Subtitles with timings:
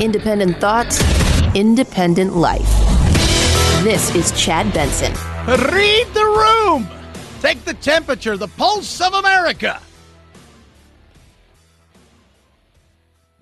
[0.00, 0.98] Independent thoughts,
[1.54, 2.70] independent life.
[3.84, 5.12] This is Chad Benson.
[5.46, 6.88] Read the room.
[7.42, 9.78] Take the temperature, the pulse of America.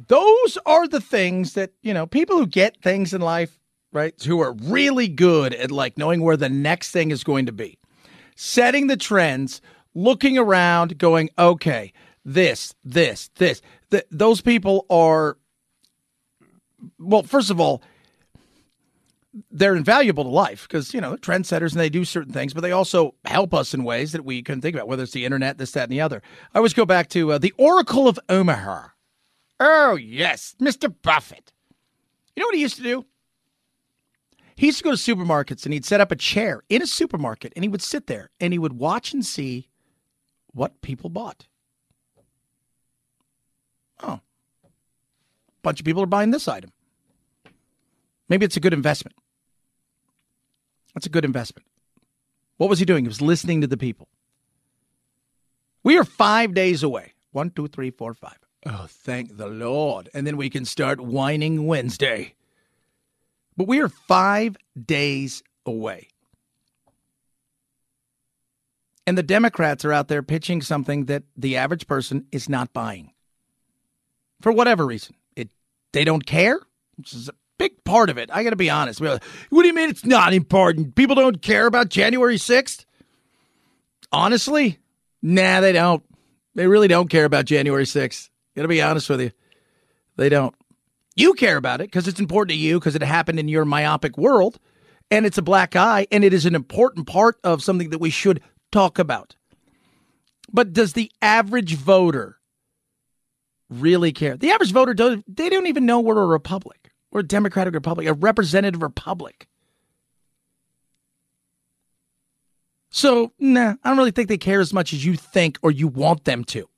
[0.08, 3.60] Those are the things that, you know, people who get things in life,
[3.92, 7.52] right, who are really good at like knowing where the next thing is going to
[7.52, 7.78] be,
[8.34, 9.60] setting the trends,
[9.94, 11.92] looking around, going, okay,
[12.24, 13.62] this, this, this.
[13.92, 15.36] Th- those people are,
[16.98, 17.82] well, first of all,
[19.50, 22.72] they're invaluable to life because you know trendsetters and they do certain things, but they
[22.72, 25.72] also help us in ways that we couldn't think about, whether it's the internet, this,
[25.72, 26.22] that, and the other.
[26.54, 28.88] I always go back to uh, the Oracle of Omaha.
[29.60, 30.92] Oh yes, Mr.
[31.02, 31.52] Buffett.
[32.34, 33.04] You know what he used to do?
[34.56, 37.52] He used to go to supermarkets and he'd set up a chair in a supermarket
[37.54, 39.68] and he would sit there and he would watch and see
[40.52, 41.46] what people bought.
[44.02, 44.20] Oh,
[45.62, 46.72] bunch of people are buying this item.
[48.28, 49.16] Maybe it's a good investment.
[50.94, 51.66] That's a good investment.
[52.56, 53.04] What was he doing?
[53.04, 54.08] He was listening to the people.
[55.82, 57.14] We are five days away.
[57.30, 58.38] One, two, three, four, five.
[58.66, 60.08] Oh, thank the Lord.
[60.12, 62.34] And then we can start whining Wednesday.
[63.56, 66.08] But we are five days away.
[69.06, 73.12] And the Democrats are out there pitching something that the average person is not buying.
[74.42, 75.14] For whatever reason.
[75.92, 76.60] They don't care,
[76.96, 78.30] which is a big part of it.
[78.32, 79.00] I got to be honest.
[79.00, 80.94] What do you mean it's not important?
[80.94, 82.84] People don't care about January 6th?
[84.12, 84.78] Honestly,
[85.22, 86.02] nah, they don't.
[86.54, 88.30] They really don't care about January 6th.
[88.56, 89.30] Got to be honest with you.
[90.16, 90.54] They don't.
[91.14, 94.16] You care about it because it's important to you because it happened in your myopic
[94.16, 94.58] world
[95.10, 98.10] and it's a black eye and it is an important part of something that we
[98.10, 99.36] should talk about.
[100.52, 102.37] But does the average voter
[103.70, 104.36] really care?
[104.36, 106.90] The average voter, does, they don't even know we're a republic.
[107.10, 109.48] We're a democratic republic, a representative republic.
[112.90, 115.88] So, nah, I don't really think they care as much as you think or you
[115.88, 116.68] want them to.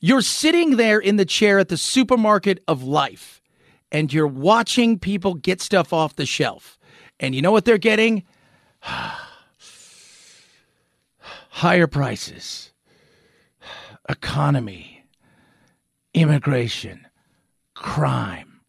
[0.00, 3.40] You're sitting there in the chair at the supermarket of life
[3.92, 6.78] and you're watching people get stuff off the shelf.
[7.20, 8.24] And you know what they're getting?
[11.50, 12.71] Higher prices,
[14.08, 15.04] economy,
[16.14, 17.06] immigration,
[17.74, 18.60] crime.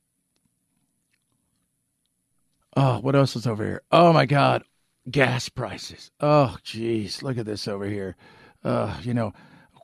[2.75, 3.81] Oh, what else is over here?
[3.91, 4.63] Oh my God,
[5.09, 6.11] gas prices.
[6.19, 8.15] Oh, geez, look at this over here.
[8.63, 9.33] Uh, you know,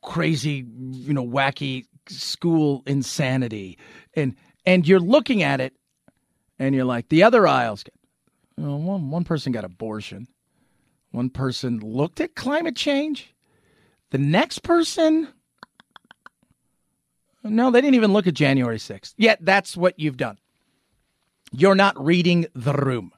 [0.02, 3.78] crazy, you know, wacky school insanity,
[4.16, 5.74] and and you're looking at it,
[6.58, 7.84] and you're like, the other aisles.
[8.58, 10.28] You know, one one person got abortion,
[11.12, 13.36] one person looked at climate change,
[14.12, 15.28] the next person
[17.44, 19.14] no, they didn't even look at January 6th.
[19.18, 20.38] Yet that's what you've done.
[21.52, 23.12] You're not reading the room.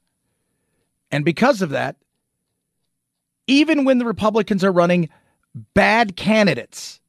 [1.11, 1.97] And because of that,
[3.47, 5.09] even when the Republicans are running
[5.73, 7.01] bad candidates,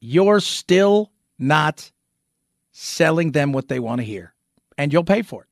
[0.00, 1.90] you're still not
[2.72, 4.34] selling them what they want to hear.
[4.76, 5.48] And you'll pay for it.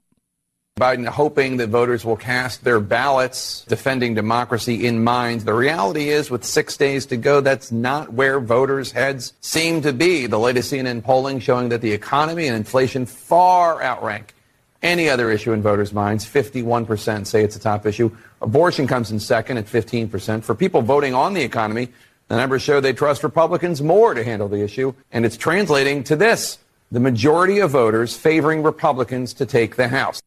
[0.78, 5.42] Biden hoping that voters will cast their ballots defending democracy in mind.
[5.42, 9.92] The reality is, with six days to go, that's not where voters' heads seem to
[9.92, 10.26] be.
[10.26, 14.34] The latest CNN polling showing that the economy and inflation far outrank
[14.82, 16.24] any other issue in voters' minds.
[16.24, 18.10] 51% say it's a top issue.
[18.40, 20.44] Abortion comes in second at 15%.
[20.44, 21.88] For people voting on the economy,
[22.28, 24.94] the numbers show they trust Republicans more to handle the issue.
[25.10, 26.58] And it's translating to this
[26.90, 30.22] the majority of voters favoring Republicans to take the House.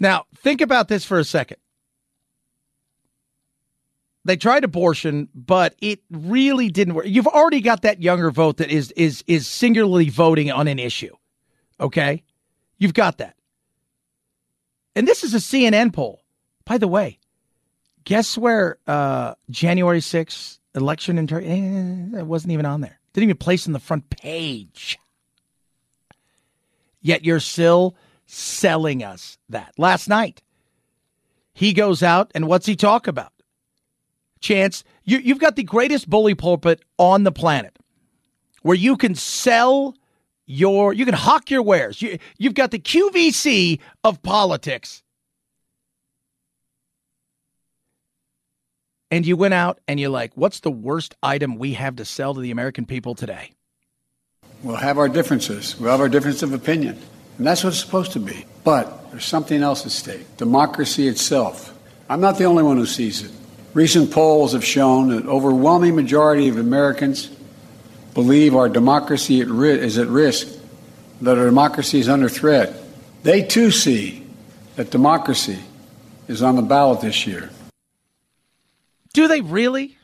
[0.00, 1.58] Now, think about this for a second.
[4.24, 7.06] They tried abortion, but it really didn't work.
[7.06, 11.14] You've already got that younger vote that is is is singularly voting on an issue.
[11.78, 12.22] Okay?
[12.78, 13.36] You've got that.
[14.96, 16.22] And this is a CNN poll.
[16.64, 17.18] By the way,
[18.04, 23.00] guess where uh, January 6th election inter- eh, it wasn't even on there.
[23.12, 24.98] Didn't even place on the front page.
[27.02, 27.96] Yet you're still
[28.34, 29.72] selling us that.
[29.78, 30.42] Last night,
[31.52, 33.32] he goes out and what's he talk about?
[34.40, 37.78] Chance, you, you've got the greatest bully pulpit on the planet
[38.62, 39.94] where you can sell
[40.46, 42.02] your, you can hawk your wares.
[42.02, 45.02] You, you've got the QVC of politics.
[49.10, 52.34] And you went out and you're like, what's the worst item we have to sell
[52.34, 53.52] to the American people today?
[54.62, 55.78] We'll have our differences.
[55.78, 56.98] We'll have our difference of opinion.
[57.38, 58.46] And that's what it's supposed to be.
[58.62, 61.76] But there's something else at stake democracy itself.
[62.08, 63.30] I'm not the only one who sees it.
[63.72, 67.30] Recent polls have shown that overwhelming majority of Americans
[68.14, 70.48] believe our democracy at ri- is at risk,
[71.20, 72.74] that our democracy is under threat,
[73.24, 74.24] they too see
[74.76, 75.58] that democracy
[76.28, 77.50] is on the ballot this year.
[79.12, 79.96] Do they really?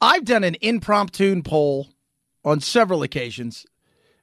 [0.00, 1.88] I've done an impromptu poll
[2.44, 3.66] on several occasions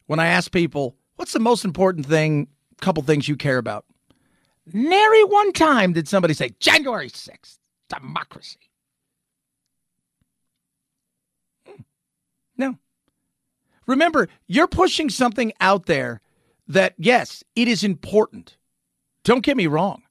[0.05, 2.47] when I ask people, what's the most important thing,
[2.81, 3.85] couple things you care about?
[4.73, 7.59] Nary one time did somebody say, January 6th,
[7.89, 8.57] democracy.
[11.67, 11.83] Hmm.
[12.57, 12.79] No.
[13.85, 16.21] Remember, you're pushing something out there
[16.67, 18.57] that, yes, it is important.
[19.23, 20.01] Don't get me wrong.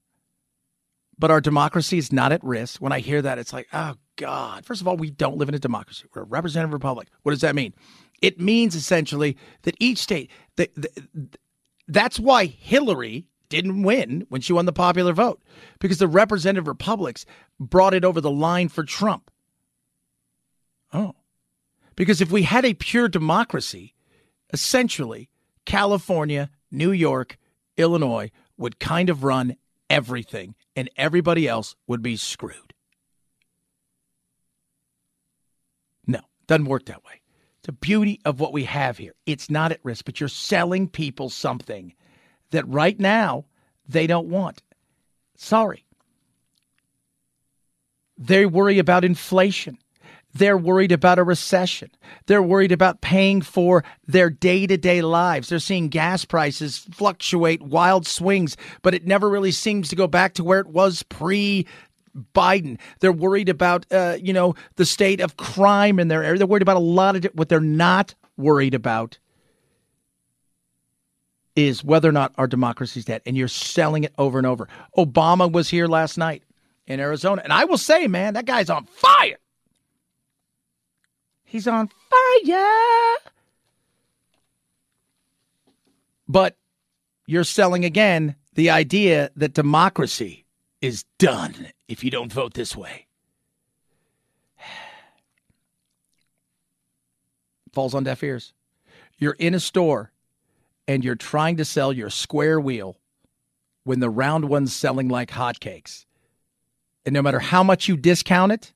[1.19, 2.81] But our democracy is not at risk.
[2.81, 4.65] When I hear that, it's like, oh, God.
[4.65, 6.05] First of all, we don't live in a democracy.
[6.15, 7.09] We're a representative republic.
[7.25, 7.75] What does that mean?
[8.21, 10.91] It means essentially that each state, the, the,
[11.89, 15.43] that's why Hillary didn't win when she won the popular vote,
[15.81, 17.27] because the representative republics
[17.59, 19.31] brought it over the line for Trump.
[20.93, 21.15] Oh.
[21.97, 23.95] Because if we had a pure democracy,
[24.53, 25.29] essentially,
[25.65, 27.37] California, New York,
[27.77, 29.57] Illinois would kind of run
[29.89, 32.75] everything, and everybody else would be screwed.
[36.07, 37.20] No, doesn't work that way.
[37.63, 39.15] The beauty of what we have here.
[39.27, 41.95] It's not at risk, but you're selling people something
[42.51, 43.45] that right now
[43.87, 44.63] they don't want.
[45.37, 45.85] Sorry.
[48.17, 49.79] They worry about inflation.
[50.33, 51.91] They're worried about a recession.
[52.27, 55.49] They're worried about paying for their day to day lives.
[55.49, 60.35] They're seeing gas prices fluctuate, wild swings, but it never really seems to go back
[60.35, 61.67] to where it was pre
[62.35, 62.79] Biden.
[63.01, 66.39] They're worried about, uh, you know, the state of crime in their area.
[66.39, 69.19] They're worried about a lot of what they're not worried about
[71.57, 73.23] is whether or not our democracy is dead.
[73.27, 74.69] And you're selling it over and over.
[74.97, 76.43] Obama was here last night
[76.87, 77.43] in Arizona.
[77.43, 79.39] And I will say, man, that guy's on fire.
[81.45, 83.17] He's on fire.
[86.29, 86.57] But
[87.27, 90.47] you're selling again the idea that democracy
[90.81, 93.07] is done if you don't vote this way.
[97.73, 98.55] Falls on deaf ears.
[99.19, 100.13] You're in a store
[100.89, 102.97] and you're trying to sell your square wheel
[103.85, 106.07] when the round one's selling like hotcakes.
[107.05, 108.73] And no matter how much you discount it,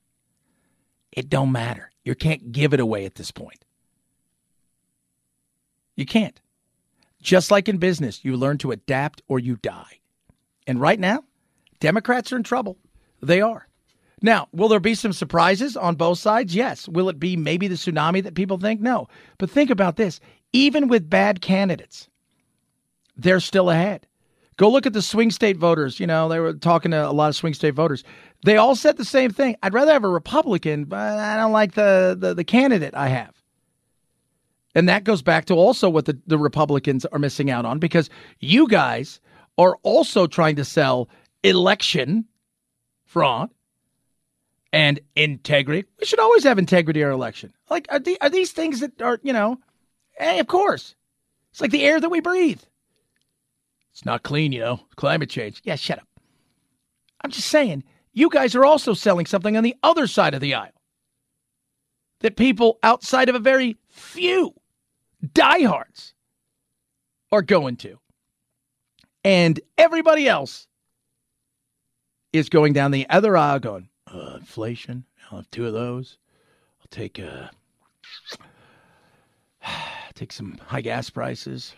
[1.13, 1.91] it don't matter.
[2.03, 3.63] You can't give it away at this point.
[5.95, 6.41] You can't.
[7.21, 9.99] Just like in business, you learn to adapt or you die.
[10.67, 11.23] And right now,
[11.79, 12.77] Democrats are in trouble.
[13.25, 13.67] They are.
[14.21, 16.55] Now, will there be some surprises on both sides?
[16.55, 16.87] Yes.
[16.87, 18.81] Will it be maybe the tsunami that people think?
[18.81, 19.07] No.
[19.37, 20.19] But think about this
[20.53, 22.07] even with bad candidates,
[23.17, 24.07] they're still ahead.
[24.57, 25.99] Go look at the swing state voters.
[25.99, 28.05] You know, they were talking to a lot of swing state voters.
[28.45, 29.57] They all said the same thing.
[29.61, 33.35] I'd rather have a Republican, but I don't like the, the, the candidate I have.
[34.75, 38.09] And that goes back to also what the, the Republicans are missing out on because
[38.39, 39.19] you guys
[39.57, 41.09] are also trying to sell
[41.43, 42.25] election
[43.15, 43.49] fraud
[44.73, 45.87] and integrity.
[46.01, 47.53] We should always have integrity in our election.
[47.69, 49.57] Like, are, the, are these things that are, you know,
[50.17, 50.95] hey, of course.
[51.51, 52.61] It's like the air that we breathe.
[53.93, 55.61] It's not clean, you know, climate change.
[55.63, 56.09] Yeah, shut up.
[57.21, 60.53] I'm just saying, you guys are also selling something on the other side of the
[60.53, 60.81] aisle
[62.19, 64.53] that people outside of a very few
[65.33, 66.13] diehards
[67.31, 67.97] are going to.
[69.23, 70.67] And everybody else
[72.37, 75.05] is going down the other aisle going, uh, inflation.
[75.31, 76.17] I'll have two of those.
[76.81, 77.47] I'll take uh,
[80.13, 81.75] take some high gas prices.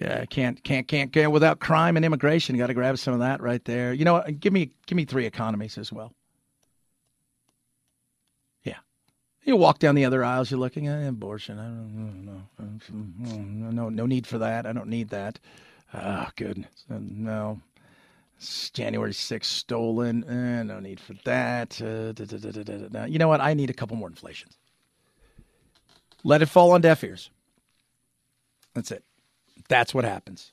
[0.00, 2.56] Yeah, can't can't can't get without crime and immigration.
[2.56, 3.92] Got to grab some of that right there.
[3.92, 4.22] You know?
[4.38, 6.12] Give me give me three economies as well.
[8.62, 8.78] Yeah,
[9.42, 10.50] you walk down the other aisles.
[10.50, 11.58] You're looking at abortion.
[11.58, 13.70] I don't know.
[13.70, 14.66] No, no, need for that.
[14.66, 15.40] I don't need that.
[15.92, 16.84] Oh, goodness.
[16.88, 17.60] No,
[18.72, 20.24] January 6th stolen.
[20.24, 21.80] Eh, no need for that.
[21.80, 23.40] Uh, da, da, da, you know what?
[23.40, 24.56] I need a couple more inflations.
[26.24, 27.30] Let it fall on deaf ears.
[28.74, 29.04] That's it.
[29.68, 30.52] That's what happens.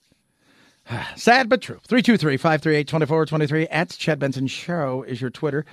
[1.15, 1.79] Sad but true.
[1.87, 5.65] 323 538 2423 at Chad Benson Show is your Twitter.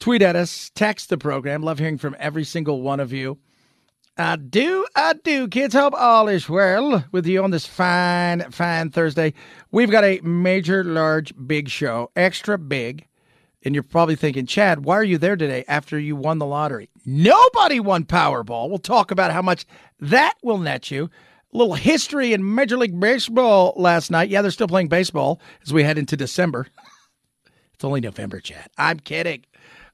[0.00, 1.62] Tweet at us, text the program.
[1.62, 3.38] Love hearing from every single one of you.
[4.16, 5.74] I do, I do, kids.
[5.74, 9.34] Hope all is well with you on this fine, fine Thursday.
[9.72, 13.08] We've got a major, large, big show, extra big.
[13.64, 16.90] And you're probably thinking, Chad, why are you there today after you won the lottery?
[17.04, 18.68] Nobody won Powerball.
[18.68, 19.66] We'll talk about how much
[19.98, 21.10] that will net you.
[21.52, 24.28] A little history in Major League Baseball last night.
[24.28, 26.68] Yeah, they're still playing baseball as we head into December.
[27.74, 28.68] it's only November, Chad.
[28.78, 29.44] I'm kidding.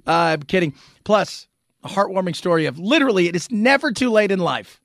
[0.06, 0.74] Uh, I'm kidding.
[1.04, 1.46] Plus,
[1.82, 4.80] a heartwarming story of literally it is never too late in life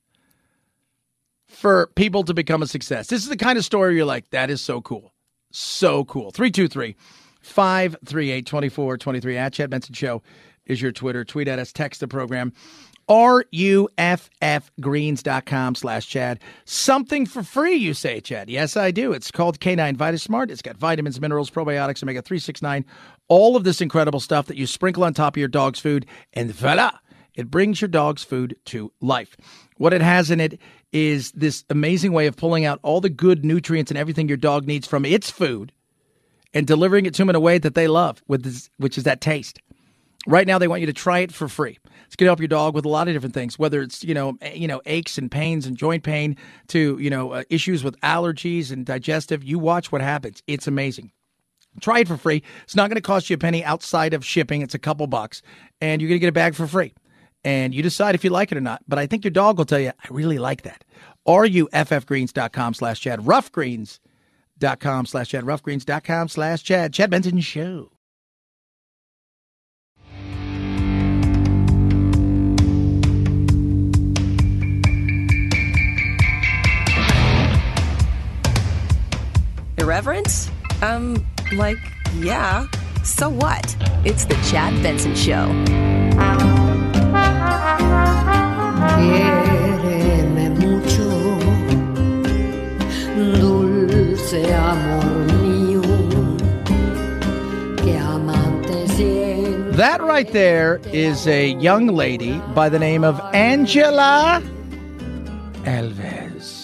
[1.48, 3.08] for people to become a success.
[3.08, 5.14] This is the kind of story you're like, that is so cool.
[5.52, 6.32] So cool.
[6.32, 6.96] 323
[7.42, 10.22] 538 2423 at Chad Benson Show
[10.66, 11.24] is your Twitter.
[11.24, 12.54] Tweet at us, text the program.
[13.08, 16.40] R-U-F-F-greens.com slash Chad.
[16.66, 18.50] Something for free, you say, Chad.
[18.50, 19.14] Yes, I do.
[19.14, 20.50] It's called K9 Vitasmart.
[20.50, 22.84] It's got vitamins, minerals, probiotics, omega-369,
[23.28, 26.52] all of this incredible stuff that you sprinkle on top of your dog's food, and
[26.52, 26.92] voila,
[27.36, 29.36] it brings your dog's food to life.
[29.78, 30.60] What it has in it
[30.92, 34.66] is this amazing way of pulling out all the good nutrients and everything your dog
[34.66, 35.72] needs from its food
[36.54, 39.60] and delivering it to them in a way that they love, which is that taste.
[40.28, 41.78] Right now, they want you to try it for free.
[42.08, 44.14] It's going to help your dog with a lot of different things, whether it's you
[44.14, 46.36] know you know aches and pains and joint pain
[46.70, 49.44] to you know uh, issues with allergies and digestive.
[49.44, 50.42] You watch what happens.
[50.48, 51.12] It's amazing.
[51.82, 52.44] Try it for free.
[52.64, 54.62] It's not going to cost you a penny outside of shipping.
[54.62, 55.42] It's a couple bucks,
[55.82, 56.94] and you're going to get a bag for free.
[57.44, 58.82] And you decide if you like it or not.
[58.88, 60.84] But I think your dog will tell you, I really like that.
[61.28, 63.20] RUFFgreens.com slash Chad.
[63.20, 65.44] Ruffgreens.com slash Chad.
[65.44, 66.94] Ruffgreens.com slash Chad.
[66.94, 67.92] Chad Benson Show.
[79.78, 80.50] Irreverence?
[80.82, 81.78] Um, like,
[82.18, 82.68] yeah.
[83.04, 83.76] So what?
[84.04, 85.48] It's the Chad Benson Show.
[90.60, 91.38] mucho,
[93.40, 95.82] dulce amor mío,
[97.84, 98.88] que amante
[99.76, 104.42] That right there is a young lady by the name of Angela
[105.66, 106.55] Alvarez.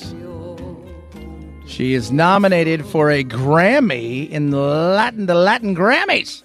[1.81, 6.43] She is nominated for a Grammy in Latin, the Latin Grammys.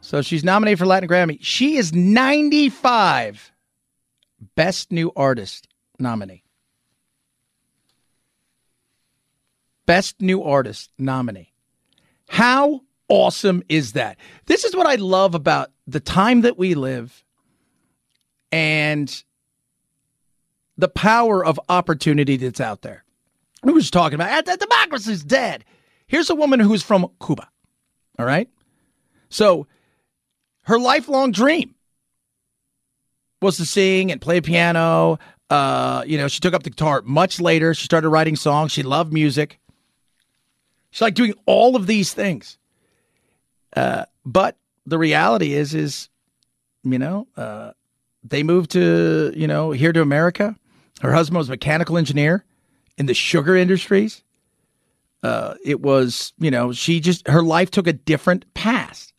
[0.00, 1.36] So she's nominated for Latin Grammy.
[1.42, 3.52] She is 95
[4.54, 6.44] Best New Artist nominee.
[9.84, 11.52] Best New Artist nominee.
[12.26, 14.16] How awesome is that?
[14.46, 17.22] This is what I love about the time that we live
[18.50, 19.24] and
[20.78, 23.01] the power of opportunity that's out there.
[23.62, 25.64] Who was talking about that democracy's dead.
[26.06, 27.48] Here's a woman who's from Cuba.
[28.18, 28.48] All right.
[29.28, 29.66] So
[30.64, 31.74] her lifelong dream
[33.40, 35.18] was to sing and play piano.
[35.48, 37.74] Uh, you know, she took up the guitar much later.
[37.74, 38.72] She started writing songs.
[38.72, 39.58] She loved music.
[40.90, 42.58] She's like doing all of these things.
[43.74, 46.08] Uh, but the reality is, is,
[46.84, 47.72] you know, uh,
[48.22, 50.56] they moved to, you know, here to America.
[51.00, 52.44] Her husband was a mechanical engineer
[52.98, 54.22] in the sugar industries.
[55.22, 59.12] Uh, it was, you know, she just, her life took a different path.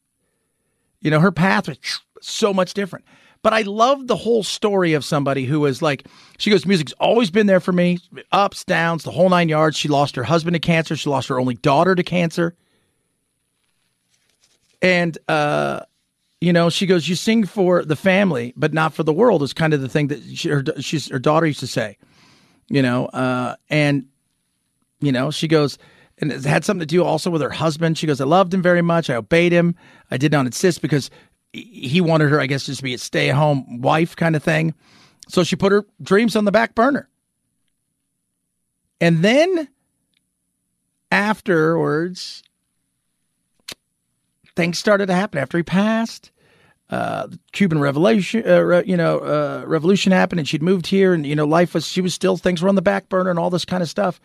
[1.02, 1.78] You know, her path was
[2.22, 3.06] so much different.
[3.42, 6.06] But I love the whole story of somebody who was like,
[6.38, 8.00] she goes, music's always been there for me,
[8.32, 9.78] ups, downs, the whole nine yards.
[9.78, 10.96] She lost her husband to cancer.
[10.96, 12.56] She lost her only daughter to cancer.
[14.82, 15.82] And, uh,
[16.40, 19.54] you know, she goes, you sing for the family, but not for the world is
[19.54, 21.98] kind of the thing that she, her, she's, her daughter used to say
[22.70, 24.06] you know, uh, and
[25.00, 25.78] you know, she goes,
[26.18, 27.98] and it had something to do also with her husband.
[27.98, 29.10] She goes, I loved him very much.
[29.10, 29.76] I obeyed him.
[30.10, 31.10] I did not insist because
[31.52, 34.44] he wanted her, I guess, just to be a stay at home wife kind of
[34.44, 34.74] thing.
[35.28, 37.10] So she put her dreams on the back burner.
[39.00, 39.68] And then
[41.12, 42.44] afterwards,
[44.56, 46.32] things started to happen after he passed
[46.94, 51.26] uh, the Cuban Revolution, uh, you know, uh, revolution happened, and she'd moved here, and
[51.26, 53.50] you know, life was she was still things were on the back burner and all
[53.50, 54.22] this kind of stuff.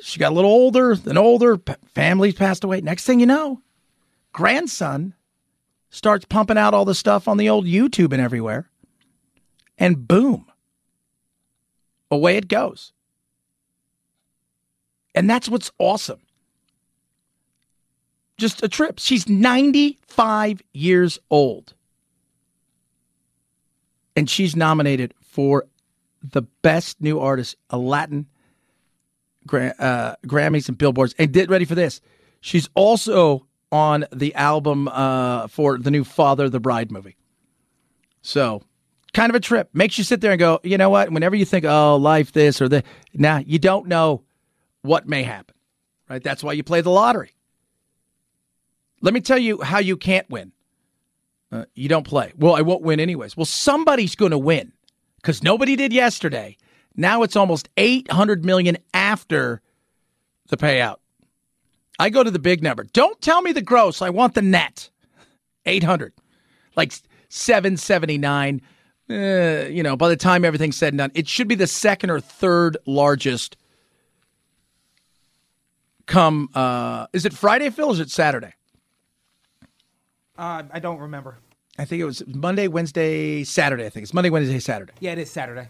[0.00, 1.58] She got a little older, then older.
[1.92, 2.82] Families passed away.
[2.82, 3.62] Next thing you know,
[4.32, 5.14] grandson
[5.90, 8.70] starts pumping out all the stuff on the old YouTube and everywhere,
[9.76, 10.46] and boom,
[12.12, 12.92] away it goes.
[15.16, 16.20] And that's what's awesome
[18.38, 18.98] just a trip.
[18.98, 21.74] She's 95 years old.
[24.14, 25.66] And she's nominated for
[26.22, 28.26] the best new artist, a Latin
[29.52, 31.14] uh, Grammys and Billboards.
[31.18, 32.00] And get ready for this.
[32.40, 37.16] She's also on the album uh, for the new Father the Bride movie.
[38.22, 38.62] So,
[39.12, 39.68] kind of a trip.
[39.72, 41.10] Makes you sit there and go, you know what?
[41.10, 44.22] Whenever you think, oh, life this or that, now nah, you don't know
[44.82, 45.54] what may happen,
[46.08, 46.22] right?
[46.22, 47.35] That's why you play the lottery.
[49.00, 50.52] Let me tell you how you can't win.
[51.52, 52.32] Uh, you don't play.
[52.36, 53.36] Well, I won't win anyways.
[53.36, 54.72] Well, somebody's going to win
[55.16, 56.56] because nobody did yesterday.
[56.96, 59.60] Now it's almost 800 million after
[60.48, 60.96] the payout.
[61.98, 62.84] I go to the big number.
[62.84, 64.02] Don't tell me the gross.
[64.02, 64.90] I want the net.
[65.66, 66.12] 800.
[66.74, 66.92] Like
[67.28, 68.60] 779.
[69.08, 69.14] Uh,
[69.70, 72.20] you know, by the time everything's said and done, it should be the second or
[72.20, 73.56] third largest
[76.06, 78.52] come uh is it Friday, Phil, is it Saturday?
[80.38, 81.38] Uh, I don't remember.
[81.78, 83.86] I think it was Monday, Wednesday, Saturday.
[83.86, 84.92] I think it's Monday, Wednesday, Saturday.
[85.00, 85.68] Yeah, it is Saturday.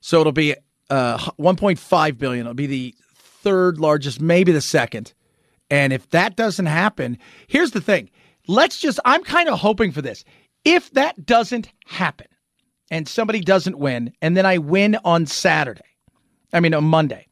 [0.00, 0.54] So it'll be
[0.90, 2.46] uh, 1.5 billion.
[2.46, 5.14] It'll be the third largest, maybe the second.
[5.70, 8.10] And if that doesn't happen, here's the thing.
[8.46, 10.24] Let's just, I'm kind of hoping for this.
[10.64, 12.26] If that doesn't happen
[12.90, 15.80] and somebody doesn't win, and then I win on Saturday,
[16.52, 17.26] I mean, on Monday,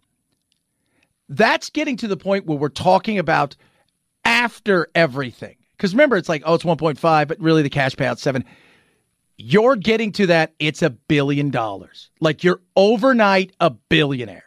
[1.28, 3.56] that's getting to the point where we're talking about
[4.24, 5.56] after everything.
[5.84, 8.42] Because remember, it's like, oh, it's 1.5, but really the cash payout's seven.
[9.36, 12.08] You're getting to that, it's a billion dollars.
[12.20, 14.46] Like you're overnight a billionaire.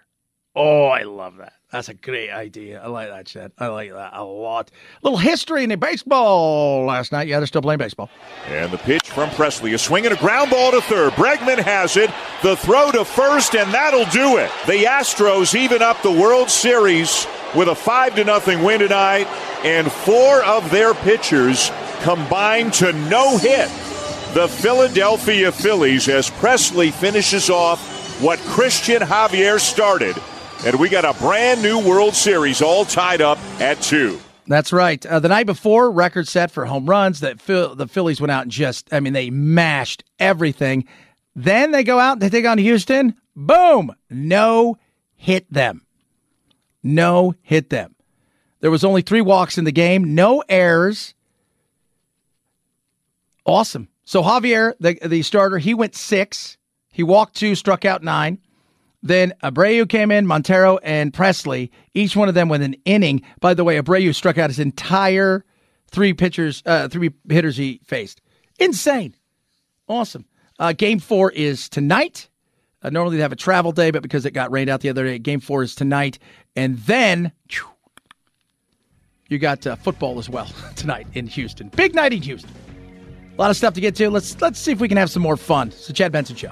[0.55, 1.53] Oh, I love that.
[1.71, 2.81] That's a great idea.
[2.81, 3.53] I like that shit.
[3.59, 4.71] I like that a lot.
[4.71, 7.27] A little history in the baseball last night.
[7.27, 8.09] Yeah, they're still playing baseball.
[8.47, 9.75] And the pitch from Pressly.
[9.75, 11.13] A swing and a ground ball to third.
[11.13, 12.09] Bregman has it.
[12.41, 14.49] The throw to first, and that'll do it.
[14.65, 19.27] The Astros even up the World Series with a 5 to nothing win tonight,
[19.63, 23.69] and four of their pitchers combined to no hit
[24.33, 30.15] the Philadelphia Phillies as Pressly finishes off what Christian Javier started.
[30.65, 34.19] And we got a brand new World Series all tied up at two.
[34.45, 35.03] That's right.
[35.05, 37.19] Uh, the night before, record set for home runs.
[37.21, 40.85] That Phil- the Phillies went out and just, I mean, they mashed everything.
[41.35, 43.15] Then they go out and they take on Houston.
[43.35, 43.93] Boom!
[44.09, 44.77] No
[45.15, 45.86] hit them.
[46.83, 47.95] No hit them.
[48.59, 51.13] There was only three walks in the game, no errors.
[53.45, 53.87] Awesome.
[54.03, 56.57] So Javier, the the starter, he went six.
[56.91, 58.39] He walked two, struck out nine.
[59.03, 61.69] Then Abreu came in, Montero and Pressly.
[61.93, 63.21] Each one of them with an inning.
[63.39, 65.45] By the way, Abreu struck out his entire
[65.91, 68.21] three pitchers, uh, three hitters he faced.
[68.59, 69.15] Insane.
[69.87, 70.25] Awesome.
[70.59, 72.29] Uh, game four is tonight.
[72.83, 75.05] Uh, normally they have a travel day, but because it got rained out the other
[75.05, 76.19] day, game four is tonight.
[76.55, 77.65] And then whew,
[79.29, 81.69] you got uh, football as well tonight in Houston.
[81.69, 82.51] Big night in Houston.
[83.37, 84.09] A lot of stuff to get to.
[84.09, 85.67] Let's let's see if we can have some more fun.
[85.67, 86.51] It's the Chad Benson Show.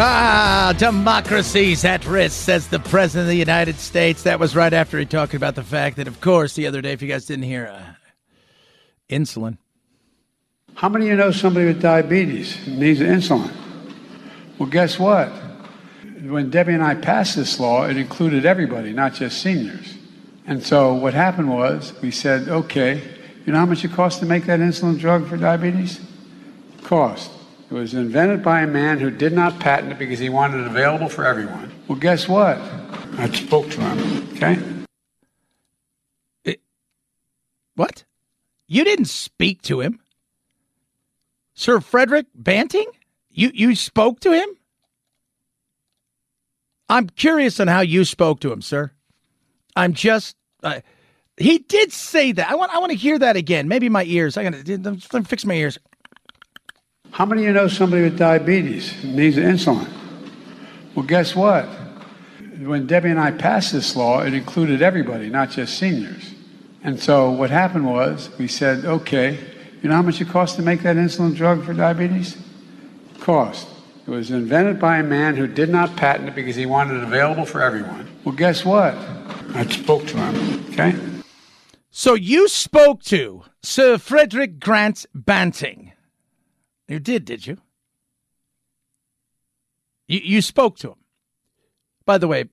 [0.00, 4.22] Ah, democracy's at risk, says the President of the United States.
[4.22, 6.92] That was right after he talked about the fact that, of course, the other day,
[6.92, 7.82] if you guys didn't hear, uh,
[9.10, 9.58] insulin.
[10.74, 13.52] How many of you know somebody with diabetes needs insulin?
[14.56, 15.30] Well, guess what?
[16.22, 19.96] When Debbie and I passed this law, it included everybody, not just seniors.
[20.46, 23.02] And so what happened was we said, okay,
[23.44, 26.00] you know how much it costs to make that insulin drug for diabetes?
[26.84, 27.32] Cost.
[27.70, 30.66] It was invented by a man who did not patent it because he wanted it
[30.66, 31.70] available for everyone.
[31.86, 32.58] Well, guess what?
[33.18, 34.58] I spoke to him, okay?
[37.78, 38.04] What?
[38.66, 40.00] You didn't speak to him?
[41.54, 42.86] Sir Frederick Banting?
[43.30, 44.48] You you spoke to him?
[46.88, 48.90] I'm curious on how you spoke to him, sir.
[49.76, 50.80] I'm just uh,
[51.36, 52.50] he did say that.
[52.50, 53.68] I want I want to hear that again.
[53.68, 54.36] Maybe my ears.
[54.36, 55.78] I got to let me fix my ears.
[57.10, 59.88] How many of you know somebody with diabetes needs insulin?
[60.94, 61.64] Well, guess what?
[62.58, 66.34] When Debbie and I passed this law, it included everybody, not just seniors.
[66.82, 69.38] And so what happened was we said, okay,
[69.82, 72.36] you know how much it costs to make that insulin drug for diabetes?
[73.20, 73.68] Cost.
[74.06, 77.02] It was invented by a man who did not patent it because he wanted it
[77.04, 78.08] available for everyone.
[78.24, 78.94] Well, guess what?
[79.54, 80.94] I spoke to him, okay?
[81.90, 85.87] So you spoke to Sir Frederick Grant Banting.
[86.88, 87.58] You did, did you?
[90.08, 90.98] You, you spoke to him.
[92.06, 92.46] By the way,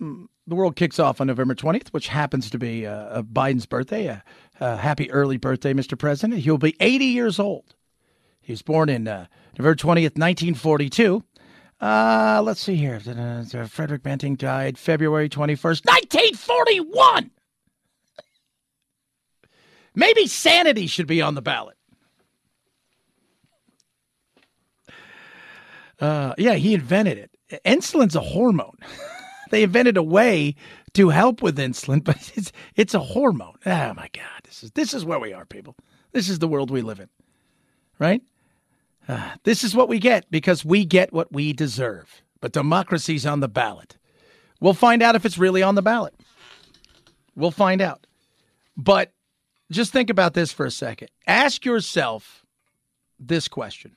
[0.00, 4.08] mm, the world kicks off on November 20th, which happens to be uh, Biden's birthday.
[4.08, 4.16] Uh,
[4.60, 5.98] uh, happy early birthday, Mr.
[5.98, 6.40] President.
[6.40, 7.74] He'll be 80 years old.
[8.40, 9.26] He was born in uh,
[9.58, 11.24] November 20th, 1942.
[11.80, 13.00] Uh, let's see here.
[13.68, 17.30] Frederick Banting died February 21st, 1941.
[19.96, 21.76] Maybe sanity should be on the ballot.
[26.00, 27.62] Uh, yeah, he invented it.
[27.64, 28.78] insulin's a hormone.
[29.50, 30.54] they invented a way
[30.94, 33.56] to help with insulin, but it's it's a hormone.
[33.66, 35.76] Oh my God, this is this is where we are, people.
[36.12, 37.08] This is the world we live in,
[37.98, 38.22] right?
[39.06, 42.22] Uh, this is what we get because we get what we deserve.
[42.40, 43.98] But democracy's on the ballot.
[44.60, 46.14] We'll find out if it's really on the ballot.
[47.36, 48.06] We'll find out.
[48.76, 49.12] But
[49.70, 51.08] just think about this for a second.
[51.26, 52.44] Ask yourself
[53.18, 53.96] this question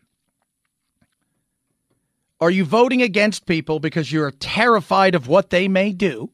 [2.39, 6.31] Are you voting against people because you're terrified of what they may do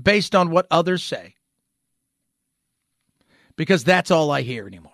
[0.00, 1.34] based on what others say?
[3.56, 4.92] Because that's all I hear anymore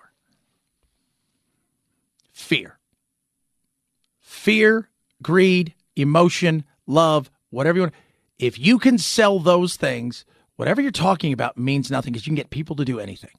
[2.44, 2.78] fear.
[4.20, 4.88] Fear,
[5.22, 7.94] greed, emotion, love, whatever you want.
[8.38, 10.24] If you can sell those things,
[10.56, 13.30] whatever you're talking about means nothing because you can get people to do anything.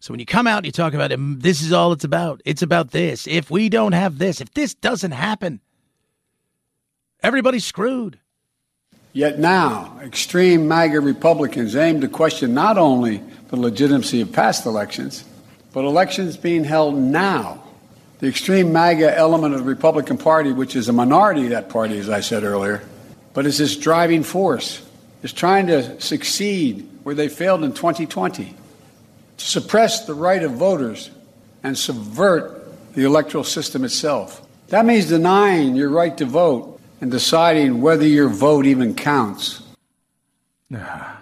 [0.00, 2.40] So when you come out you talk about it, mm, this is all it's about.
[2.44, 3.26] It's about this.
[3.26, 5.60] If we don't have this, if this doesn't happen,
[7.22, 8.18] everybody's screwed.
[9.12, 15.24] Yet now, extreme MAGA Republicans aim to question not only the legitimacy of past elections,
[15.72, 17.64] but elections being held now.
[18.20, 21.98] The extreme MAGA element of the Republican Party, which is a minority of that party,
[21.98, 22.82] as I said earlier,
[23.32, 24.84] but is this driving force,
[25.22, 28.54] is trying to succeed where they failed in 2020
[29.38, 31.10] to suppress the right of voters
[31.62, 34.46] and subvert the electoral system itself.
[34.68, 39.62] That means denying your right to vote and deciding whether your vote even counts.
[40.70, 41.16] That's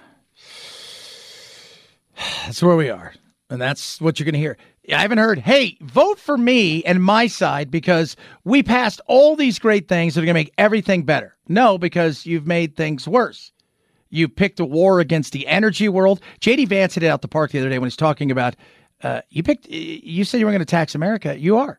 [2.63, 3.15] where we are.
[3.49, 4.57] And that's what you're going to hear.
[4.93, 9.59] I haven't heard, hey, vote for me and my side because we passed all these
[9.59, 11.37] great things that are going to make everything better.
[11.49, 13.53] No, because you've made things worse.
[14.11, 16.21] You picked a war against the energy world.
[16.41, 18.57] JD Vance hit it out the park the other day when he's talking about
[19.03, 19.69] uh, you picked.
[19.69, 21.39] You said you were going to tax America.
[21.39, 21.79] You are,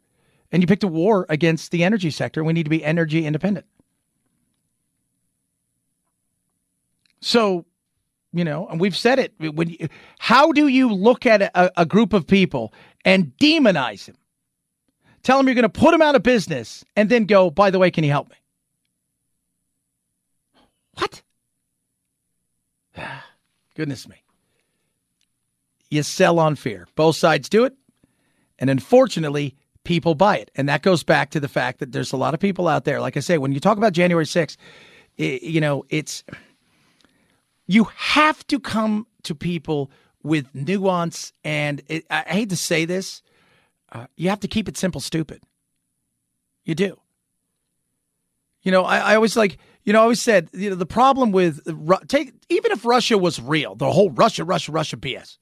[0.52, 2.44] and you picked a war against the energy sector.
[2.44, 3.66] We need to be energy independent.
[7.20, 7.66] So,
[8.32, 9.34] you know, and we've said it.
[9.40, 9.88] When you,
[10.20, 14.18] how do you look at a, a group of people and demonize them?
[15.24, 17.50] Tell them you're going to put them out of business, and then go.
[17.50, 18.36] By the way, can you help me?
[20.94, 21.22] What?
[23.76, 24.24] Goodness me.
[25.90, 26.88] You sell on fear.
[26.96, 27.74] Both sides do it.
[28.60, 30.52] And unfortunately, people buy it.
[30.56, 33.00] And that goes back to the fact that there's a lot of people out there.
[33.00, 34.58] Like I say, when you talk about January 6th,
[35.18, 36.24] it, you know, it's
[37.68, 39.92] you have to come to people
[40.24, 41.34] with nuance.
[41.44, 43.22] And it, I hate to say this,
[43.92, 45.42] uh, you have to keep it simple, stupid.
[46.66, 47.00] You do.
[48.62, 51.32] You know, I, I always like, you know, I always said, you know, the problem
[51.32, 51.62] with
[52.10, 55.38] take even if Russia was real, the whole Russia, Russia, Russia BS,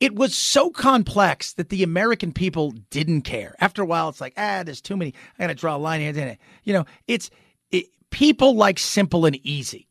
[0.00, 3.54] it was so complex that the American people didn't care.
[3.60, 5.12] After a while, it's like, ah, there's too many.
[5.38, 6.38] I got to draw a line here.
[6.62, 7.28] You know, it's
[7.70, 9.88] it, people like simple and easy.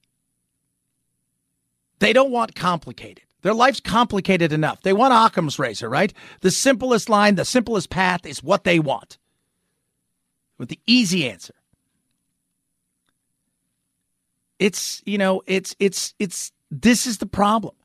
[2.00, 3.24] They don't want complicated.
[3.44, 4.82] Their life's complicated enough.
[4.82, 6.12] They want Occam's razor, right?
[6.42, 9.20] The simplest line, the simplest path is what they want.
[10.58, 11.54] With the easy answer.
[14.64, 17.76] It's, you know, it's, it's, it's, this is the problem.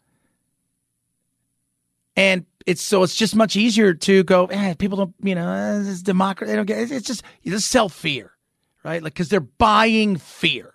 [2.14, 6.02] And it's so it's just much easier to go, eh, people don't, you know, it's
[6.02, 6.52] democracy.
[6.52, 8.30] They don't get It's just, you just sell fear,
[8.84, 9.02] right?
[9.02, 10.72] Like, because they're buying fear.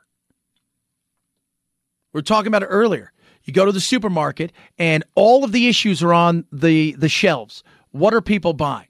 [2.12, 3.14] We are talking about it earlier.
[3.46, 7.64] You go to the supermarket and all of the issues are on the, the shelves.
[7.92, 8.90] What are people buying?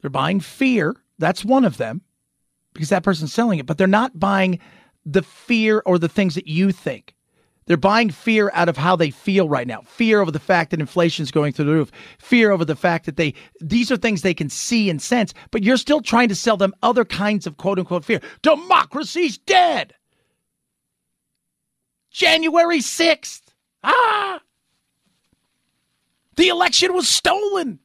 [0.00, 0.94] They're buying fear.
[1.18, 2.02] That's one of them
[2.72, 4.60] because that person's selling it, but they're not buying
[5.06, 7.14] the fear or the things that you think.
[7.66, 9.80] They're buying fear out of how they feel right now.
[9.86, 11.90] Fear over the fact that inflation is going through the roof.
[12.18, 15.64] Fear over the fact that they, these are things they can see and sense, but
[15.64, 18.20] you're still trying to sell them other kinds of quote unquote fear.
[18.42, 19.94] Democracy's dead.
[22.10, 23.42] January 6th.
[23.82, 24.40] Ah!
[26.36, 27.80] The election was stolen.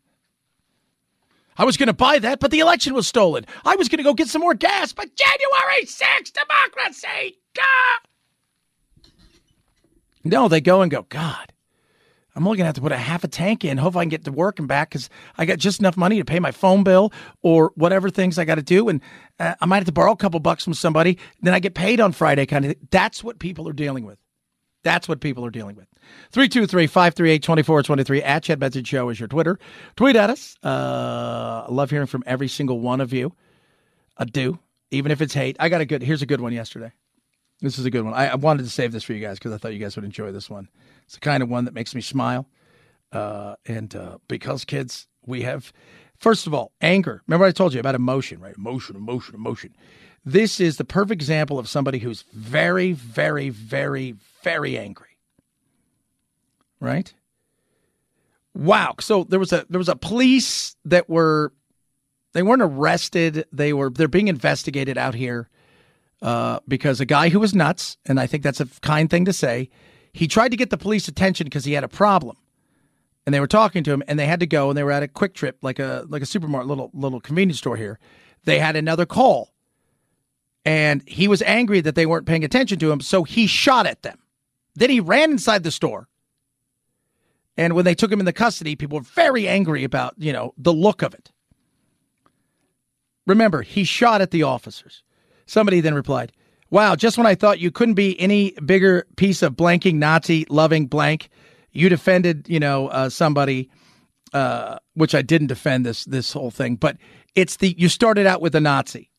[1.58, 3.46] I was going to buy that, but the election was stolen.
[3.66, 7.38] I was going to go get some more gas, but January 6th, democracy!
[7.56, 9.12] God!
[10.24, 11.52] No, they go and go, God,
[12.36, 13.78] I'm only going to have to put a half a tank in.
[13.78, 16.26] Hope I can get to work and back because I got just enough money to
[16.26, 17.12] pay my phone bill
[17.42, 18.88] or whatever things I got to do.
[18.88, 19.02] And
[19.40, 21.18] uh, I might have to borrow a couple bucks from somebody.
[21.42, 22.76] Then I get paid on Friday, kind of.
[22.90, 24.21] That's what people are dealing with.
[24.84, 25.88] That's what people are dealing with.
[26.32, 29.60] 323 538 2423 at Chad Benson Show is your Twitter.
[29.96, 30.58] Tweet at us.
[30.64, 33.34] Uh, I love hearing from every single one of you.
[34.18, 35.56] I do, even if it's hate.
[35.60, 36.92] I got a good, here's a good one yesterday.
[37.62, 38.14] This is a good one.
[38.14, 40.06] I, I wanted to save this for you guys because I thought you guys would
[40.06, 40.68] enjoy this one.
[41.06, 42.48] It's the kind of one that makes me smile.
[43.12, 45.72] Uh, and uh, because kids, we have
[46.22, 47.24] First of all, anger.
[47.26, 48.56] Remember I told you about emotion, right?
[48.56, 49.76] Emotion, emotion, emotion.
[50.24, 55.18] This is the perfect example of somebody who's very, very, very, very angry.
[56.80, 57.14] Right?
[58.54, 58.96] Wow.
[59.00, 61.54] So there was a there was a police that were
[62.34, 63.46] they weren't arrested.
[63.52, 65.50] They were they're being investigated out here
[66.22, 69.34] uh, because a guy who was nuts, and I think that's a kind thing to
[69.34, 69.70] say,
[70.14, 72.38] he tried to get the police attention because he had a problem
[73.26, 75.04] and they were talking to him and they had to go and they were at
[75.04, 78.00] a quick trip like a like a supermarket little little convenience store here
[78.46, 79.54] they had another call
[80.66, 84.02] and he was angry that they weren't paying attention to him so he shot at
[84.02, 84.18] them
[84.76, 86.08] then he ran inside the store
[87.58, 90.74] and when they took him into custody people were very angry about you know the
[90.74, 91.32] look of it
[93.28, 95.04] remember he shot at the officers
[95.46, 96.32] somebody then replied
[96.70, 100.88] wow just when i thought you couldn't be any bigger piece of blanking nazi loving
[100.88, 101.30] blank
[101.72, 103.70] you defended, you know, uh, somebody,
[104.34, 106.98] uh, which I didn't defend this this whole thing, but
[107.36, 109.10] it's the you started out with a Nazi,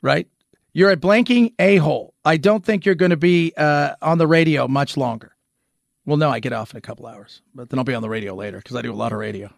[0.00, 0.28] right?
[0.72, 2.11] You're a blanking a hole.
[2.24, 5.34] I don't think you're going to be uh, on the radio much longer.
[6.04, 8.08] Well, no, I get off in a couple hours, but then I'll be on the
[8.08, 9.50] radio later because I do a lot of radio.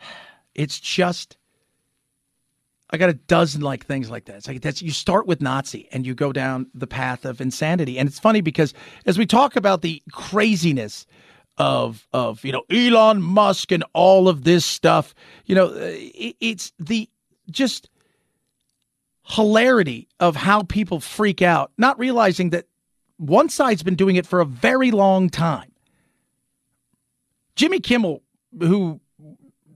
[0.54, 1.38] It's just
[2.92, 4.36] I got a dozen like things like that.
[4.36, 7.98] It's like that's you start with Nazi and you go down the path of insanity.
[7.98, 8.74] And it's funny because
[9.06, 11.06] as we talk about the craziness
[11.56, 15.14] of of you know Elon Musk and all of this stuff,
[15.46, 17.08] you know, it, it's the
[17.50, 17.88] just
[19.24, 22.66] hilarity of how people freak out, not realizing that
[23.16, 25.70] one side's been doing it for a very long time.
[27.54, 28.22] Jimmy Kimmel,
[28.58, 29.00] who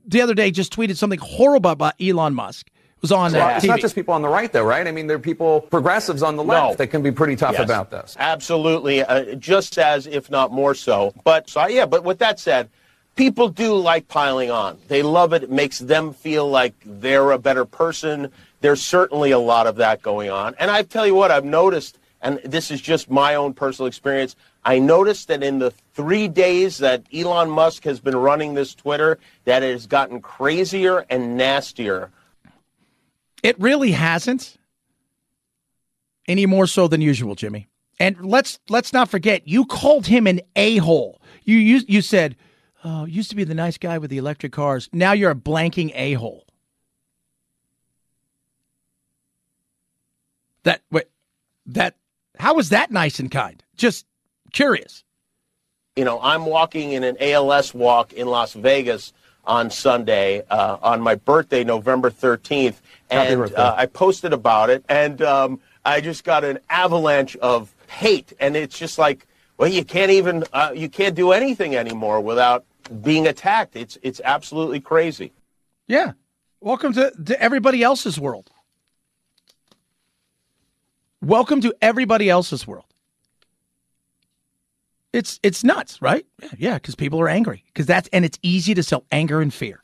[0.07, 3.67] the other day just tweeted something horrible about Elon Musk was on well, uh, It's
[3.67, 4.87] not just people on the right, though, right?
[4.87, 6.75] I mean, there are people, progressives on the left, no.
[6.77, 8.17] that can be pretty tough yes, about this.
[8.19, 11.13] Absolutely, uh, just as, if not more so.
[11.25, 12.71] But so, yeah, but with that said,
[13.15, 14.79] people do like piling on.
[14.89, 15.43] They love it.
[15.43, 18.33] It makes them feel like they're a better person.
[18.61, 20.55] There's certainly a lot of that going on.
[20.59, 24.37] And I tell you what, I've noticed, and this is just my own personal experience.
[24.65, 29.19] I noticed that in the three days that Elon Musk has been running this Twitter,
[29.45, 32.11] that it has gotten crazier and nastier
[33.47, 34.57] it really hasn't
[36.27, 37.69] any more so than usual, Jimmy.
[38.01, 41.21] And let's let's not forget, you called him an a hole.
[41.45, 42.35] You, you you said,
[42.85, 44.89] "Oh, used to be the nice guy with the electric cars.
[44.93, 46.45] Now you're a blanking a hole."
[50.67, 51.05] That wait,
[51.67, 51.95] that
[52.41, 53.63] how was that nice and kind?
[53.77, 54.05] Just
[54.53, 55.05] curious.
[55.95, 59.13] You know, I'm walking in an ALS walk in Las Vegas
[59.45, 62.75] on Sunday uh, on my birthday, November 13th.
[63.11, 68.33] And uh, I posted about it, and um, I just got an avalanche of hate.
[68.41, 72.65] And it's just like, well, you can't even, uh, you can't do anything anymore without
[73.05, 73.77] being attacked.
[73.77, 75.33] It's, it's absolutely crazy.
[75.87, 76.15] Yeah.
[76.61, 78.51] Welcome to, to everybody else's world.
[81.27, 82.85] Welcome to everybody else's world.
[85.13, 86.25] It's it's nuts, right?
[86.57, 87.65] Yeah, because people are angry.
[87.67, 89.83] Because that's and it's easy to sell anger and fear.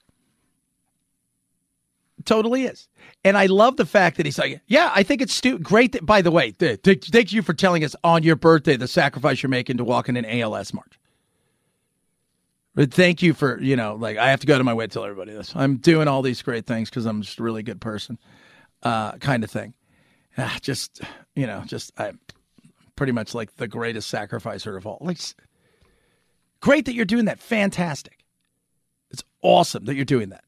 [2.19, 2.89] It totally is.
[3.25, 5.91] And I love the fact that he's like, yeah, I think it's stu- great.
[5.93, 8.87] That, by the way, th- th- thank you for telling us on your birthday the
[8.87, 11.01] sacrifice you're making to walk in an ALS march.
[12.77, 14.93] But thank you for, you know, like I have to go to my way to
[14.93, 15.53] tell everybody this.
[15.57, 18.17] I'm doing all these great things because I'm just a really good person,
[18.85, 19.75] uh, kind of thing.
[20.39, 21.01] Ah, just,
[21.35, 22.13] you know, just I
[22.97, 24.99] pretty much like the greatest sacrificer of all.
[25.01, 25.19] Like,
[26.61, 27.41] great that you're doing that.
[27.41, 28.25] Fantastic.
[29.11, 30.45] It's awesome that you're doing that.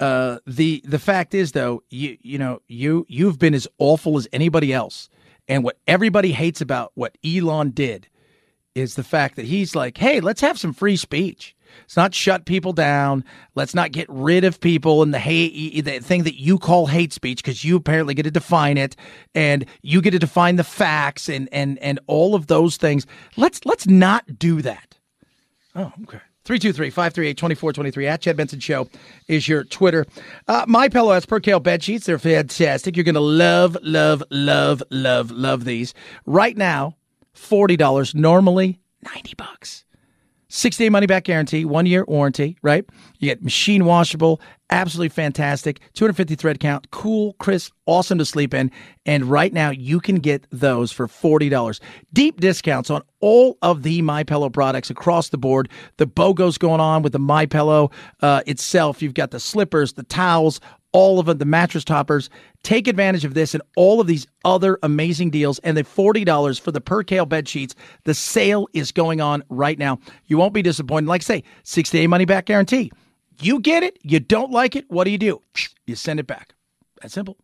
[0.00, 4.28] Uh, the the fact is though, you you know you you've been as awful as
[4.32, 5.08] anybody else,
[5.48, 8.08] and what everybody hates about what Elon did
[8.76, 11.56] is the fact that he's like, hey, let's have some free speech.
[11.82, 13.24] Let's not shut people down.
[13.54, 17.12] Let's not get rid of people and the hate, the thing that you call hate
[17.12, 18.96] speech, because you apparently get to define it,
[19.34, 23.06] and you get to define the facts and and and all of those things.
[23.36, 24.98] Let's let's not do that.
[25.74, 26.20] Oh, okay.
[26.44, 28.88] 323-538-2423 at Chad Benson Show
[29.28, 30.06] is your Twitter.
[30.46, 32.06] Uh, My Pillow has Percale bed sheets.
[32.06, 32.96] They're fantastic.
[32.96, 35.92] You're going to love, love, love, love, love these.
[36.24, 36.96] Right now,
[37.36, 39.84] $40, normally 90 bucks.
[40.50, 42.82] Six day money back guarantee, one year warranty, right?
[43.18, 48.70] You get machine washable, absolutely fantastic, 250 thread count, cool, crisp, awesome to sleep in.
[49.04, 51.80] And right now you can get those for $40.
[52.14, 55.68] Deep discounts on all of the My Pillow products across the board.
[55.98, 57.90] The BOGO's going on with the My Pillow
[58.22, 59.02] uh, itself.
[59.02, 60.60] You've got the slippers, the towels,
[60.98, 62.28] all of the mattress toppers.
[62.64, 65.60] Take advantage of this and all of these other amazing deals.
[65.60, 70.00] And the $40 for the Percale bed sheets, the sale is going on right now.
[70.26, 71.06] You won't be disappointed.
[71.06, 72.90] Like I say, 60 day money back guarantee.
[73.40, 75.40] You get it, you don't like it, what do you do?
[75.86, 76.56] You send it back.
[77.00, 77.36] That's simple.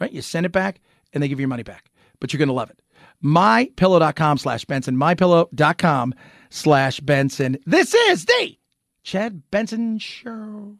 [0.00, 0.10] Right?
[0.10, 0.80] You send it back
[1.12, 1.90] and they give you your money back.
[2.20, 2.80] But you're going to love it.
[3.22, 4.96] MyPillow.com slash Benson.
[4.96, 6.14] MyPillow.com
[6.48, 7.58] slash Benson.
[7.66, 8.56] This is the
[9.02, 10.78] Chad Benson Show.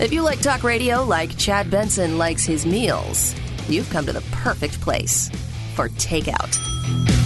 [0.00, 3.34] If you like talk radio like Chad Benson likes his meals,
[3.68, 5.28] you've come to the perfect place
[5.74, 6.56] for takeout.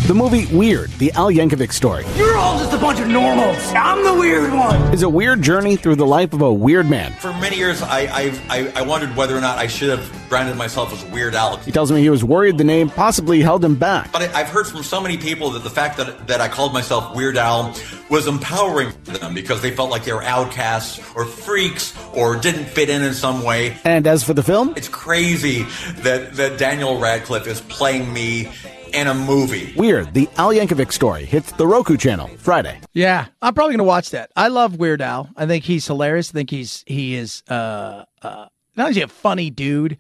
[0.09, 3.57] The movie Weird, the Al Yankovic story, You're all just a bunch of normals.
[3.73, 4.93] I'm the weird one.
[4.93, 7.13] is a weird journey through the life of a weird man.
[7.21, 10.57] For many years, I, I, I, I wondered whether or not I should have branded
[10.57, 11.59] myself as Weird Al.
[11.59, 14.11] He tells me he was worried the name possibly held him back.
[14.11, 16.73] But I, I've heard from so many people that the fact that, that I called
[16.73, 17.73] myself Weird Al
[18.11, 22.65] was empowering for them because they felt like they were outcasts or freaks or didn't
[22.65, 23.77] fit in in some way.
[23.85, 25.63] And as for the film, It's crazy
[26.03, 28.51] that, that Daniel Radcliffe is playing me
[28.95, 29.73] in a movie.
[29.77, 32.81] Weird, the Al Yankovic story hits the Roku channel Friday.
[32.93, 34.31] Yeah, I'm probably going to watch that.
[34.37, 35.31] I love Weird Al.
[35.37, 36.31] I think he's hilarious.
[36.31, 39.99] I think he's he is uh, uh, not only a funny dude,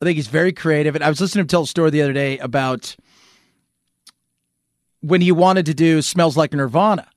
[0.00, 0.94] I think he's very creative.
[0.94, 2.96] And I was listening to him tell a story the other day about
[5.00, 7.08] when he wanted to do "Smells Like Nirvana,"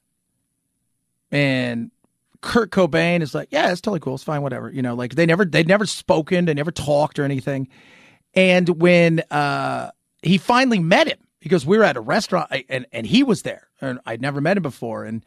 [1.32, 1.92] and
[2.42, 4.16] Kurt Cobain is like, "Yeah, it's totally cool.
[4.16, 7.24] It's fine, whatever." You know, like they never they'd never spoken, they never talked or
[7.24, 7.68] anything.
[8.34, 13.06] And when uh, he finally met him, because we were at a restaurant and and
[13.06, 15.24] he was there, and I'd never met him before, and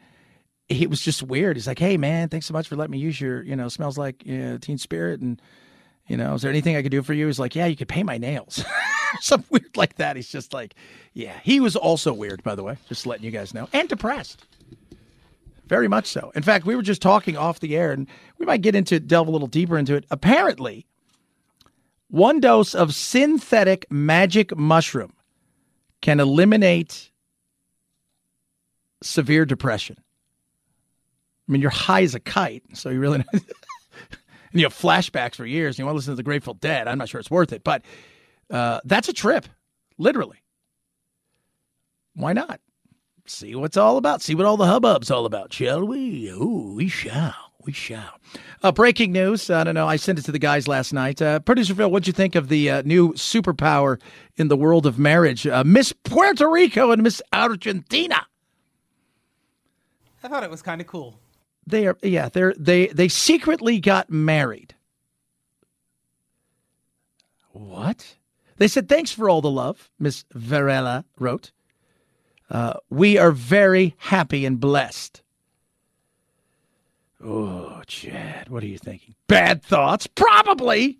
[0.67, 1.57] he was just weird.
[1.57, 3.97] He's like, "Hey, man, thanks so much for letting me use your, you know, smells
[3.97, 5.41] like you know, Teen Spirit, and
[6.07, 7.87] you know, is there anything I could do for you?" He's like, "Yeah, you could
[7.87, 8.63] paint my nails."
[9.19, 10.15] Something weird like that.
[10.15, 10.75] He's just like,
[11.13, 14.45] "Yeah." He was also weird, by the way, just letting you guys know, and depressed.
[15.67, 16.33] Very much so.
[16.35, 19.29] In fact, we were just talking off the air, and we might get into delve
[19.29, 20.05] a little deeper into it.
[20.11, 20.85] Apparently,
[22.11, 25.13] one dose of synthetic magic mushroom
[26.01, 27.09] can eliminate
[29.01, 29.95] severe depression.
[31.47, 33.41] I mean, you're high as a kite, so you really and
[34.53, 35.75] you have flashbacks for years.
[35.75, 36.87] And You want to listen to the Grateful Dead.
[36.87, 37.83] I'm not sure it's worth it, but
[38.49, 39.47] uh, that's a trip,
[39.97, 40.37] literally.
[42.13, 42.59] Why not?
[43.25, 44.21] See what's all about.
[44.21, 46.29] See what all the hubbub's all about, shall we?
[46.29, 47.50] Ooh, we shall.
[47.65, 48.19] We shall.
[48.63, 49.49] Uh, breaking news.
[49.49, 49.87] I don't know.
[49.87, 51.21] I sent it to the guys last night.
[51.21, 53.99] Uh, Producer Phil, what'd you think of the uh, new superpower
[54.37, 55.45] in the world of marriage?
[55.45, 58.25] Uh, Miss Puerto Rico and Miss Argentina.
[60.23, 61.19] I thought it was kind of cool.
[61.65, 64.75] They are, yeah, they're they they secretly got married.
[67.51, 68.15] What?
[68.57, 69.89] They said thanks for all the love.
[69.99, 71.51] Miss Varela wrote.
[72.49, 75.20] Uh, we are very happy and blessed.
[77.23, 79.15] Oh, Chad, what are you thinking?
[79.27, 80.07] Bad thoughts?
[80.07, 80.97] Probably.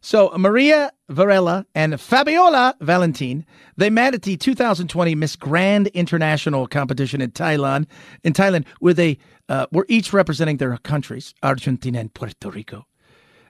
[0.00, 3.44] So Maria Varela and Fabiola Valentin,
[3.76, 7.86] they met at the 2020 Miss Grand International competition in Thailand.
[8.22, 9.18] In Thailand, where they
[9.48, 12.86] uh, were each representing their countries, Argentina and Puerto Rico.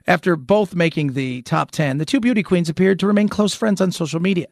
[0.07, 3.79] After both making the top 10, the two beauty queens appeared to remain close friends
[3.79, 4.47] on social media.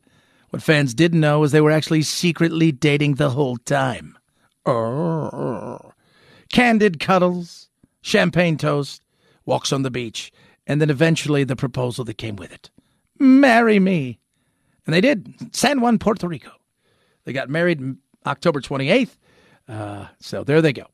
[0.51, 4.17] What fans didn't know is they were actually secretly dating the whole time.
[4.65, 5.93] Oh.
[6.51, 7.69] Candid cuddles,
[8.01, 9.01] champagne toast,
[9.45, 10.31] walks on the beach,
[10.65, 12.69] and then eventually the proposal that came with it.
[13.19, 14.19] Marry me.
[14.85, 15.55] And they did.
[15.55, 16.51] San Juan, Puerto Rico.
[17.25, 17.81] They got married
[18.25, 19.17] October 28th.
[19.67, 20.85] Uh, so there they go.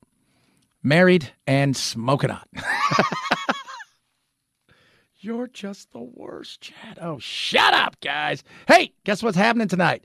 [0.82, 2.48] Married and smoking hot.
[5.20, 7.00] You're just the worst, Chad.
[7.00, 8.44] Oh, shut up, guys.
[8.68, 10.04] Hey, guess what's happening tonight?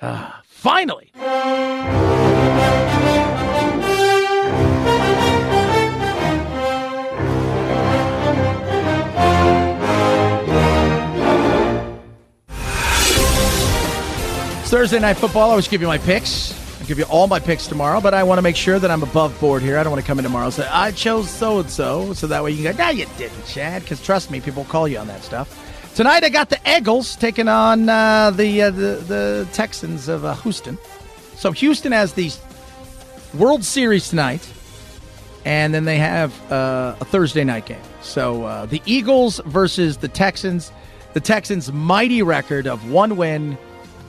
[0.00, 1.10] Uh, finally.
[14.72, 15.48] Thursday night football.
[15.48, 16.80] I always give you my picks.
[16.80, 19.02] I'll give you all my picks tomorrow, but I want to make sure that I'm
[19.02, 19.76] above board here.
[19.76, 22.26] I don't want to come in tomorrow and say, I chose so and so, so
[22.26, 24.96] that way you can go, no, you didn't, Chad, because trust me, people call you
[24.96, 25.92] on that stuff.
[25.94, 30.36] Tonight I got the Eagles taking on uh, the, uh, the the Texans of uh,
[30.36, 30.78] Houston.
[31.36, 32.32] So Houston has the
[33.34, 34.50] World Series tonight,
[35.44, 37.82] and then they have uh, a Thursday night game.
[38.00, 40.72] So uh, the Eagles versus the Texans.
[41.12, 43.58] The Texans' mighty record of one win,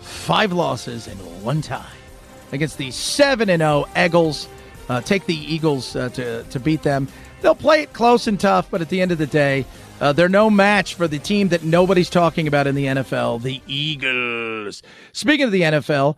[0.04, 1.86] five losses, and one tie
[2.52, 4.48] against the seven and zero Eagles.
[4.90, 7.08] Uh, take the Eagles uh, to to beat them.
[7.42, 9.66] They'll play it close and tough, but at the end of the day,
[10.00, 13.62] uh, they're no match for the team that nobody's talking about in the NFL, the
[13.68, 14.82] Eagles.
[15.12, 16.16] Speaking of the NFL,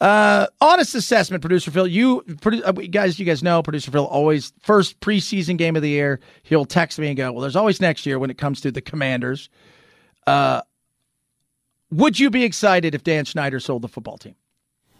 [0.00, 1.88] Uh, honest assessment, producer Phil.
[1.88, 2.24] You
[2.64, 6.20] uh, guys, you guys know producer Phil always first preseason game of the year.
[6.44, 8.80] He'll text me and go, "Well, there's always next year when it comes to the
[8.80, 9.48] Commanders."
[10.24, 10.60] Uh,
[11.90, 14.34] would you be excited if Dan Snyder sold the football team?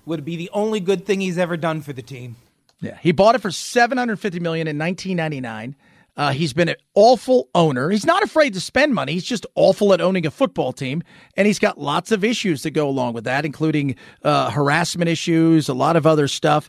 [0.06, 2.36] Would be the only good thing he's ever done for the team.
[2.80, 5.76] Yeah, he bought it for seven hundred fifty million in nineteen ninety nine.
[6.16, 7.90] Uh, he's been an awful owner.
[7.90, 9.12] He's not afraid to spend money.
[9.12, 11.00] He's just awful at owning a football team.
[11.36, 15.68] And he's got lots of issues that go along with that, including uh, harassment issues,
[15.68, 16.68] a lot of other stuff,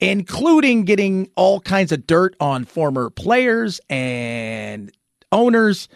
[0.00, 4.90] including getting all kinds of dirt on former players and
[5.30, 5.88] owners.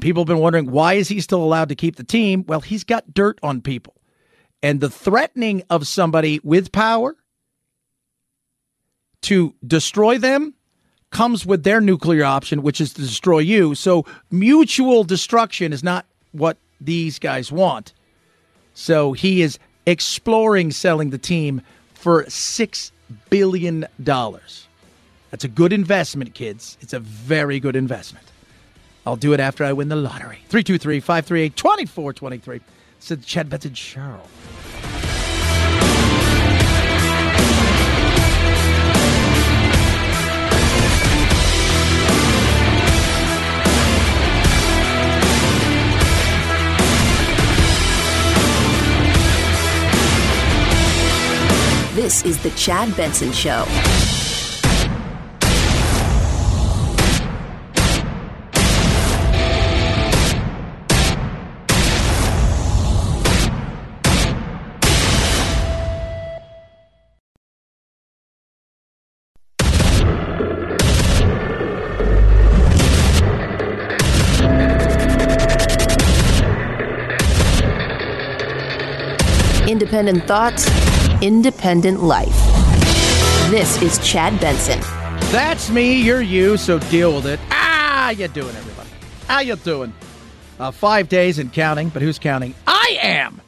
[0.00, 2.44] People have been wondering why is he still allowed to keep the team?
[2.46, 3.94] Well, he's got dirt on people.
[4.62, 7.16] And the threatening of somebody with power
[9.22, 10.54] to destroy them
[11.10, 13.74] comes with their nuclear option, which is to destroy you.
[13.74, 17.92] So mutual destruction is not what these guys want.
[18.74, 21.62] So he is exploring selling the team
[21.94, 22.92] for $6
[23.30, 23.86] billion.
[23.98, 26.78] That's a good investment, kids.
[26.80, 28.26] It's a very good investment.
[29.08, 30.40] I'll do it after I win the lottery.
[30.50, 32.60] 323 538 2423.
[32.98, 34.20] Said Chad Benson Show.
[51.94, 53.64] This is The Chad Benson Show.
[79.98, 80.66] Independent thoughts
[81.22, 82.36] independent life.
[83.50, 84.78] This is Chad Benson.
[85.32, 87.40] That's me, you're you, so deal with it.
[87.50, 88.88] Ah, you doing, everybody?
[89.26, 89.92] How you doing?
[90.60, 92.54] Uh, five days and counting, but who's counting?
[92.64, 93.40] I am.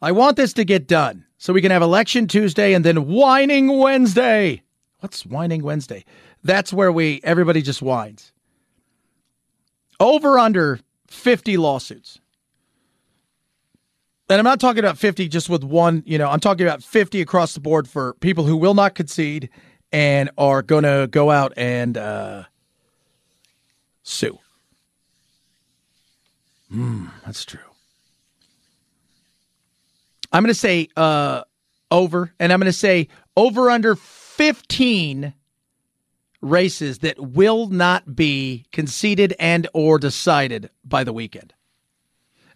[0.00, 3.76] I want this to get done so we can have election Tuesday and then whining
[3.76, 4.62] Wednesday.
[5.00, 6.04] What's whining Wednesday?
[6.44, 8.32] That's where we everybody just whines.
[9.98, 10.78] Over under
[11.08, 12.20] 50 lawsuits
[14.30, 17.20] and I'm not talking about 50 just with one, you know, I'm talking about 50
[17.20, 19.48] across the board for people who will not concede
[19.90, 22.44] and are going to go out and uh,
[24.02, 24.38] sue.
[26.70, 27.60] Hmm, that's true.
[30.30, 31.42] I'm going to say uh,
[31.90, 35.32] over, and I'm going to say over under 15
[36.42, 41.54] races that will not be conceded and or decided by the weekend.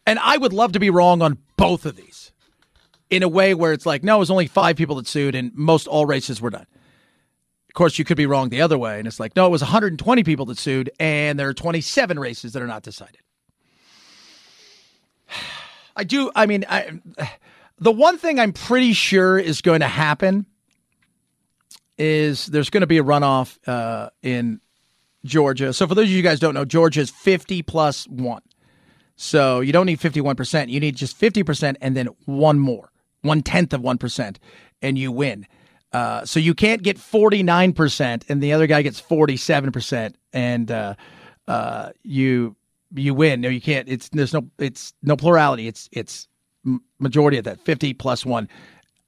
[0.06, 2.32] And I would love to be wrong on both of these
[3.08, 5.54] in a way where it's like, no, it was only five people that sued and
[5.54, 6.66] most all races were done.
[7.68, 8.98] Of course, you could be wrong the other way.
[8.98, 12.52] And it's like, no, it was 120 people that sued and there are 27 races
[12.54, 13.20] that are not decided.
[15.96, 16.32] I do.
[16.34, 17.00] I mean, I,
[17.78, 20.46] the one thing I'm pretty sure is going to happen
[21.96, 24.60] is there's going to be a runoff uh, in
[25.24, 25.72] Georgia.
[25.72, 28.42] So for those of you guys don't know, Georgia is 50 plus one.
[29.22, 30.68] So you don't need 51%.
[30.68, 34.36] You need just 50% and then one more, one tenth of 1%,
[34.82, 35.46] and you win.
[35.92, 40.94] Uh, so you can't get 49% and the other guy gets 47% and uh,
[41.46, 42.56] uh, you
[42.94, 43.40] you win.
[43.40, 43.88] No, you can't.
[43.88, 45.68] It's there's no it's no plurality.
[45.68, 46.26] It's it's
[46.98, 48.48] majority of that 50 plus 1.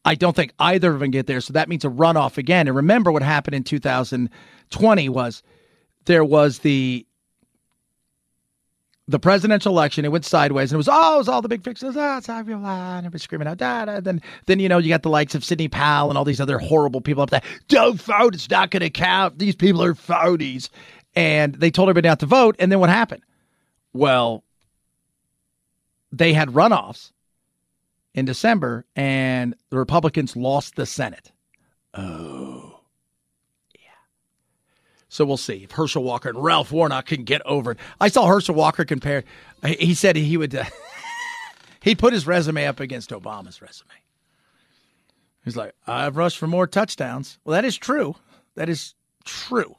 [0.04, 1.40] I don't think either of them get there.
[1.40, 2.68] So that means a runoff again.
[2.68, 5.42] And remember what happened in 2020 was
[6.04, 7.04] there was the
[9.06, 11.62] the presidential election, it went sideways, and it was oh, it was all the big
[11.62, 11.96] fixes.
[11.96, 14.00] Ah, it's and everybody screaming out, da, da.
[14.00, 16.58] Then, then you know, you got the likes of Sidney Powell and all these other
[16.58, 17.42] horrible people up there.
[17.68, 19.38] Don't vote; it's not going to count.
[19.38, 20.70] These people are phonies,
[21.14, 22.56] and they told everybody not to vote.
[22.58, 23.22] And then what happened?
[23.92, 24.42] Well,
[26.10, 27.12] they had runoffs
[28.14, 31.30] in December, and the Republicans lost the Senate.
[31.92, 32.63] Oh.
[35.14, 37.78] So we'll see if Herschel Walker and Ralph Warnock can get over it.
[38.00, 39.22] I saw Herschel Walker compare.
[39.64, 40.52] He said he would.
[40.52, 40.64] Uh,
[41.80, 43.92] he put his resume up against Obama's resume.
[45.44, 47.38] He's like, I've rushed for more touchdowns.
[47.44, 48.16] Well, that is true.
[48.56, 49.76] That is true.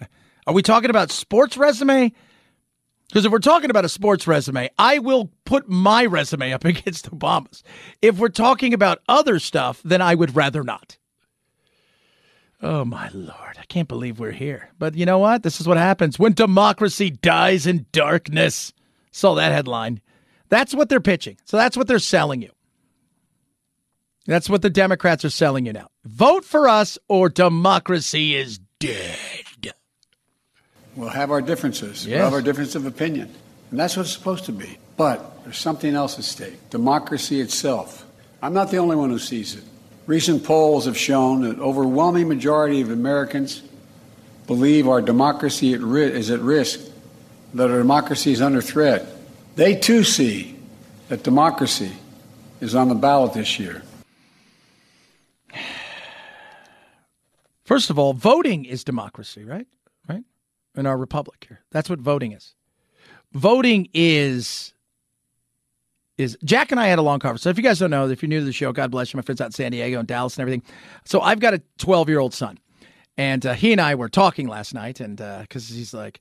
[0.48, 2.12] Are we talking about sports resume?
[3.06, 7.08] Because if we're talking about a sports resume, I will put my resume up against
[7.08, 7.62] Obama's.
[8.02, 10.98] If we're talking about other stuff, then I would rather not.
[12.62, 13.56] Oh, my Lord.
[13.58, 14.70] I can't believe we're here.
[14.78, 15.42] But you know what?
[15.42, 18.72] This is what happens when democracy dies in darkness.
[19.10, 20.00] Saw that headline.
[20.48, 21.36] That's what they're pitching.
[21.44, 22.50] So that's what they're selling you.
[24.26, 25.88] That's what the Democrats are selling you now.
[26.04, 29.18] Vote for us or democracy is dead.
[30.96, 32.06] We'll have our differences.
[32.06, 32.16] Yes.
[32.16, 33.34] We'll have our difference of opinion.
[33.70, 34.78] And that's what it's supposed to be.
[34.96, 38.06] But there's something else at stake democracy itself.
[38.40, 39.64] I'm not the only one who sees it.
[40.06, 43.62] Recent polls have shown that overwhelming majority of Americans
[44.46, 46.80] believe our democracy at ri- is at risk,
[47.54, 49.06] that our democracy is under threat.
[49.56, 50.58] They too see
[51.08, 51.92] that democracy
[52.60, 53.82] is on the ballot this year.
[57.64, 59.66] First of all, voting is democracy, right?
[60.06, 60.24] Right?
[60.74, 61.60] In our republic here.
[61.70, 62.54] That's what voting is.
[63.32, 64.73] Voting is
[66.18, 67.42] is Jack and I had a long conversation.
[67.44, 69.18] So if you guys don't know, if you're new to the show, God bless you,
[69.18, 70.62] my friends out in San Diego and Dallas and everything.
[71.04, 72.58] So I've got a 12 year old son,
[73.16, 76.20] and uh, he and I were talking last night, and because uh, he's like,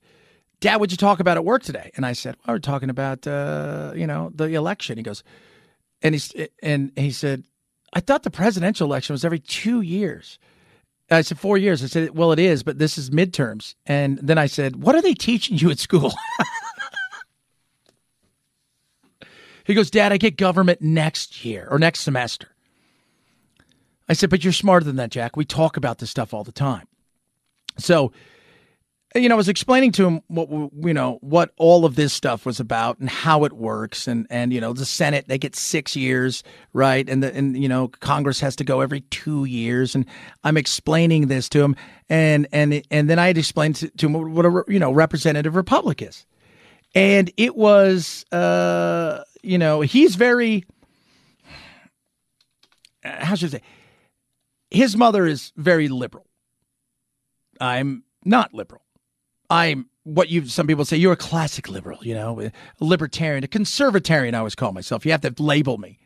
[0.62, 3.28] "Dad, what'd you talk about at work today?" And I said, well, "We're talking about
[3.28, 5.24] uh, you know the election." He goes,
[6.02, 7.44] and he's and he said,
[7.94, 10.39] "I thought the presidential election was every two years."
[11.12, 11.84] I said, four years.
[11.84, 13.76] I said, well, it is, but this is midterms.
[13.86, 16.14] And then I said, what are they teaching you at school?
[19.66, 22.49] he goes, Dad, I get government next year or next semester.
[24.09, 25.38] I said, but you're smarter than that, Jack.
[25.38, 26.88] We talk about this stuff all the time.
[27.78, 28.11] So,
[29.16, 32.45] you know, I was explaining to him what you know what all of this stuff
[32.45, 35.95] was about and how it works, and and you know the Senate they get six
[35.95, 36.43] years,
[36.74, 40.05] right, and the and you know Congress has to go every two years, and
[40.43, 41.76] I'm explaining this to him,
[42.09, 45.55] and and and then I had explained to, to him what a you know representative
[45.55, 46.26] republic is,
[46.95, 50.64] and it was uh you know he's very
[53.04, 53.64] how should I say
[54.74, 56.26] his mother is very liberal.
[57.62, 58.82] I'm not liberal.
[59.50, 63.48] I'm what you some people say you're a classic liberal, you know, a libertarian, a
[63.48, 64.34] conservatarian.
[64.34, 65.06] I always call myself.
[65.06, 66.00] You have to label me,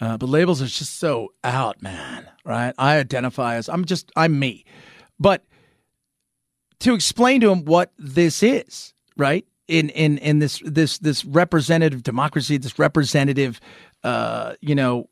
[0.00, 2.28] uh, but labels are just so out, man.
[2.44, 2.74] Right?
[2.76, 4.64] I identify as I'm just I'm me,
[5.20, 5.44] but
[6.80, 9.46] to explain to him what this is, right?
[9.68, 13.60] In in in this this this representative democracy, this representative,
[14.02, 15.08] uh, you know,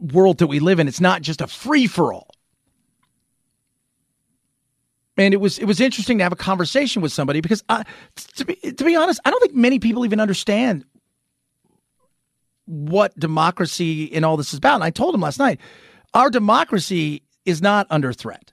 [0.00, 2.28] world that we live in, it's not just a free for all
[5.16, 7.84] and it was it was interesting to have a conversation with somebody because I,
[8.36, 10.84] to be to be honest, I don't think many people even understand
[12.66, 14.76] what democracy and all this is about.
[14.76, 15.60] And I told him last night,
[16.14, 18.51] our democracy is not under threat.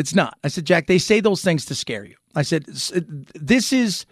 [0.00, 0.38] It's not.
[0.42, 2.16] I said, Jack, they say those things to scare you.
[2.34, 3.00] I said, uh,
[3.34, 4.06] this is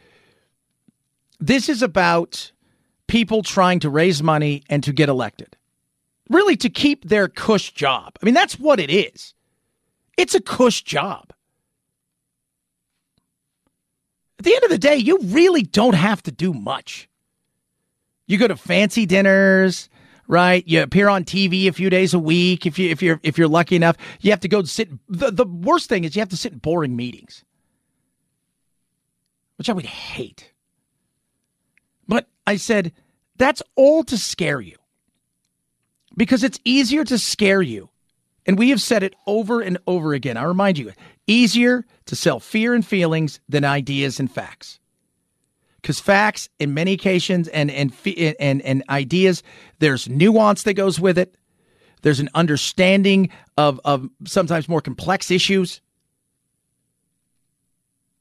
[1.41, 2.53] this is about
[3.07, 5.57] people trying to raise money and to get elected
[6.29, 8.13] really to keep their cush job.
[8.21, 9.35] I mean, that's what it is.
[10.17, 11.33] It's a cush job.
[14.39, 17.09] At the end of the day, you really don't have to do much.
[18.27, 19.89] You go to fancy dinners,
[20.29, 20.63] right?
[20.69, 22.67] You appear on TV a few days a week.
[22.67, 24.91] If you if you're if you're lucky enough, you have to go sit.
[25.09, 27.45] The the worst thing is you have to sit in boring meetings,
[29.57, 30.53] which I would hate.
[32.07, 32.93] But I said
[33.37, 34.77] that's all to scare you
[36.17, 37.89] because it's easier to scare you.
[38.47, 40.39] And we have said it over and over again.
[40.39, 40.93] I remind you,
[41.27, 44.81] easier to sell fear and feelings than ideas and facts.
[45.81, 47.93] Because facts, in many occasions, and, and
[48.41, 49.43] and and ideas,
[49.79, 51.37] there's nuance that goes with it.
[52.03, 55.81] There's an understanding of of sometimes more complex issues.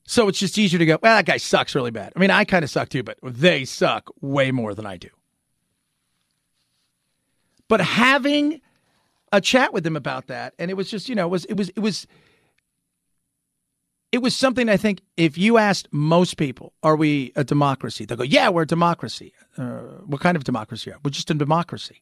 [0.05, 2.14] So it's just easier to go, well, that guy sucks really bad.
[2.16, 5.10] I mean, I kind of suck too, but they suck way more than I do.
[7.68, 8.62] But having
[9.34, 11.58] a chat with them about that, and it was just, you know, it was it
[11.58, 12.08] was it was
[14.12, 18.05] it was something I think if you asked most people, are we a democracy?
[18.05, 19.34] They'll go, yeah, we're a democracy.
[19.58, 21.01] Uh, what kind of democracy are we?
[21.05, 22.01] We're just a democracy.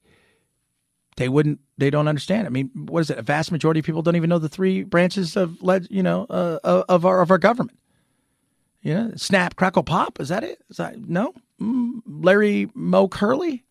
[1.17, 2.45] They wouldn't, they don't understand.
[2.45, 3.17] I mean, what is it?
[3.17, 5.57] A vast majority of people don't even know the three branches of,
[5.89, 7.79] you know, uh, of our of our government.
[8.81, 10.19] You know, snap, crackle, pop.
[10.19, 10.61] Is that it?
[10.69, 11.33] Is that no?
[11.59, 13.63] Mm, Larry Moe Curly.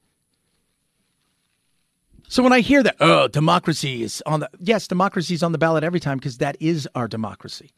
[2.27, 5.59] So when I hear that, oh, democracy is on the yes, democracy is on the
[5.59, 7.73] ballot every time because that is our democracy.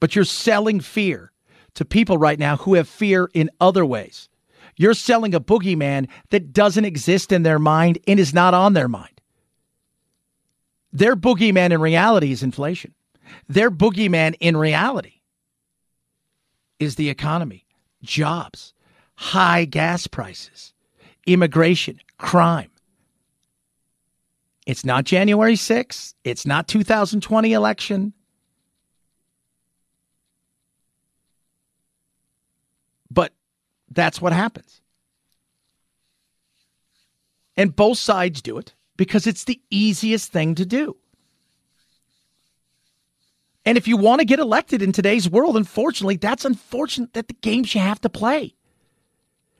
[0.00, 1.32] But you're selling fear
[1.74, 4.28] to people right now who have fear in other ways.
[4.76, 8.88] You're selling a boogeyman that doesn't exist in their mind and is not on their
[8.88, 9.20] mind.
[10.92, 12.94] Their boogeyman in reality is inflation.
[13.48, 15.20] Their boogeyman in reality
[16.78, 17.66] is the economy,
[18.02, 18.72] jobs,
[19.16, 20.72] high gas prices,
[21.26, 22.70] immigration, crime.
[24.66, 26.14] It's not January 6th.
[26.24, 28.12] It's not 2020 election.
[33.90, 34.80] That's what happens.
[37.56, 40.96] And both sides do it because it's the easiest thing to do.
[43.64, 47.34] And if you want to get elected in today's world, unfortunately, that's unfortunate that the
[47.34, 48.54] games you have to play.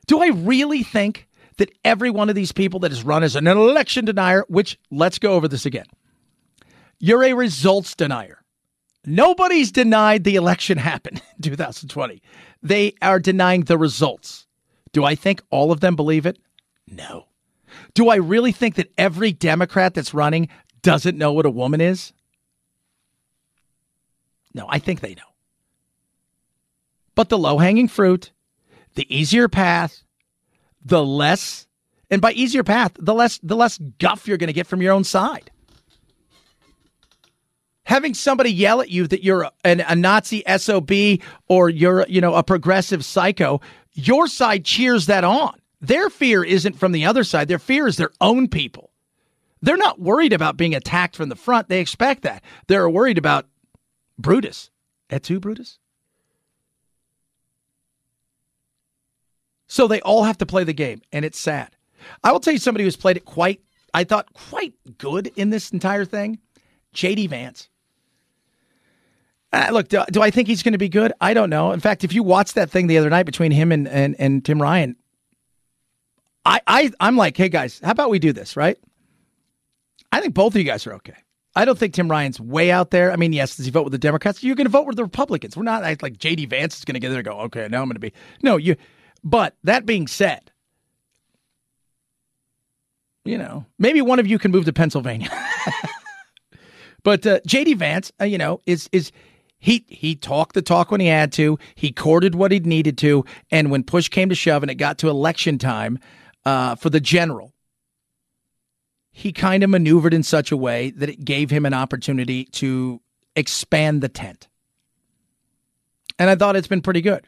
[0.07, 3.47] Do I really think that every one of these people that is run as an
[3.47, 5.87] election denier, which let's go over this again,
[6.99, 8.38] you're a results denier.
[9.09, 12.22] Nobody's denied the election happened in 2020.
[12.62, 14.46] They are denying the results.
[14.92, 16.38] Do I think all of them believe it?
[16.86, 17.26] No.
[17.94, 20.48] Do I really think that every Democrat that's running
[20.82, 22.12] doesn't know what a woman is?
[24.54, 25.22] No, I think they know.
[27.14, 28.32] But the low hanging fruit,
[28.94, 30.02] the easier path,
[30.84, 31.66] the less,
[32.11, 34.92] and by easier path, the less the less guff you're going to get from your
[34.92, 35.50] own side.
[37.89, 40.91] Having somebody yell at you that you're an, a Nazi SOB
[41.49, 43.62] or you're, you know, a progressive psycho,
[43.95, 45.59] your side cheers that on.
[45.80, 47.49] Their fear isn't from the other side.
[47.49, 48.91] Their fear is their own people.
[49.62, 51.70] They're not worried about being attacked from the front.
[51.70, 52.45] They expect that.
[52.66, 53.47] They're worried about
[54.18, 54.70] Brutus.
[55.09, 55.78] Et tu, Brutus?
[59.66, 61.70] So they all have to play the game, and it's sad.
[62.22, 63.62] I will tell you somebody who's played it quite,
[63.95, 66.39] I thought, quite good in this entire thing
[66.95, 67.70] JD Vance.
[69.53, 71.12] Uh, look, do, do, I think he's going to be good?
[71.20, 71.72] I don't know.
[71.72, 74.44] In fact, if you watched that thing the other night between him and, and, and
[74.44, 74.96] Tim Ryan,
[76.44, 78.78] I, I I'm like, hey guys, how about we do this, right?
[80.12, 81.14] I think both of you guys are okay.
[81.55, 83.11] I don't think Tim Ryan's way out there.
[83.11, 84.42] I mean, yes, does he vote with the Democrats?
[84.42, 85.57] You're going to vote with the Republicans.
[85.57, 87.88] We're not like JD Vance is going to get there and go, okay, now I'm
[87.88, 88.12] going to be.
[88.42, 88.76] No, you.
[89.24, 90.53] But that being said,
[93.24, 95.30] you know, maybe one of you can move to Pennsylvania.
[97.03, 99.11] but uh, JD Vance, uh, you know, is is
[99.59, 101.59] he he talked the talk when he had to.
[101.74, 104.98] He courted what he needed to, and when push came to shove, and it got
[104.98, 105.98] to election time
[106.44, 107.52] uh, for the general,
[109.11, 113.00] he kind of maneuvered in such a way that it gave him an opportunity to
[113.34, 114.48] expand the tent.
[116.18, 117.26] And I thought it's been pretty good.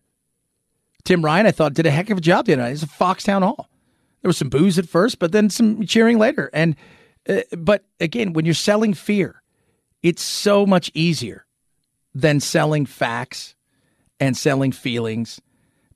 [1.05, 2.73] Tim Ryan, I thought, did a heck of a job the other night.
[2.73, 3.69] It's a Foxtown Hall.
[4.23, 6.51] There was some booze at first, but then some cheering later.
[6.53, 6.77] And
[7.29, 9.43] uh, but again, when you're selling fear,
[10.03, 11.47] it's so much easier
[12.15, 13.55] than selling facts
[14.19, 15.41] and selling feelings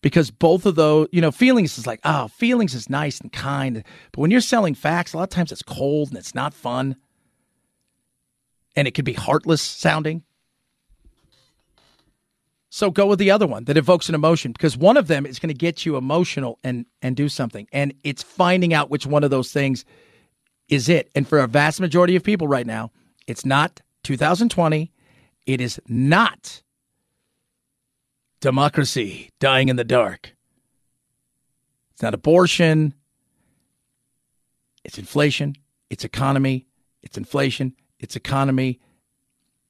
[0.05, 3.83] because both of those, you know, feelings is like, oh, feelings is nice and kind.
[4.12, 6.97] But when you're selling facts, a lot of times it's cold and it's not fun.
[8.77, 10.23] And it could be heartless sounding.
[12.69, 15.39] So go with the other one that evokes an emotion because one of them is
[15.39, 17.67] going to get you emotional and and do something.
[17.73, 19.87] And it's finding out which one of those things
[20.69, 21.11] is it.
[21.15, 22.91] And for a vast majority of people right now,
[23.27, 24.93] it's not 2020.
[25.47, 26.62] It is not
[28.40, 30.34] democracy dying in the dark.
[31.92, 32.95] It's not abortion.
[34.84, 35.55] It's inflation.
[35.90, 36.66] It's economy.
[37.03, 37.74] It's inflation.
[38.01, 38.80] It's economy.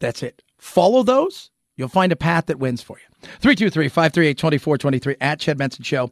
[0.01, 0.43] That's it.
[0.59, 1.51] Follow those.
[1.77, 3.29] You'll find a path that wins for you.
[3.41, 6.11] 323 538 2423 at Chad Benson Show.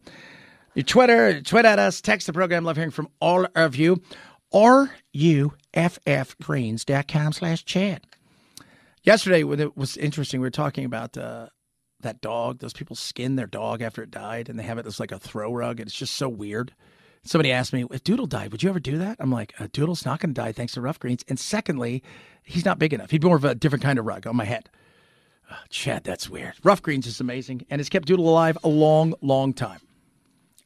[0.74, 2.64] Your Twitter, tweet at us, text the program.
[2.64, 4.02] Love hearing from all of you.
[4.52, 8.06] R U F F RUFFgreens.com slash Chad.
[9.02, 11.48] Yesterday, when it was interesting, we were talking about uh,
[12.00, 12.60] that dog.
[12.60, 15.18] Those people skin their dog after it died, and they have it as like a
[15.18, 16.72] throw rug, and it's just so weird.
[17.24, 19.16] Somebody asked me, if Doodle died, would you ever do that?
[19.20, 21.24] I'm like, uh, Doodle's not going to die thanks to Ruff Greens.
[21.28, 22.02] And secondly,
[22.42, 23.10] he's not big enough.
[23.10, 24.68] He'd be more of a different kind of rug on my head.
[25.50, 26.54] Oh, Chad, that's weird.
[26.64, 29.80] Ruff Greens is amazing, and it's kept Doodle alive a long, long time.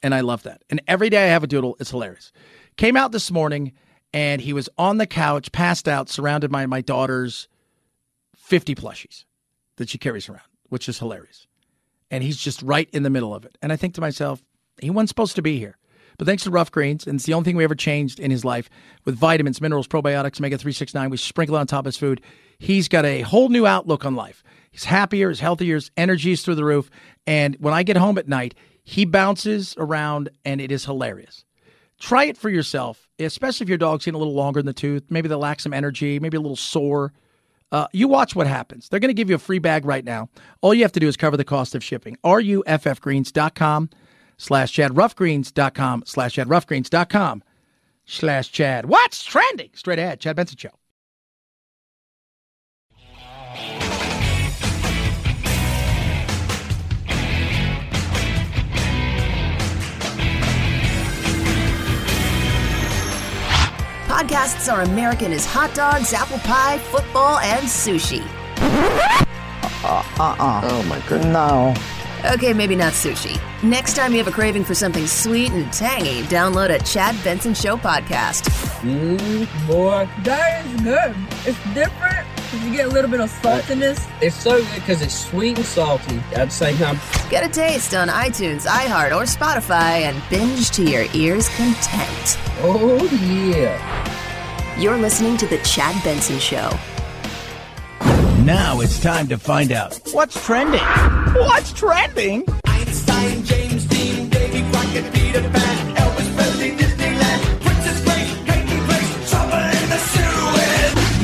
[0.03, 0.63] And I love that.
[0.71, 2.33] And every day I have a Doodle, it's hilarious.
[2.77, 3.73] Came out this morning,
[4.13, 7.49] and he was on the couch, passed out, surrounded by my daughter's
[8.47, 9.25] 50 plushies
[9.77, 11.47] that she carries around which is hilarious.
[12.11, 13.59] And he's just right in the middle of it.
[13.63, 14.43] And I think to myself,
[14.81, 15.77] he wasn't supposed to be here.
[16.19, 18.45] But thanks to Ruff Greens, and it's the only thing we ever changed in his
[18.45, 18.71] life
[19.05, 22.23] with vitamins, minerals, probiotics, omega 369, we sprinkle it on top of his food.
[22.59, 24.43] He's got a whole new outlook on life.
[24.71, 26.89] He's happier, he's healthier, his energy is through the roof.
[27.27, 31.45] And when I get home at night, he bounces around and it is hilarious.
[31.99, 35.05] Try it for yourself, especially if your dog's getting a little longer in the tooth.
[35.11, 37.13] Maybe they lack some energy, maybe a little sore.
[37.73, 38.89] Uh, you watch what happens.
[38.89, 40.29] They're going to give you a free bag right now.
[40.61, 42.17] All you have to do is cover the cost of shipping.
[42.25, 43.91] RUFFgreens.com
[44.39, 44.93] slash Chad.
[44.93, 46.49] Ruffgreens.com slash Chad.
[46.49, 47.43] Ruffgreens.com
[48.05, 48.87] slash Chad.
[48.87, 49.71] What's trending?
[49.75, 50.21] Straight ahead.
[50.21, 50.71] Chad Benson Show.
[64.17, 68.25] Podcasts are American as hot dogs, apple pie, football, and sushi.
[69.85, 70.37] Uh uh.
[70.41, 70.61] uh.
[70.65, 71.27] Oh my goodness.
[71.27, 71.75] No.
[72.33, 73.39] Okay, maybe not sushi.
[73.63, 77.53] Next time you have a craving for something sweet and tangy, download a Chad Benson
[77.53, 78.49] Show podcast.
[78.81, 81.15] Mmm, boy, that is good.
[81.45, 84.09] It's different because you get a little bit of saltiness.
[84.23, 86.99] It's so good because it's sweet and salty at the same time.
[87.31, 92.39] Get a taste on iTunes, iHeart, or Spotify and binge to your ears' content.
[92.61, 94.79] Oh, yeah.
[94.79, 96.71] You're listening to The Chad Benson Show.
[98.45, 100.81] Now it's time to find out what's trending.
[101.35, 102.45] What's trending?
[102.67, 105.97] Einstein, James Dean, Davy Crockett, Peter Pan,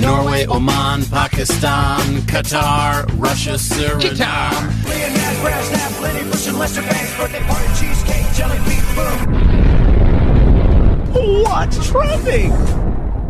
[0.02, 4.84] Norway, Oman, Pakistan, Qatar, Russia, Suriname.
[4.84, 9.42] Leonard, Brasnap, Lenny Bruce, and Lester Bangs, birthday party, cheesecake, jelly bean, boom.
[11.44, 12.50] What's trending?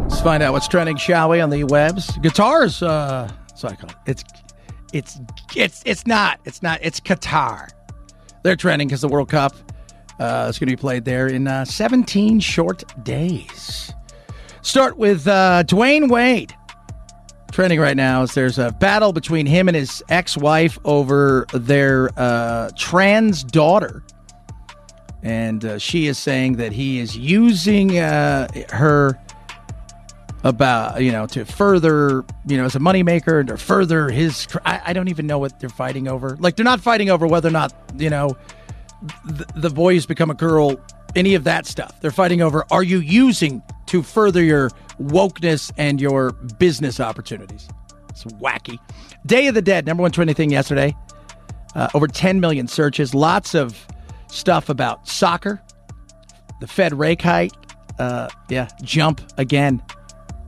[0.09, 2.16] Let's find out what's trending, shall we, on the webs?
[2.18, 3.97] Guitars, uh, that's I call it.
[4.07, 4.25] It's,
[4.95, 5.20] it's,
[5.55, 6.41] it's, it's not.
[6.47, 6.79] It's not.
[6.83, 7.68] It's Qatar.
[8.45, 9.55] They're trending because the World Cup
[10.18, 13.93] uh, is going to be played there in uh, 17 short days.
[14.62, 16.55] Start with uh, Dwyane Wade.
[17.53, 22.71] Trending right now is there's a battle between him and his ex-wife over their uh,
[22.79, 24.03] trans daughter,
[25.23, 29.21] and uh, she is saying that he is using uh, her
[30.45, 34.81] about you know to further you know as a moneymaker and to further his I,
[34.87, 36.37] I don't even know what they're fighting over.
[36.41, 38.35] Like they're not fighting over whether or not you know
[39.27, 40.81] the, the boy has become a girl
[41.15, 42.01] any of that stuff.
[42.01, 44.71] They're fighting over are you using to further your
[45.03, 47.69] wokeness and your business opportunities
[48.09, 48.79] it's wacky
[49.27, 50.95] day of the dead number one trending thing yesterday
[51.75, 53.87] uh, over 10 million searches lots of
[54.29, 55.63] stuff about soccer
[56.61, 57.53] the fed rate hike
[57.99, 59.83] uh, yeah jump again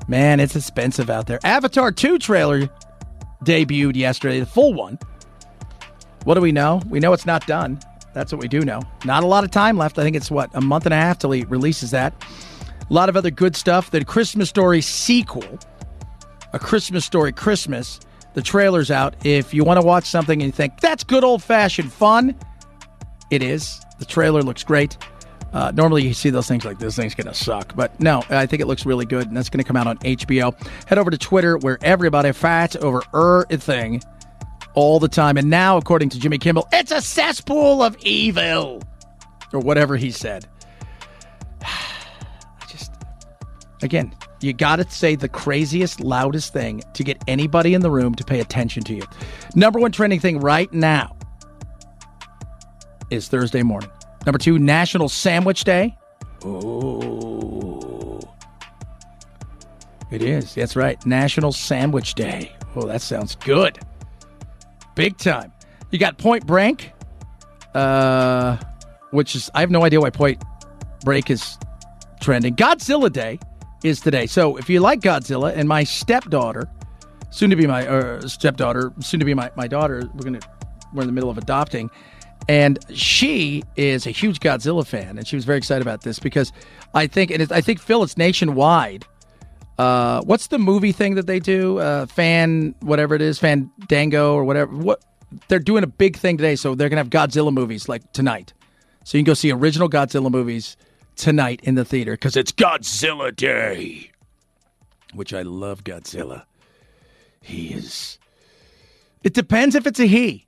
[0.06, 1.38] Man, it's expensive out there.
[1.44, 2.68] Avatar 2 trailer
[3.44, 4.98] debuted yesterday, the full one.
[6.24, 6.82] What do we know?
[6.88, 7.80] We know it's not done.
[8.12, 8.80] That's what we do know.
[9.04, 9.98] Not a lot of time left.
[9.98, 12.14] I think it's what, a month and a half till he releases that.
[12.88, 13.90] A lot of other good stuff.
[13.90, 15.58] The Christmas Story sequel,
[16.52, 18.00] A Christmas Story Christmas.
[18.34, 19.14] The trailer's out.
[19.24, 22.34] If you want to watch something and you think that's good old fashioned fun,
[23.30, 23.80] it is.
[23.98, 24.98] The trailer looks great.
[25.52, 28.44] Uh, normally, you see those things like this thing's going to suck, but no, I
[28.44, 30.52] think it looks really good, and that's going to come out on HBO.
[30.88, 34.02] Head over to Twitter, where everybody fights over everything
[34.74, 35.36] all the time.
[35.36, 38.82] And now, according to Jimmy Kimmel, it's a cesspool of evil,
[39.52, 40.48] or whatever he said.
[43.84, 48.14] Again, you got to say the craziest, loudest thing to get anybody in the room
[48.16, 49.02] to pay attention to you.
[49.54, 51.16] Number one trending thing right now
[53.10, 53.90] is Thursday morning.
[54.26, 55.96] Number two, National Sandwich Day.
[56.44, 58.20] Ooh.
[60.10, 60.54] It is.
[60.54, 61.04] That's right.
[61.06, 62.54] National Sandwich Day.
[62.76, 63.78] Oh, that sounds good.
[64.94, 65.52] Big time.
[65.90, 66.92] You got Point Break,
[67.74, 68.56] uh,
[69.10, 70.42] which is, I have no idea why Point
[71.04, 71.58] Break is
[72.20, 72.56] trending.
[72.56, 73.38] Godzilla Day
[73.84, 74.26] is today.
[74.26, 76.68] So if you like Godzilla, and my stepdaughter,
[77.30, 80.48] soon to be my uh, stepdaughter, soon to be my, my daughter, we're to,
[80.92, 81.90] we're in the middle of adopting.
[82.48, 86.52] And she is a huge Godzilla fan, and she was very excited about this because
[86.94, 89.06] I think, and I think Phil, it's nationwide.
[89.78, 91.78] Uh, what's the movie thing that they do?
[91.78, 94.74] Uh, fan, whatever it is, Fandango or whatever.
[94.74, 95.04] What
[95.48, 98.52] they're doing a big thing today, so they're gonna have Godzilla movies like tonight.
[99.04, 100.76] So you can go see original Godzilla movies
[101.16, 104.10] tonight in the theater because it's Godzilla Day,
[105.12, 105.84] which I love.
[105.84, 106.44] Godzilla.
[107.40, 108.18] He is.
[109.22, 110.46] It depends if it's a he.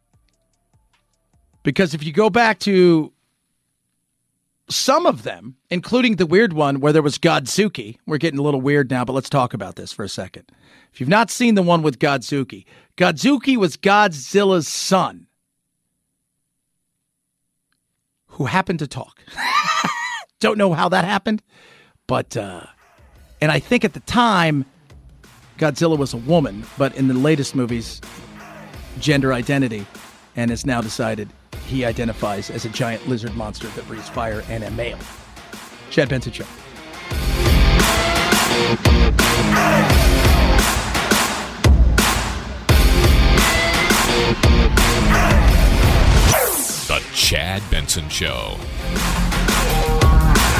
[1.62, 3.12] Because if you go back to
[4.68, 8.60] some of them, including the weird one where there was Godzooky, we're getting a little
[8.60, 10.50] weird now, but let's talk about this for a second.
[10.92, 12.64] If you've not seen the one with Godzooky,
[12.96, 15.26] Godzooky was Godzilla's son
[18.28, 19.20] who happened to talk.
[20.38, 21.42] Don't know how that happened,
[22.06, 22.62] but, uh,
[23.40, 24.66] and I think at the time,
[25.58, 28.02] Godzilla was a woman, but in the latest movies,
[29.00, 29.86] gender identity,
[30.36, 31.30] and has now decided
[31.66, 34.98] he identifies as a giant lizard monster that breathes fire and a male.
[35.90, 36.44] Chad Benson Show.
[46.88, 48.58] The Chad Benson Show.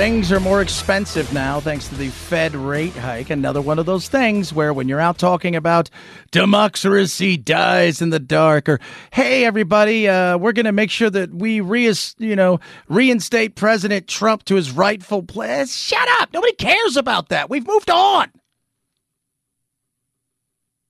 [0.00, 3.28] Things are more expensive now thanks to the Fed rate hike.
[3.28, 5.90] Another one of those things where when you're out talking about
[6.30, 8.80] democracy dies in the dark or
[9.12, 14.08] hey everybody, uh, we're going to make sure that we re you know, reinstate President
[14.08, 15.76] Trump to his rightful place.
[15.76, 16.32] Shut up.
[16.32, 17.50] Nobody cares about that.
[17.50, 18.32] We've moved on.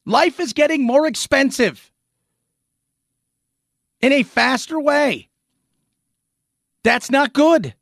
[0.06, 1.90] Life is getting more expensive
[4.00, 5.30] in a faster way.
[6.84, 7.74] That's not good.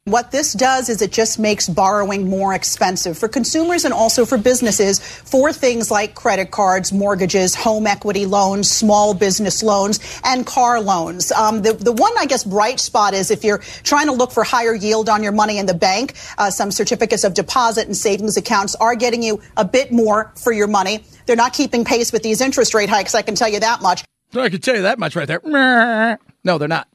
[0.06, 4.38] What this does is it just makes borrowing more expensive for consumers and also for
[4.38, 10.82] businesses for things like credit cards, mortgages, home equity loans, small business loans, and car
[10.82, 11.32] loans.
[11.32, 14.44] Um, the, the one, I guess, bright spot is if you're trying to look for
[14.44, 18.36] higher yield on your money in the bank, uh, some certificates of deposit and savings
[18.38, 21.06] accounts are getting you a bit more for your money.
[21.26, 24.04] They're not keeping pace with these interest rate hikes, I can tell you that much.
[24.36, 25.42] I can tell you that much right there.
[26.44, 26.88] No, they're not.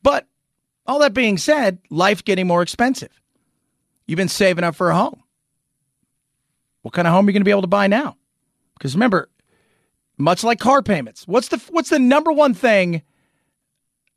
[0.00, 0.28] But
[0.86, 3.10] all that being said, life getting more expensive.
[4.06, 5.22] You've been saving up for a home.
[6.82, 8.16] What kind of home are you going to be able to buy now?
[8.78, 9.28] Because remember,
[10.18, 13.02] much like car payments, what's the what's the number one thing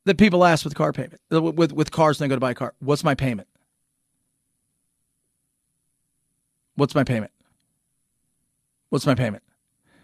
[0.06, 2.52] that people ask with car payment uh, with with cars when they go to buy
[2.52, 2.74] a car?
[2.80, 3.48] What's my payment?
[6.76, 7.32] What's my payment?
[8.89, 9.44] What's my payment?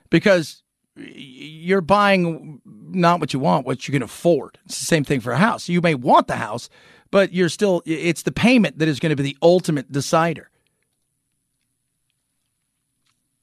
[0.10, 0.64] Because
[1.00, 4.58] you're buying not what you want, what you can afford.
[4.66, 5.70] It's the same thing for a house.
[5.70, 6.70] You may want the house,
[7.12, 10.50] but you're still, it's the payment that is going to be the ultimate decider.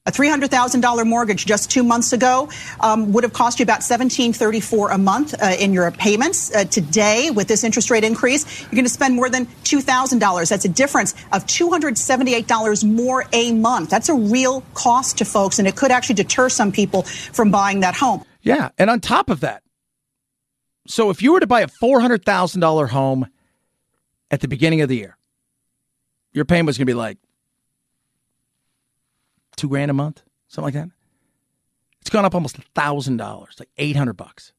[0.07, 2.47] A $300,000 mortgage just two months ago
[2.79, 6.55] um, would have cost you about 1,734 a month uh, in your payments.
[6.55, 10.49] Uh, today, with this interest rate increase, you're going to spend more than $2,000.
[10.49, 13.89] That's a difference of $278 more a month.
[13.89, 17.81] That's a real cost to folks, and it could actually deter some people from buying
[17.81, 18.23] that home.
[18.41, 18.69] Yeah.
[18.77, 19.61] And on top of that,
[20.87, 23.27] so if you were to buy a $400,000 home
[24.31, 25.17] at the beginning of the year,
[26.31, 27.17] your payment was going to be like
[29.57, 30.89] two grand a month, something like that.
[31.99, 34.53] It's gone up almost a thousand dollars, like eight hundred bucks,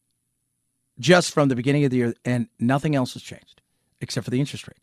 [0.99, 3.63] just from the beginning of the year, and nothing else has changed
[4.01, 4.77] except for the interest rate.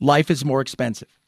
[0.00, 1.20] Life is more expensive,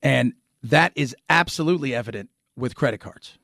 [0.00, 3.36] and that is absolutely evident with credit cards.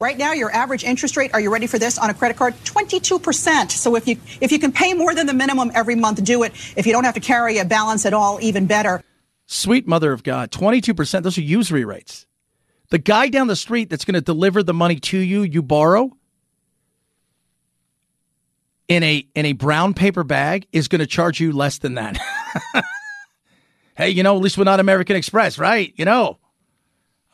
[0.00, 2.54] Right now, your average interest rate, are you ready for this on a credit card?
[2.62, 3.72] 22%.
[3.72, 6.52] So if you if you can pay more than the minimum every month, do it.
[6.76, 9.02] If you don't have to carry a balance at all, even better.
[9.50, 12.26] Sweet mother of God, 22%, those are usury rates.
[12.90, 16.12] The guy down the street that's going to deliver the money to you, you borrow
[18.88, 22.18] in a in a brown paper bag is going to charge you less than that.
[23.96, 25.94] hey, you know, at least we're not American Express, right?
[25.96, 26.38] You know.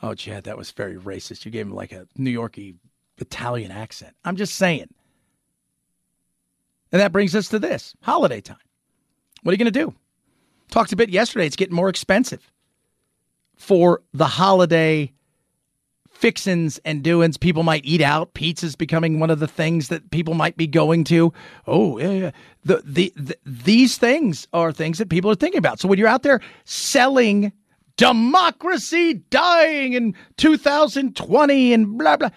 [0.01, 1.45] Oh, Chad, that was very racist.
[1.45, 2.77] You gave him like a New Yorkie
[3.19, 4.15] Italian accent.
[4.25, 4.89] I'm just saying.
[6.93, 8.57] And that brings us to this holiday time.
[9.43, 9.95] What are you going to do?
[10.75, 11.47] Talked a bit yesterday.
[11.47, 12.51] It's getting more expensive
[13.55, 15.13] for the holiday
[16.11, 17.37] fixins and doings.
[17.37, 18.35] People might eat out.
[18.35, 21.33] Pizza's becoming one of the things that people might be going to.
[21.69, 22.31] Oh, yeah, yeah.
[22.65, 25.79] The, the, the, these things are things that people are thinking about.
[25.79, 27.53] So when you're out there selling
[27.97, 32.31] democracy dying in 2020 and blah, blah,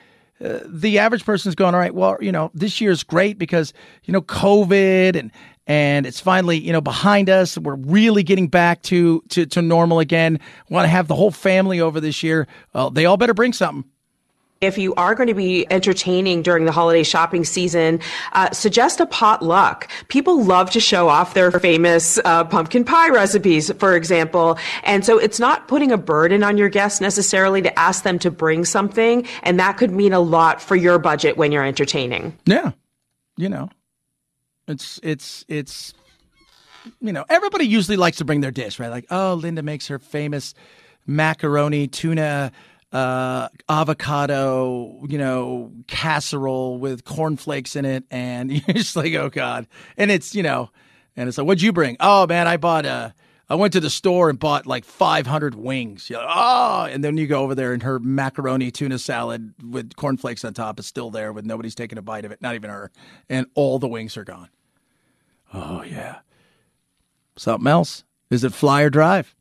[0.46, 3.74] uh, the average person is going, all right, well, you know, this year's great because,
[4.04, 5.32] you know, COVID and,
[5.68, 7.58] and it's finally you know behind us.
[7.58, 10.40] We're really getting back to to, to normal again.
[10.70, 12.48] Want to have the whole family over this year.
[12.92, 13.86] They all better bring something.
[14.60, 18.00] If you are going to be entertaining during the holiday shopping season,
[18.34, 19.88] uh, suggest a potluck.
[20.08, 24.58] People love to show off their famous uh, pumpkin pie recipes, for example.
[24.84, 28.32] And so it's not putting a burden on your guests necessarily to ask them to
[28.32, 29.28] bring something.
[29.44, 32.36] And that could mean a lot for your budget when you're entertaining.
[32.46, 32.72] Yeah.
[33.38, 33.70] You know,
[34.68, 35.94] it's it's it's
[37.02, 38.90] you know everybody usually likes to bring their dish, right?
[38.90, 40.54] Like oh, Linda makes her famous
[41.06, 42.52] macaroni tuna
[42.92, 49.68] uh, avocado, you know, casserole with cornflakes in it, and you're just like, oh god,
[49.98, 50.70] and it's you know,
[51.16, 51.98] and it's like, what'd you bring?
[52.00, 53.14] Oh man, I bought a.
[53.50, 56.10] I went to the store and bought like 500 wings.
[56.10, 60.44] Like, oh, and then you go over there and her macaroni tuna salad with cornflakes
[60.44, 62.92] on top is still there with nobody's taking a bite of it, not even her,
[63.30, 64.50] and all the wings are gone.
[65.54, 66.20] Oh, yeah.
[67.36, 68.04] Something else?
[68.30, 69.34] Is it fly or drive?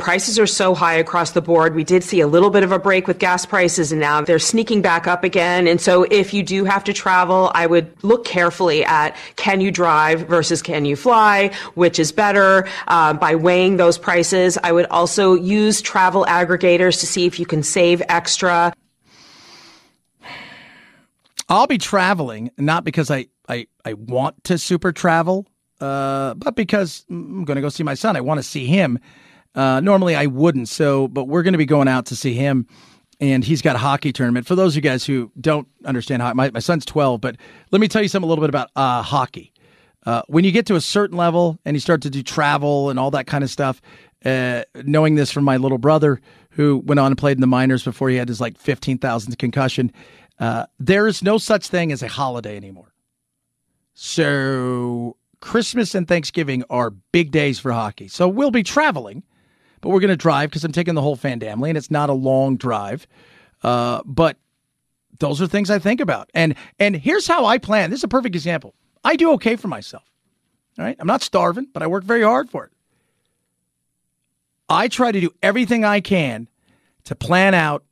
[0.00, 1.74] Prices are so high across the board.
[1.74, 4.38] We did see a little bit of a break with gas prices and now they're
[4.38, 5.68] sneaking back up again.
[5.68, 9.70] And so if you do have to travel, I would look carefully at can you
[9.70, 14.56] drive versus can you fly, which is better uh, by weighing those prices.
[14.64, 18.72] I would also use travel aggregators to see if you can save extra.
[21.50, 25.48] I'll be traveling, not because I, I, I want to super travel,
[25.80, 28.16] uh, but because I'm going to go see my son.
[28.16, 29.00] I want to see him.
[29.56, 30.68] Uh, normally I wouldn't.
[30.68, 32.68] So, but we're going to be going out to see him,
[33.18, 34.46] and he's got a hockey tournament.
[34.46, 37.36] For those of you guys who don't understand how my, my son's 12, but
[37.72, 39.52] let me tell you something a little bit about uh, hockey.
[40.06, 42.98] Uh, when you get to a certain level and you start to do travel and
[42.98, 43.82] all that kind of stuff,
[44.24, 46.20] uh, knowing this from my little brother
[46.50, 49.92] who went on and played in the minors before he had his like 15,000th concussion,
[50.40, 52.92] uh, there is no such thing as a holiday anymore.
[53.94, 58.08] So Christmas and Thanksgiving are big days for hockey.
[58.08, 59.22] So we'll be traveling,
[59.82, 62.08] but we're going to drive because I'm taking the whole fan family, and it's not
[62.08, 63.06] a long drive.
[63.62, 64.38] Uh, but
[65.18, 66.30] those are things I think about.
[66.34, 67.90] And and here's how I plan.
[67.90, 68.74] This is a perfect example.
[69.04, 70.04] I do okay for myself.
[70.78, 72.72] All right, I'm not starving, but I work very hard for it.
[74.68, 76.48] I try to do everything I can
[77.04, 77.84] to plan out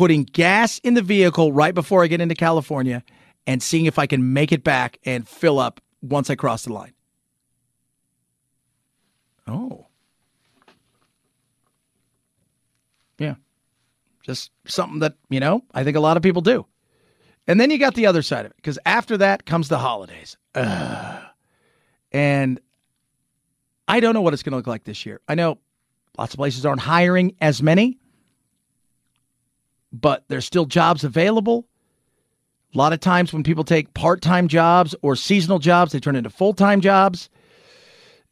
[0.00, 3.04] putting gas in the vehicle right before I get into California
[3.46, 6.72] and seeing if I can make it back and fill up once I cross the
[6.72, 6.94] line.
[9.46, 9.88] Oh.
[13.18, 13.34] Yeah.
[14.22, 16.64] Just something that, you know, I think a lot of people do.
[17.46, 20.38] And then you got the other side of it because after that comes the holidays.
[20.54, 21.22] Ugh.
[22.10, 22.58] And
[23.86, 25.20] I don't know what it's going to look like this year.
[25.28, 25.58] I know
[26.16, 27.99] lots of places aren't hiring as many,
[29.92, 31.66] but there's still jobs available.
[32.74, 36.16] A lot of times when people take part time jobs or seasonal jobs, they turn
[36.16, 37.28] into full time jobs.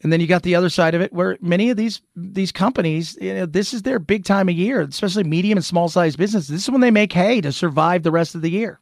[0.00, 3.18] And then you got the other side of it where many of these these companies,
[3.20, 6.48] you know, this is their big time of year, especially medium and small sized businesses.
[6.48, 8.80] This is when they make hay to survive the rest of the year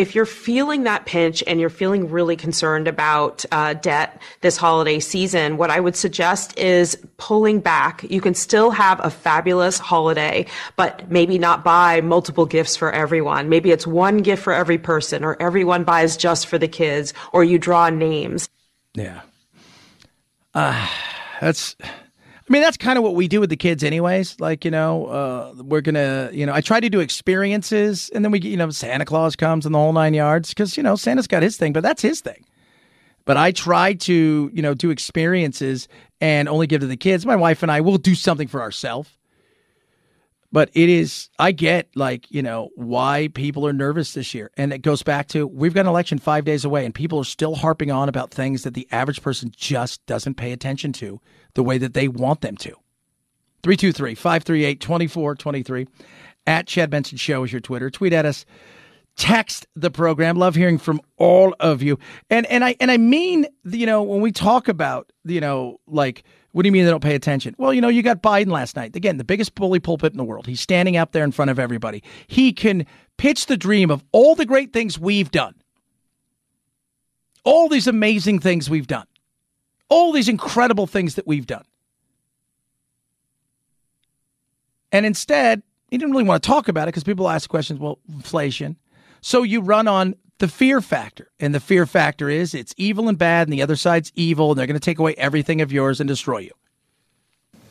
[0.00, 4.98] if you're feeling that pinch and you're feeling really concerned about uh, debt this holiday
[4.98, 8.02] season, what I would suggest is pulling back.
[8.08, 10.46] You can still have a fabulous holiday,
[10.76, 13.50] but maybe not buy multiple gifts for everyone.
[13.50, 17.44] Maybe it's one gift for every person, or everyone buys just for the kids, or
[17.44, 18.48] you draw names.
[18.94, 19.20] Yeah.
[20.54, 20.88] Uh,
[21.42, 21.76] that's
[22.50, 24.40] I mean, that's kind of what we do with the kids, anyways.
[24.40, 28.32] Like, you know, uh, we're gonna, you know, I try to do experiences, and then
[28.32, 31.28] we, you know, Santa Claus comes in the whole nine yards because you know Santa's
[31.28, 32.44] got his thing, but that's his thing.
[33.24, 35.86] But I try to, you know, do experiences
[36.20, 37.24] and only give to the kids.
[37.24, 39.10] My wife and I will do something for ourselves.
[40.52, 44.50] But it is, I get like, you know, why people are nervous this year.
[44.56, 47.24] And it goes back to we've got an election five days away, and people are
[47.24, 51.20] still harping on about things that the average person just doesn't pay attention to
[51.54, 52.74] the way that they want them to.
[53.62, 55.86] 323 538 2423.
[56.46, 57.90] At Chad Benson Show is your Twitter.
[57.90, 58.44] Tweet at us.
[59.16, 60.36] Text the program.
[60.36, 61.98] Love hearing from all of you.
[62.30, 66.24] And and I and I mean, you know, when we talk about, you know, like
[66.52, 67.54] what do you mean they don't pay attention?
[67.58, 68.96] Well, you know, you got Biden last night.
[68.96, 70.46] Again, the biggest bully pulpit in the world.
[70.46, 72.02] He's standing up there in front of everybody.
[72.26, 72.86] He can
[73.18, 75.54] pitch the dream of all the great things we've done.
[77.44, 79.06] All these amazing things we've done.
[79.88, 81.64] All these incredible things that we've done.
[84.92, 87.98] And instead, he didn't really want to talk about it because people ask questions, well,
[88.08, 88.76] inflation.
[89.20, 91.30] So you run on the fear factor.
[91.38, 94.58] And the fear factor is it's evil and bad, and the other side's evil, and
[94.58, 96.50] they're going to take away everything of yours and destroy you.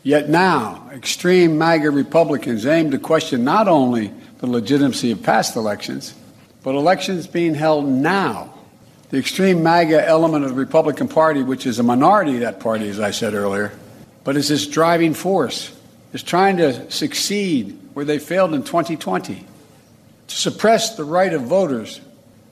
[0.04, 6.16] Yet now, extreme MAGA Republicans aim to question not only the legitimacy of past elections,
[6.64, 8.54] but elections being held now.
[9.10, 12.88] The extreme MAGA element of the Republican Party, which is a minority of that party,
[12.88, 13.74] as I said earlier,
[14.24, 15.76] but is this driving force,
[16.14, 19.46] is trying to succeed where they failed in 2020,
[20.28, 22.00] to suppress the right of voters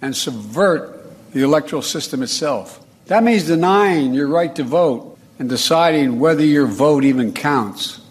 [0.01, 2.85] and subvert the electoral system itself.
[3.07, 8.01] That means denying your right to vote and deciding whether your vote even counts.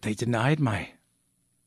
[0.00, 0.90] They denied my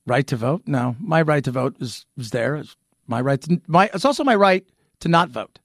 [0.06, 0.64] right to vote.
[0.66, 2.56] No, my right to vote is, is there.
[2.56, 2.76] It's
[3.08, 3.90] my right to my.
[3.94, 4.66] It's also my right
[5.02, 5.60] to not vote.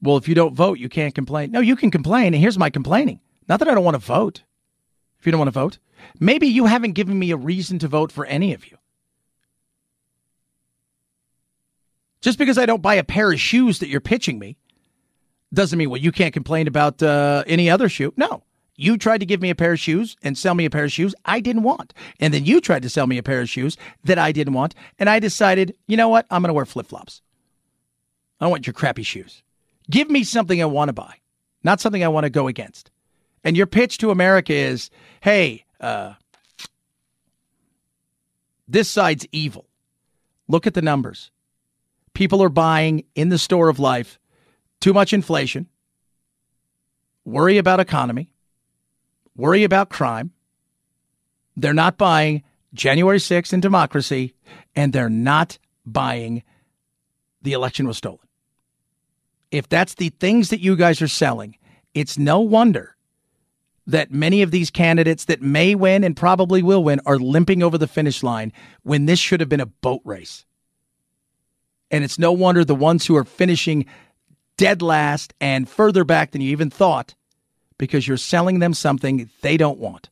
[0.00, 1.50] Well, if you don't vote, you can't complain.
[1.50, 2.34] No, you can complain.
[2.34, 3.20] And here's my complaining.
[3.48, 4.42] Not that I don't want to vote.
[5.18, 5.78] If you don't want to vote,
[6.20, 8.77] maybe you haven't given me a reason to vote for any of you.
[12.28, 14.58] Just because I don't buy a pair of shoes that you're pitching me
[15.54, 18.12] doesn't mean, well, you can't complain about uh, any other shoe.
[18.18, 18.42] No.
[18.76, 20.92] You tried to give me a pair of shoes and sell me a pair of
[20.92, 21.94] shoes I didn't want.
[22.20, 24.74] And then you tried to sell me a pair of shoes that I didn't want.
[24.98, 26.26] And I decided, you know what?
[26.30, 27.22] I'm going to wear flip flops.
[28.42, 29.42] I want your crappy shoes.
[29.88, 31.14] Give me something I want to buy,
[31.64, 32.90] not something I want to go against.
[33.42, 34.90] And your pitch to America is
[35.22, 36.12] hey, uh,
[38.68, 39.64] this side's evil.
[40.46, 41.30] Look at the numbers
[42.18, 44.18] people are buying in the store of life
[44.80, 45.68] too much inflation,
[47.24, 48.28] worry about economy,
[49.36, 50.32] worry about crime,
[51.56, 52.42] They're not buying
[52.74, 54.34] January 6th and democracy,
[54.74, 56.42] and they're not buying
[57.42, 58.26] the election was stolen.
[59.52, 61.56] If that's the things that you guys are selling,
[61.94, 62.96] it's no wonder
[63.86, 67.78] that many of these candidates that may win and probably will win are limping over
[67.78, 68.52] the finish line
[68.82, 70.44] when this should have been a boat race.
[71.90, 73.86] And it's no wonder the ones who are finishing
[74.56, 77.14] dead last and further back than you even thought
[77.78, 80.10] because you're selling them something they don't want.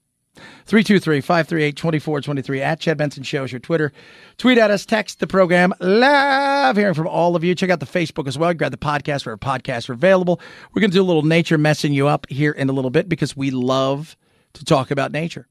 [0.66, 3.92] 323 538 2423 at Chad Benson Show is your Twitter.
[4.36, 5.72] Tweet at us, text the program.
[5.80, 7.54] Love hearing from all of you.
[7.54, 8.52] Check out the Facebook as well.
[8.52, 10.40] Grab the podcast where podcasts are available.
[10.72, 13.08] We're going to do a little nature messing you up here in a little bit
[13.08, 14.16] because we love
[14.54, 15.48] to talk about nature.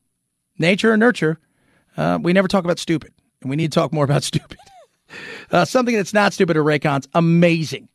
[0.60, 1.40] Nature and nurture.
[1.98, 4.60] Uh, we never talk about stupid, and we need to talk more about stupid.
[5.52, 7.08] Uh, something that's not stupid are Raycons.
[7.14, 7.90] Amazing.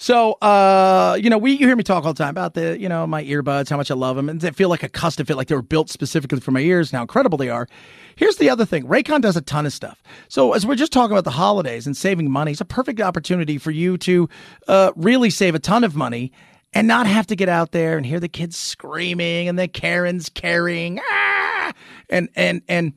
[0.00, 2.88] So, uh, you know, we you hear me talk all the time about the, you
[2.88, 5.36] know, my earbuds, how much I love them, and they feel like a custom fit,
[5.36, 7.68] like they were built specifically for my ears, and how incredible they are.
[8.16, 10.02] Here's the other thing: Raycon does a ton of stuff.
[10.28, 13.58] So, as we're just talking about the holidays and saving money, it's a perfect opportunity
[13.58, 14.26] for you to
[14.68, 16.32] uh, really save a ton of money
[16.72, 20.30] and not have to get out there and hear the kids screaming and the Karens
[20.30, 21.72] carrying, ah!
[22.08, 22.94] and and and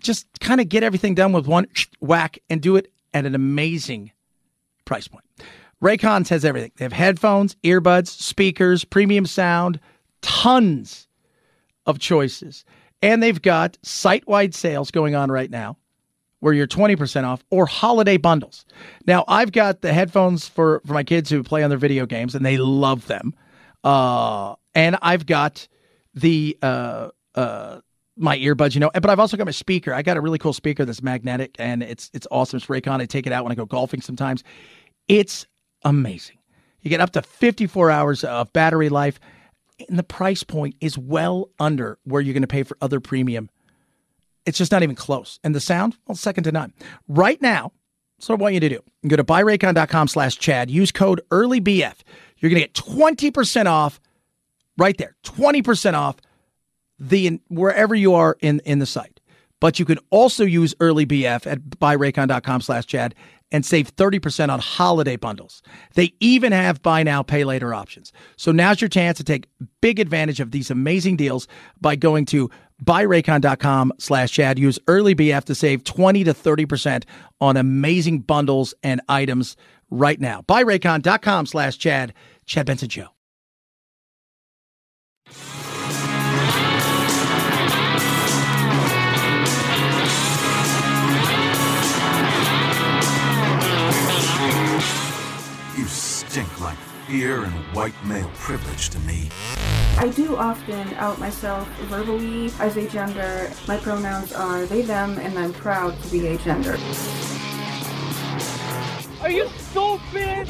[0.00, 1.66] just kind of get everything done with one
[2.00, 4.12] whack and do it at an amazing
[4.84, 5.24] price point.
[5.82, 6.72] Raycons has everything.
[6.76, 9.80] They have headphones, earbuds, speakers, premium sound,
[10.20, 11.08] tons
[11.86, 12.64] of choices.
[13.02, 15.76] And they've got site wide sales going on right now
[16.40, 18.64] where you're 20% off or holiday bundles.
[19.06, 22.34] Now, I've got the headphones for, for my kids who play on their video games
[22.34, 23.34] and they love them.
[23.84, 25.68] Uh, and I've got
[26.14, 27.80] the, uh, uh,
[28.20, 29.94] my earbuds, you know, but I've also got my speaker.
[29.94, 32.58] I got a really cool speaker that's magnetic and it's it's awesome.
[32.58, 33.00] It's Raycon.
[33.00, 34.44] I take it out when I go golfing sometimes.
[35.08, 35.46] It's
[35.84, 36.36] amazing.
[36.82, 39.18] You get up to 54 hours of battery life,
[39.88, 43.50] and the price point is well under where you're going to pay for other premium.
[44.46, 45.38] It's just not even close.
[45.44, 46.72] And the sound, well, second to none.
[47.08, 47.72] Right now,
[48.18, 51.94] so I want you to do, go to buyraycon.com slash Chad, use code EARLYBF.
[52.38, 54.00] You're going to get 20% off
[54.78, 56.16] right there, 20% off
[57.00, 59.20] the wherever you are in, in the site.
[59.58, 63.14] But you can also use EARLYBF at buyraycon.com slash Chad
[63.52, 65.62] and save 30% on holiday bundles.
[65.94, 68.12] They even have buy now, pay later options.
[68.36, 69.46] So now's your chance to take
[69.80, 71.48] big advantage of these amazing deals
[71.80, 72.50] by going to
[72.84, 74.58] buyraycon.com slash Chad.
[74.58, 77.04] Use early BF to save 20 to 30%
[77.40, 79.56] on amazing bundles and items
[79.90, 80.42] right now.
[80.42, 82.14] Buyraycon.com slash Chad.
[82.46, 83.08] Chad Benson Show.
[97.10, 99.28] Stink like fear and white male privilege to me.
[99.98, 103.50] I do often out myself verbally as a gender.
[103.68, 106.78] My pronouns are they, them, and I'm proud to be a gender.
[109.22, 110.48] Are you stupid?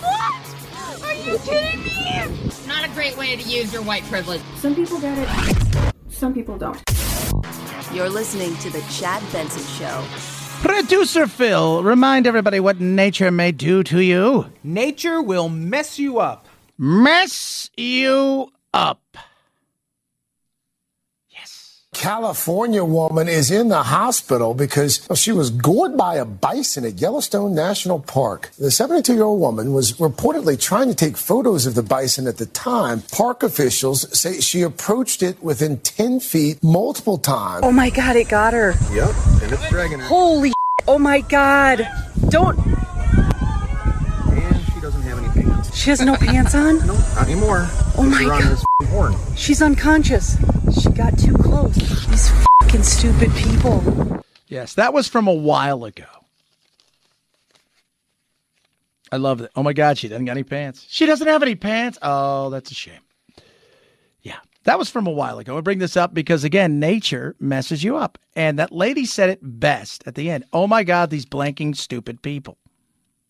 [0.00, 1.02] What?
[1.02, 2.50] Are you kidding me?
[2.66, 4.42] Not a great way to use your white privilege.
[4.56, 5.28] Some people get it,
[6.08, 6.82] some people don't.
[7.92, 10.04] You're listening to The Chad Benson Show.
[10.62, 14.52] Producer Phil, remind everybody what nature may do to you.
[14.62, 16.46] Nature will mess you up.
[16.76, 19.00] Mess you up.
[22.00, 27.54] California woman is in the hospital because she was gored by a bison at Yellowstone
[27.54, 28.52] National Park.
[28.58, 32.38] The 72 year old woman was reportedly trying to take photos of the bison at
[32.38, 33.02] the time.
[33.12, 37.60] Park officials say she approached it within 10 feet multiple times.
[37.64, 38.72] Oh my god, it got her.
[38.94, 39.10] Yep,
[39.42, 40.06] and it's dragging her.
[40.06, 40.54] Holy
[40.88, 41.86] oh my god.
[42.30, 42.56] Don't
[44.32, 45.68] And she doesn't have any pants.
[45.80, 46.86] She has no pants on?
[46.86, 47.66] No, not anymore.
[47.96, 48.42] Oh my God.
[48.42, 49.14] this horn.
[49.34, 50.36] She's unconscious.
[50.78, 51.74] She got too close.
[51.74, 52.30] These
[52.60, 54.22] fucking stupid people.
[54.46, 56.04] Yes, that was from a while ago.
[59.10, 59.50] I love it.
[59.56, 60.84] Oh my God, she doesn't got any pants.
[60.86, 61.96] She doesn't have any pants.
[62.02, 63.00] Oh, that's a shame.
[64.20, 65.56] Yeah, that was from a while ago.
[65.56, 68.18] I bring this up because, again, nature messes you up.
[68.36, 70.44] And that lady said it best at the end.
[70.52, 72.58] Oh my God, these blanking stupid people.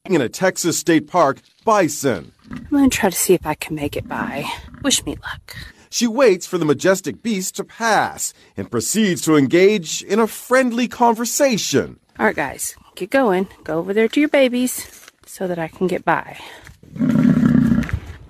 [0.07, 2.33] In a Texas state park, bison.
[2.51, 4.45] I'm gonna try to see if I can make it by.
[4.83, 5.57] Wish me luck.
[5.91, 10.87] She waits for the majestic beast to pass and proceeds to engage in a friendly
[10.89, 11.99] conversation.
[12.19, 13.49] All right, guys, get going.
[13.65, 16.39] Go over there to your babies so that I can get by.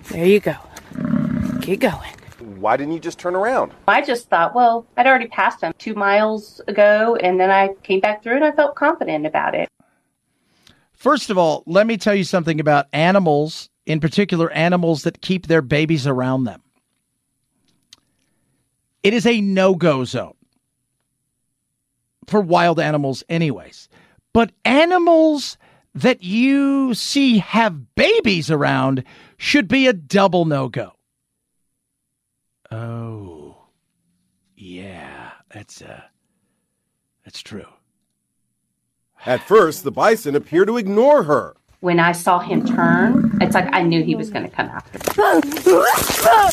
[0.09, 0.55] There you go.
[1.59, 2.15] Get going.
[2.39, 3.73] Why didn't you just turn around?
[3.87, 7.99] I just thought, well, I'd already passed him two miles ago, and then I came
[7.99, 9.67] back through and I felt confident about it.
[10.93, 15.47] First of all, let me tell you something about animals, in particular, animals that keep
[15.47, 16.61] their babies around them.
[19.03, 20.35] It is a no go zone
[22.27, 23.89] for wild animals, anyways.
[24.33, 25.57] But animals
[25.93, 29.03] that you see have babies around
[29.37, 30.93] should be a double no go.
[32.69, 33.57] Oh,
[34.55, 36.01] yeah, that's uh,
[37.25, 37.65] that's true.
[39.25, 41.55] At first, the bison appear to ignore her.
[41.81, 44.99] When I saw him turn, it's like I knew he was going to come after
[44.99, 45.03] me.
[45.17, 46.51] Ah!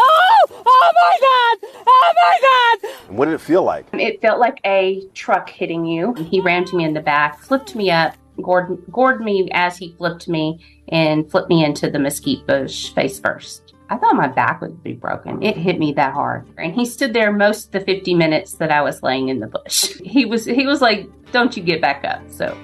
[0.00, 1.70] oh, oh my god!
[1.86, 3.14] Oh my god!
[3.16, 3.86] What did it feel like?
[3.92, 6.14] It felt like a truck hitting you.
[6.14, 9.92] He ran to me in the back, flipped me up, gored, gored me as he
[9.92, 10.58] flipped me,
[10.88, 13.74] and flipped me into the mesquite bush face first.
[13.90, 15.40] I thought my back would be broken.
[15.40, 16.48] It hit me that hard.
[16.58, 19.46] And he stood there most of the 50 minutes that I was laying in the
[19.46, 19.94] bush.
[20.04, 22.56] He was he was like, "Don't you get back up." So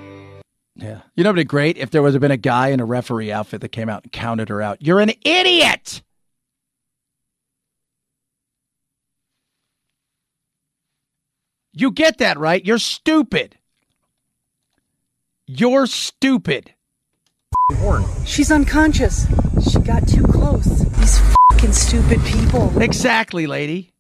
[0.77, 1.01] Yeah.
[1.15, 3.63] You know, it'd be great if there was been a guy in a referee outfit
[3.63, 4.83] that came out and counted her out.
[4.83, 6.03] You're an idiot.
[11.73, 12.65] You get that, right?
[12.65, 13.57] You're stupid.
[15.47, 16.73] You're stupid.
[18.25, 19.27] She's unconscious.
[19.71, 20.65] She got too close.
[20.65, 21.21] These
[21.51, 22.81] fucking stupid people.
[22.81, 23.93] Exactly, lady.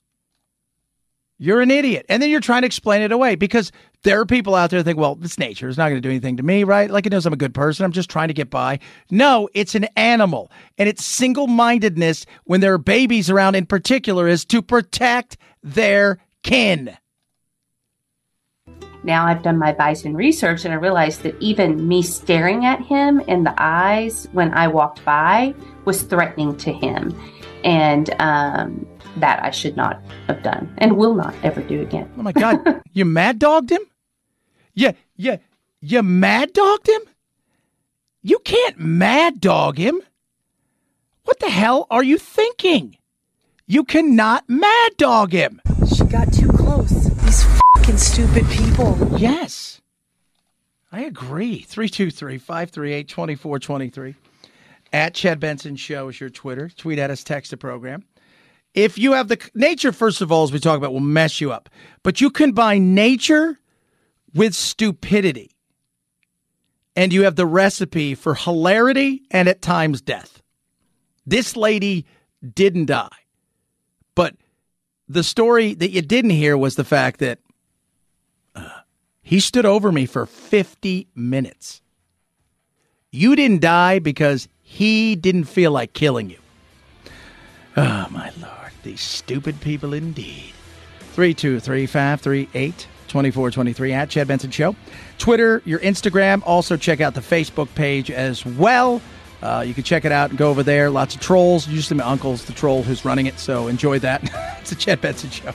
[1.38, 2.06] You're an idiot.
[2.08, 3.72] And then you're trying to explain it away because
[4.06, 5.68] there are people out there that think, well, it's nature.
[5.68, 6.88] It's not going to do anything to me, right?
[6.88, 7.84] Like it knows I'm a good person.
[7.84, 8.78] I'm just trying to get by.
[9.10, 10.52] No, it's an animal.
[10.78, 16.18] And its single mindedness when there are babies around in particular is to protect their
[16.44, 16.96] kin.
[19.02, 23.20] now I've done my bison research and I realized that even me staring at him
[23.20, 25.52] in the eyes when I walked by
[25.84, 27.12] was threatening to him.
[27.64, 32.08] And um, that I should not have done and will not ever do again.
[32.16, 32.82] Oh my God.
[32.92, 33.80] you mad dogged him?
[34.76, 35.38] Yeah, yeah.
[35.80, 37.02] You mad dogged him?
[38.22, 40.02] You can't mad dog him.
[41.24, 42.98] What the hell are you thinking?
[43.66, 45.62] You cannot mad dog him.
[45.96, 46.90] She got too close.
[46.90, 47.44] These
[47.74, 48.96] fucking stupid people.
[49.18, 49.80] Yes.
[50.92, 51.60] I agree.
[51.60, 54.14] 323 538 2423.
[54.92, 56.68] At Chad Benson Show is your Twitter.
[56.68, 58.04] Tweet at us, text the program.
[58.74, 61.50] If you have the nature, first of all, as we talk about, will mess you
[61.50, 61.70] up.
[62.02, 63.58] But you combine nature
[64.36, 65.50] with stupidity,
[66.94, 70.42] and you have the recipe for hilarity and at times death.
[71.26, 72.04] This lady
[72.54, 73.08] didn't die.
[74.14, 74.36] But
[75.08, 77.38] the story that you didn't hear was the fact that
[78.54, 78.68] uh,
[79.22, 81.80] he stood over me for 50 minutes.
[83.10, 86.38] You didn't die because he didn't feel like killing you.
[87.76, 88.72] Oh, my Lord.
[88.82, 90.52] These stupid people indeed.
[91.14, 94.76] 323 538 2423 at Chad Benson Show.
[95.18, 96.42] Twitter, your Instagram.
[96.44, 99.00] Also, check out the Facebook page as well.
[99.42, 100.90] Uh, you can check it out and go over there.
[100.90, 101.68] Lots of trolls.
[101.68, 104.22] Usually, my uncle's the troll who's running it, so enjoy that.
[104.60, 105.52] it's a Chad Benson Show.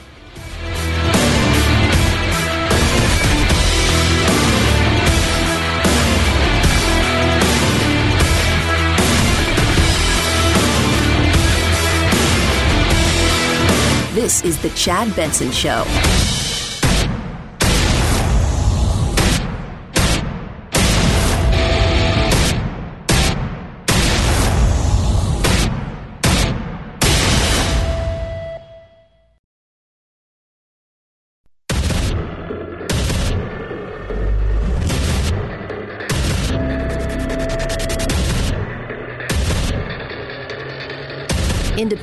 [14.13, 15.83] This is the Chad Benson Show.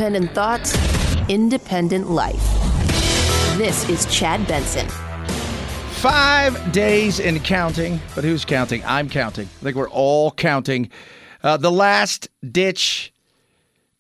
[0.09, 2.43] Independent thoughts, independent life.
[3.59, 4.89] This is Chad Benson.
[5.97, 8.83] Five days in counting, but who's counting?
[8.87, 9.49] I'm counting.
[9.61, 10.89] I think we're all counting.
[11.43, 13.13] Uh, the last ditch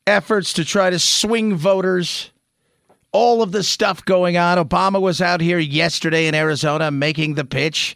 [0.06, 2.30] efforts to try to swing voters,
[3.12, 4.56] all of the stuff going on.
[4.56, 7.94] Obama was out here yesterday in Arizona making the pitch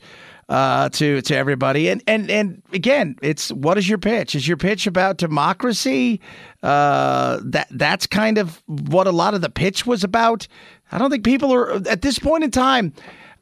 [0.48, 4.34] uh, to to everybody, and and and again, it's what is your pitch?
[4.34, 6.20] Is your pitch about democracy?
[6.62, 10.46] Uh, that that's kind of what a lot of the pitch was about.
[10.90, 12.92] I don't think people are at this point in time.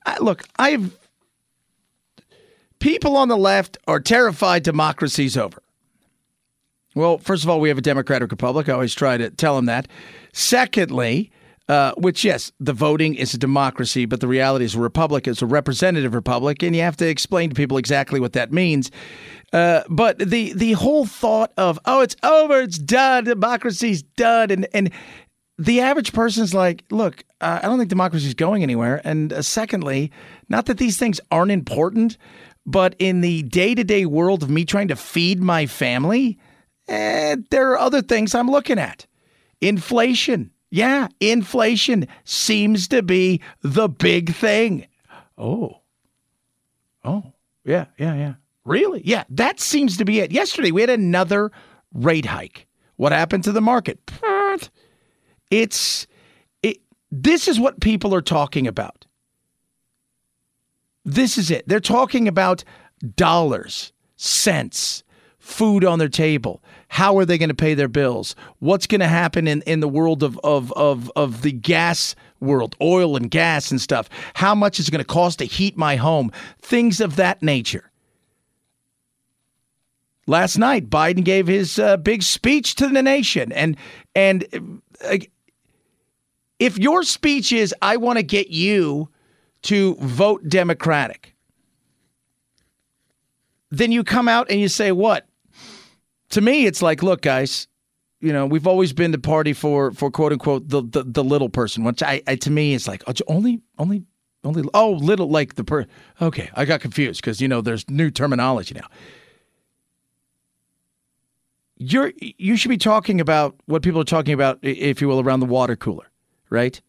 [0.07, 0.97] I, look, I've
[2.79, 5.63] people on the left are terrified democracy's over.
[6.95, 8.69] Well, first of all, we have a democratic republic.
[8.69, 9.87] I always try to tell them that.
[10.33, 11.31] Secondly,
[11.69, 15.41] uh, which yes, the voting is a democracy, but the reality is a republic is
[15.43, 18.91] a representative republic, and you have to explain to people exactly what that means.
[19.53, 24.67] Uh, but the the whole thought of oh, it's over, it's done, democracy's done, and
[24.73, 24.91] and
[25.61, 29.03] the average person's like, look, uh, I don't think democracy's going anywhere.
[29.05, 30.11] And uh, secondly,
[30.49, 32.17] not that these things aren't important,
[32.65, 36.39] but in the day to day world of me trying to feed my family,
[36.89, 39.07] eh, there are other things I'm looking at.
[39.61, 44.87] Inflation Yeah, inflation seems to be the big thing.
[45.37, 45.81] Oh.
[47.05, 47.33] Oh,
[47.65, 48.35] yeah, yeah, yeah.
[48.65, 49.03] Really?
[49.05, 50.33] Yeah, that seems to be it.
[50.33, 51.51] Yesterday, we had another
[51.93, 52.67] rate hike.
[52.97, 53.99] What happened to the market?
[55.51, 56.07] It's
[56.63, 56.79] it
[57.11, 59.07] this is what people are talking about.
[61.05, 61.67] This is it.
[61.67, 62.63] They're talking about
[63.17, 65.03] dollars, cents,
[65.39, 66.63] food on their table.
[66.91, 68.35] How are they going to pay their bills?
[68.59, 72.75] What's going to happen in, in the world of, of, of, of the gas world,
[72.83, 74.11] oil and gas and stuff?
[74.35, 76.33] How much is it going to cost to heat my home?
[76.61, 77.93] Things of that nature.
[80.27, 83.77] Last night, Biden gave his uh, big speech to the nation, and
[84.15, 85.19] and uh,
[86.59, 89.09] if your speech is, "I want to get you
[89.63, 91.35] to vote Democratic,"
[93.71, 95.27] then you come out and you say, "What?"
[96.31, 97.69] To me, it's like, look, guys,
[98.21, 101.49] you know, we've always been the party for for quote unquote the the, the little
[101.49, 104.05] person, which I, I to me is like oh, only only
[104.45, 105.87] only oh little like the per.
[106.21, 108.87] Okay, I got confused because you know there's new terminology now
[111.81, 115.41] you're you should be talking about what people are talking about, if you will, around
[115.41, 116.11] the water cooler,
[116.51, 116.81] right?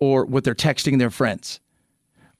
[0.00, 1.60] Or what they're texting their friends,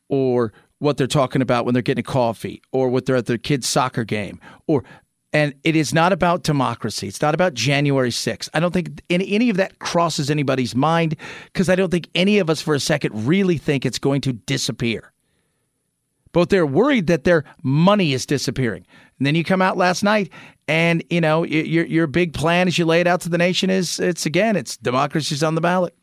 [0.09, 3.36] or what they're talking about when they're getting a coffee, or what they're at their
[3.36, 4.85] kid's soccer game, or
[5.32, 7.06] and it is not about democracy.
[7.06, 8.48] It's not about January 6th.
[8.55, 11.16] I don't think any, any of that crosses anybody's mind
[11.52, 14.32] because I don't think any of us for a second really think it's going to
[14.32, 15.12] disappear.
[16.32, 18.86] But they're worried that their money is disappearing.
[19.18, 20.30] And then you come out last night
[20.66, 23.70] and, you know, your, your big plan as you lay it out to the nation
[23.70, 25.94] is it's again, it's democracy's on the ballot.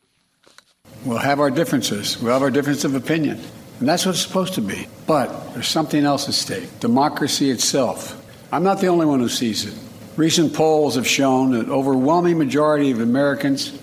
[1.04, 2.20] We'll have our differences.
[2.20, 3.40] We'll have our difference of opinion.
[3.80, 4.86] And that's what it's supposed to be.
[5.06, 8.15] But there's something else at stake democracy itself.
[8.52, 9.74] I'm not the only one who sees it.
[10.16, 13.78] Recent polls have shown that overwhelming majority of Americans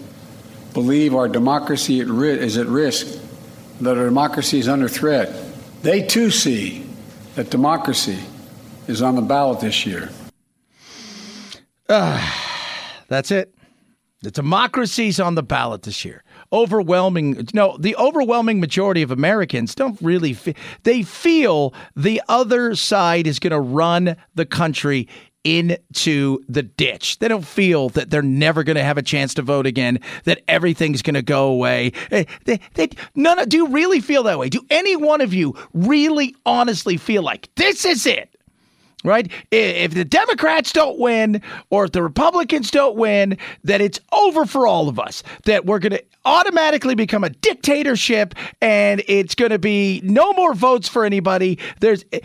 [0.73, 3.21] believe our democracy is at risk,
[3.81, 5.31] that our democracy is under threat.
[5.83, 6.85] They too see
[7.35, 8.19] that democracy
[8.87, 10.09] is on the ballot this year.
[11.87, 12.19] Uh,
[13.07, 13.53] that's it.
[14.21, 16.23] The democracy's on the ballot this year.
[16.53, 23.25] Overwhelming, no, the overwhelming majority of Americans don't really, fe- they feel the other side
[23.25, 25.07] is going to run the country
[25.43, 27.19] into the ditch.
[27.19, 30.41] They don't feel that they're never going to have a chance to vote again, that
[30.47, 31.91] everything's going to go away.
[32.11, 34.47] Eh, They, they, none of, do you really feel that way?
[34.47, 38.32] Do any one of you really honestly feel like this is it?
[39.03, 39.31] Right?
[39.51, 44.65] If the Democrats don't win or if the Republicans don't win, that it's over for
[44.65, 45.23] all of us.
[45.45, 50.53] That we're going to automatically become a dictatorship and it's going to be no more
[50.53, 51.59] votes for anybody.
[51.79, 52.19] There's eh,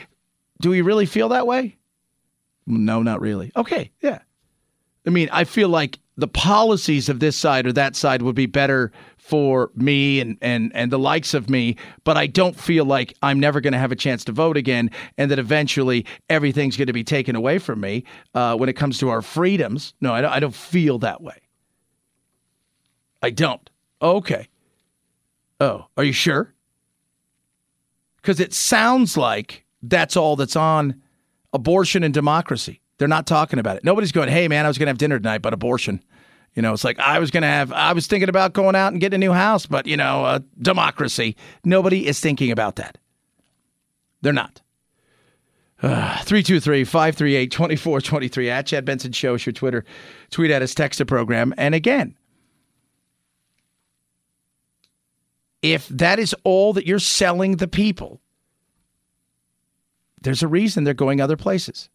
[0.61, 1.77] Do we really feel that way?
[2.67, 3.51] No, not really.
[3.57, 4.21] Okay, yeah.
[5.07, 8.47] I mean, I feel like the policies of this side or that side would be
[8.47, 8.93] better
[9.29, 13.39] for me and and and the likes of me, but I don't feel like I'm
[13.39, 16.95] never going to have a chance to vote again, and that eventually everything's going to
[16.95, 19.93] be taken away from me uh, when it comes to our freedoms.
[20.01, 21.37] No, I don't, I don't feel that way.
[23.23, 23.69] I don't.
[24.01, 24.49] Okay.
[25.61, 26.55] Oh, are you sure?
[28.17, 31.03] Because it sounds like that's all that's on
[31.53, 32.81] abortion and democracy.
[32.97, 33.85] They're not talking about it.
[33.85, 36.03] Nobody's going, hey, man, I was going to have dinner tonight, but abortion.
[36.59, 38.91] You know, it's like I was going to have, I was thinking about going out
[38.91, 41.37] and getting a new house, but, you know, uh, democracy.
[41.65, 42.99] Nobody is thinking about that.
[44.23, 44.61] They're not.
[45.81, 49.85] 323 538 2423 at Chad Benson Show is your Twitter.
[50.33, 51.55] Tweet at us, text the program.
[51.57, 52.17] And again,
[55.63, 58.21] if that is all that you're selling the people,
[60.23, 61.89] there's a reason they're going other places.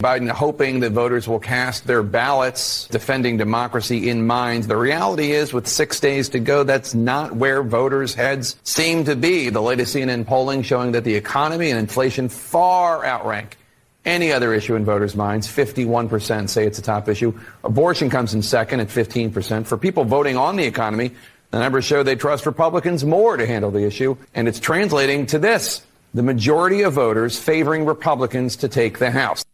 [0.00, 4.64] Biden hoping that voters will cast their ballots defending democracy in mind.
[4.64, 9.14] The reality is, with six days to go, that's not where voters' heads seem to
[9.14, 9.50] be.
[9.50, 13.58] The latest CNN polling showing that the economy and inflation far outrank
[14.06, 15.46] any other issue in voters' minds.
[15.46, 17.38] 51% say it's a top issue.
[17.62, 19.66] Abortion comes in second at 15%.
[19.66, 21.10] For people voting on the economy,
[21.50, 25.38] the numbers show they trust Republicans more to handle the issue, and it's translating to
[25.38, 25.84] this.
[26.14, 29.44] The majority of voters favoring Republicans to take the House.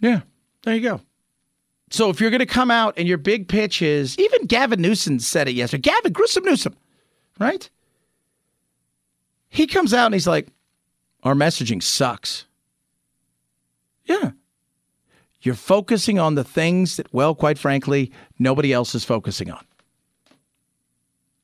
[0.00, 0.20] Yeah,
[0.62, 1.00] there you go.
[1.90, 5.20] So if you're going to come out and your big pitch is, even Gavin Newsom
[5.20, 5.82] said it yesterday.
[5.82, 6.76] Gavin Grissom Newsom,
[7.38, 7.68] right?
[9.48, 10.48] He comes out and he's like,
[11.22, 12.44] "Our messaging sucks."
[14.04, 14.32] Yeah,
[15.42, 19.64] you're focusing on the things that, well, quite frankly, nobody else is focusing on.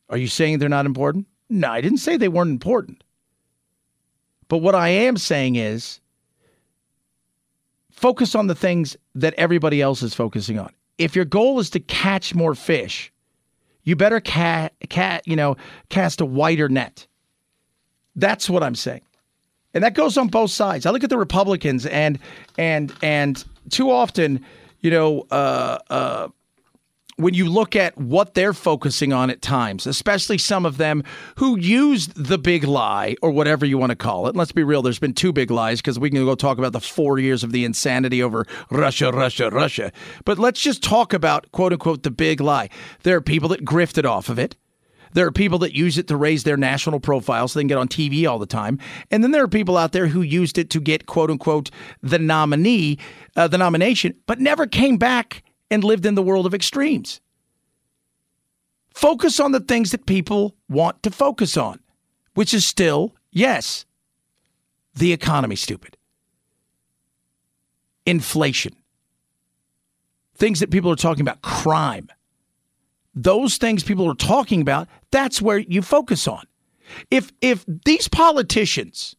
[0.09, 1.27] Are you saying they're not important?
[1.49, 3.05] No, I didn't say they weren't important.
[4.49, 6.01] But what I am saying is
[8.03, 10.71] focus on the things that everybody else is focusing on.
[10.99, 13.13] If your goal is to catch more fish,
[13.85, 15.57] you better cat, cat, you know,
[15.89, 17.07] cast a wider net.
[18.17, 19.03] That's what I'm saying.
[19.73, 20.85] And that goes on both sides.
[20.85, 22.19] I look at the Republicans and
[22.59, 24.45] and and too often,
[24.81, 26.29] you know, uh, uh,
[27.23, 31.03] when you look at what they're focusing on at times, especially some of them
[31.37, 34.31] who used the big lie or whatever you want to call it.
[34.31, 36.73] And let's be real, there's been two big lies because we can go talk about
[36.73, 39.93] the four years of the insanity over Russia, Russia, Russia.
[40.25, 42.69] But let's just talk about quote unquote the big lie.
[43.03, 44.57] There are people that grifted off of it.
[45.15, 47.79] There are people that use it to raise their national profile so they can get
[47.79, 48.79] on TV all the time.
[49.11, 51.71] And then there are people out there who used it to get, quote unquote,
[52.03, 52.99] the nominee,
[53.37, 55.43] uh, the nomination, but never came back
[55.73, 57.21] and lived in the world of extremes.
[58.95, 61.81] Focus on the things that people want to focus on,
[62.35, 63.87] which is still, yes,
[64.95, 65.97] the economy, stupid.
[68.07, 68.77] Inflation.
[70.35, 72.09] Things that people are talking about, crime
[73.15, 76.45] those things people are talking about, that's where you focus on.
[77.11, 79.17] If if these politicians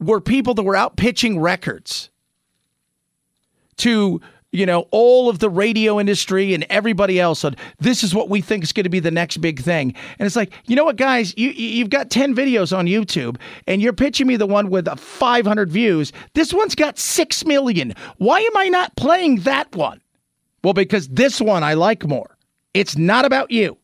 [0.00, 2.10] were people that were out pitching records
[3.78, 4.20] to
[4.52, 8.40] you know all of the radio industry and everybody else on this is what we
[8.40, 10.96] think is going to be the next big thing and it's like you know what
[10.96, 14.88] guys you you've got 10 videos on YouTube and you're pitching me the one with
[14.88, 20.00] 500 views this one's got 6 million why am I not playing that one
[20.64, 22.38] well because this one I like more
[22.74, 23.76] it's not about you.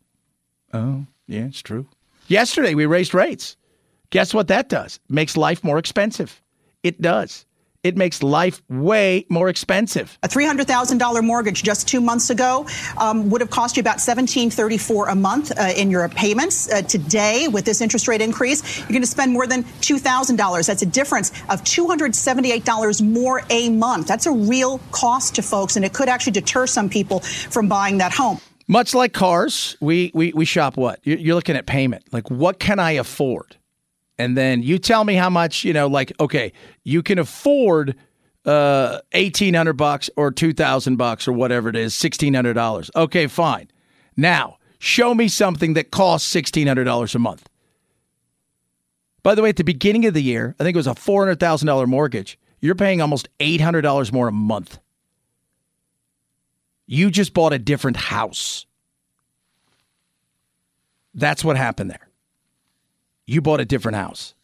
[0.73, 1.89] Oh, yeah, it's true.
[2.29, 3.57] Yesterday we raised rates.
[4.11, 5.01] Guess what that does?
[5.09, 6.41] Makes life more expensive.
[6.83, 7.45] It does.
[7.85, 10.19] It makes life way more expensive.
[10.23, 12.67] A $300,000 mortgage just two months ago
[12.97, 16.73] um, would have cost you about 1734 a month uh, in your payments.
[16.73, 20.67] Uh, today, with this interest rate increase, you're going to spend more than $2,000.
[20.67, 24.07] That's a difference of $278 more a month.
[24.07, 27.99] That's a real cost to folks, and it could actually deter some people from buying
[27.99, 28.41] that home.
[28.67, 31.01] Much like cars, we, we, we shop what?
[31.03, 32.05] You're looking at payment.
[32.13, 33.57] Like, what can I afford?
[34.19, 36.53] And then you tell me how much, you know, like, okay,
[36.85, 37.97] you can afford
[38.45, 42.91] uh, 1800 bucks or 2000 bucks or whatever it is, $1,600.
[42.95, 43.71] Okay, fine.
[44.17, 47.49] Now, show me something that costs $1,600 a month.
[49.23, 51.87] By the way, at the beginning of the year, I think it was a $400,000
[51.87, 52.39] mortgage.
[52.61, 54.79] You're paying almost $800 more a month.
[56.87, 58.67] You just bought a different house.
[61.15, 62.04] That's what happened there.
[63.27, 64.35] You bought a different house.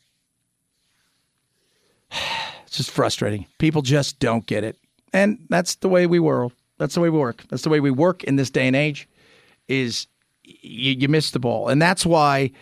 [2.66, 3.46] It's just frustrating.
[3.58, 4.78] People just don't get it.
[5.12, 6.52] And that's the way we work.
[6.78, 7.42] That's the way we work.
[7.48, 9.08] That's the way we work in this day and age
[9.66, 10.06] is
[10.44, 11.68] you, you miss the ball.
[11.68, 12.52] And that's why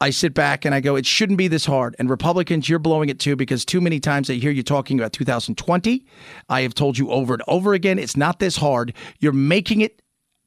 [0.00, 1.94] I sit back and I go, it shouldn't be this hard.
[1.98, 5.12] And Republicans, you're blowing it too because too many times I hear you talking about
[5.12, 6.06] 2020.
[6.48, 8.94] I have told you over and over again, it's not this hard.
[9.18, 9.99] You're making it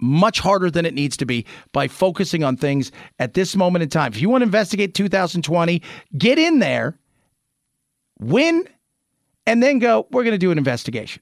[0.03, 3.89] much harder than it needs to be by focusing on things at this moment in
[3.89, 4.11] time.
[4.11, 5.81] If you want to investigate 2020,
[6.17, 6.97] get in there,
[8.19, 8.67] win,
[9.47, 11.21] and then go, we're going to do an investigation.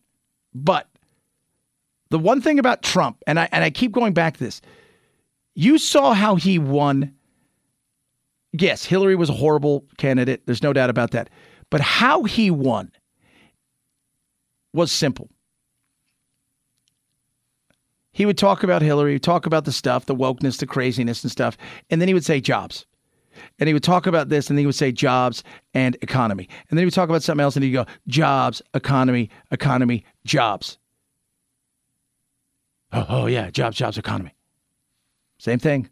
[0.54, 0.88] But
[2.10, 4.62] the one thing about Trump, and I and I keep going back to this,
[5.56, 7.14] you saw how he won
[8.54, 10.46] yes, Hillary was a horrible candidate.
[10.46, 11.30] There's no doubt about that.
[11.70, 12.92] But how he won
[14.74, 15.30] was simple.
[18.12, 21.58] He would talk about Hillary, talk about the stuff, the wokeness, the craziness and stuff,
[21.90, 22.86] and then he would say jobs.
[23.60, 25.44] And he would talk about this, and then he would say jobs
[25.74, 26.50] and economy.
[26.70, 30.78] And then he would talk about something else, and he'd go jobs, economy, economy, jobs.
[32.92, 34.36] Oh, oh yeah, jobs, jobs, economy.
[35.38, 35.90] Same thing.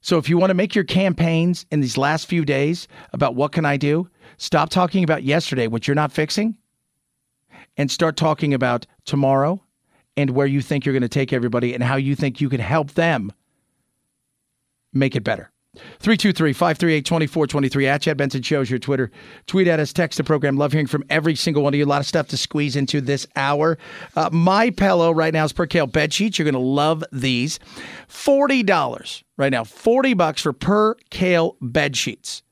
[0.00, 3.52] So if you want to make your campaigns in these last few days about what
[3.52, 4.08] can I do,
[4.38, 6.56] stop talking about yesterday, what you're not fixing,
[7.76, 9.62] and start talking about tomorrow
[10.16, 12.60] and where you think you're going to take everybody and how you think you can
[12.60, 13.32] help them
[14.92, 15.50] make it better.
[15.74, 19.10] 323 538 2423 at Chad Benson shows your Twitter.
[19.46, 20.58] Tweet at us, text the program.
[20.58, 21.84] Love hearing from every single one of you.
[21.84, 23.78] A lot of stuff to squeeze into this hour.
[24.14, 26.38] Uh, my pillow right now is Percale bed sheets.
[26.38, 27.58] You're going to love these.
[28.08, 32.42] $40 right now, 40 bucks for Percale bed sheets.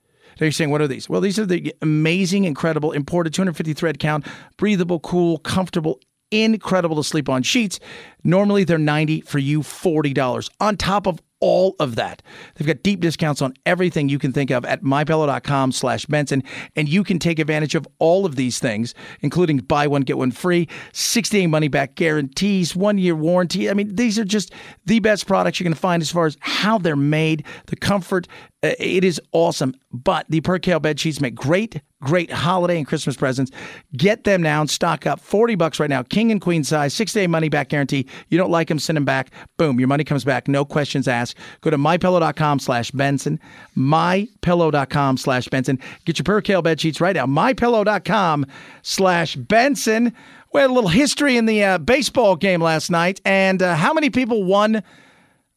[0.41, 1.07] Now you're saying, what are these?
[1.07, 4.27] Well, these are the amazing, incredible, imported 250 thread count,
[4.57, 6.01] breathable, cool, comfortable,
[6.31, 7.81] incredible to sleep on sheets.
[8.25, 12.23] Normally they're 90 for you $40 on top of all of that.
[12.55, 16.43] They've got deep discounts on everything you can think of at mypillow.com slash Benson.
[16.77, 20.31] And you can take advantage of all of these things, including buy one, get one
[20.31, 23.71] free, 60 day money back guarantees, one year warranty.
[23.71, 24.53] I mean, these are just
[24.85, 28.29] the best products you're going to find as far as how they're made, the comfort.
[28.63, 29.75] Uh, it is awesome.
[29.93, 33.51] But the Percale bed sheets make great great holiday and Christmas presents.
[33.97, 35.21] Get them now and stock up.
[35.21, 36.03] 40 bucks right now.
[36.03, 38.07] King and queen size, six day money back guarantee.
[38.29, 39.31] You don't like them, send them back.
[39.57, 40.49] Boom, your money comes back.
[40.49, 41.37] No questions asked.
[41.61, 43.39] Go to mypillow.com slash Benson.
[43.77, 45.79] Mypillow.com slash Benson.
[46.05, 47.27] Get your Percale bed sheets right now.
[47.27, 48.47] Mypillow.com
[48.83, 50.15] slash Benson.
[50.53, 53.93] We had a little history in the uh, baseball game last night and uh, how
[53.93, 54.83] many people won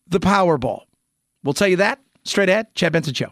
[0.07, 0.81] the Powerball.
[1.43, 2.73] We'll tell you that straight ahead.
[2.75, 3.31] Chad Benson Show.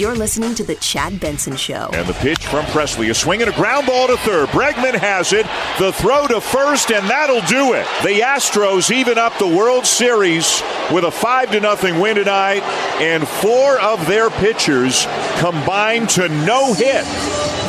[0.00, 1.90] You're listening to The Chad Benson Show.
[1.92, 3.10] And the pitch from Pressly.
[3.10, 4.48] A swing and a ground ball to third.
[4.48, 5.44] Bregman has it.
[5.78, 7.86] The throw to first, and that'll do it.
[8.02, 12.62] The Astros even up the World Series with a 5 to nothing win tonight,
[12.98, 15.06] and four of their pitchers
[15.36, 17.04] combined to no hit.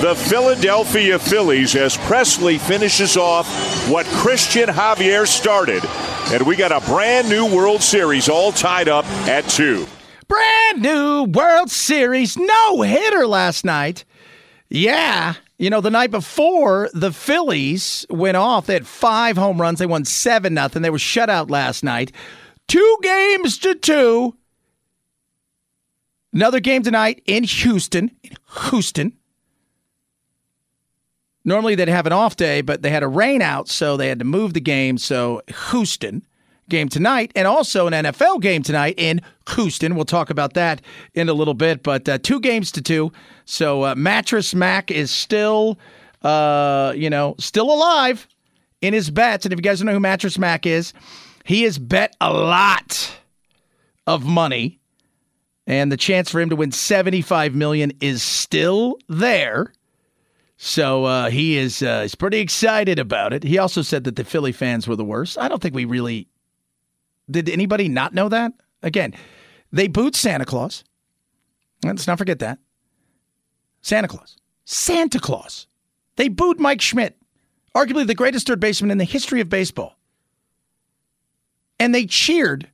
[0.01, 3.45] The Philadelphia Phillies as Pressly finishes off
[3.89, 5.83] what Christian Javier started.
[6.31, 9.85] And we got a brand new World Series all tied up at two.
[10.31, 14.05] Brand new World Series no hitter last night.
[14.69, 15.33] Yeah.
[15.57, 18.65] You know, the night before, the Phillies went off.
[18.65, 19.79] They had five home runs.
[19.79, 20.83] They won 7 nothing.
[20.83, 22.13] They were shut out last night.
[22.69, 24.37] Two games to two.
[26.31, 28.09] Another game tonight in Houston.
[28.23, 28.37] In
[28.69, 29.11] Houston.
[31.43, 34.19] Normally they'd have an off day, but they had a rain out, so they had
[34.19, 34.97] to move the game.
[34.97, 35.41] So
[35.71, 36.25] Houston
[36.72, 39.22] game tonight, and also an NFL game tonight in
[39.56, 39.93] Houston.
[39.93, 40.81] We'll talk about that
[41.14, 43.11] in a little bit, but uh, two games to two.
[43.45, 45.77] So uh, Mattress Mac is still,
[46.23, 48.27] uh, you know, still alive
[48.81, 49.45] in his bets.
[49.45, 50.93] And if you guys don't know who Mattress Mac is,
[51.45, 53.15] he has bet a lot
[54.07, 54.80] of money,
[55.68, 59.72] and the chance for him to win seventy-five million is still there.
[60.64, 63.43] So uh, he is uh, he's pretty excited about it.
[63.43, 65.38] He also said that the Philly fans were the worst.
[65.38, 66.27] I don't think we really
[67.31, 67.49] did.
[67.49, 68.53] Anybody not know that?
[68.83, 69.13] Again,
[69.71, 70.83] they booed Santa Claus.
[71.83, 72.59] Let's not forget that.
[73.81, 74.37] Santa Claus.
[74.65, 75.67] Santa Claus.
[76.17, 77.17] They booed Mike Schmidt,
[77.75, 79.97] arguably the greatest third baseman in the history of baseball.
[81.79, 82.69] And they cheered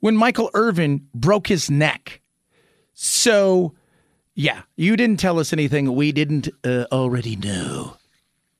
[0.00, 2.20] when Michael Irvin broke his neck.
[2.92, 3.74] So,
[4.34, 7.96] yeah, you didn't tell us anything we didn't uh, already know.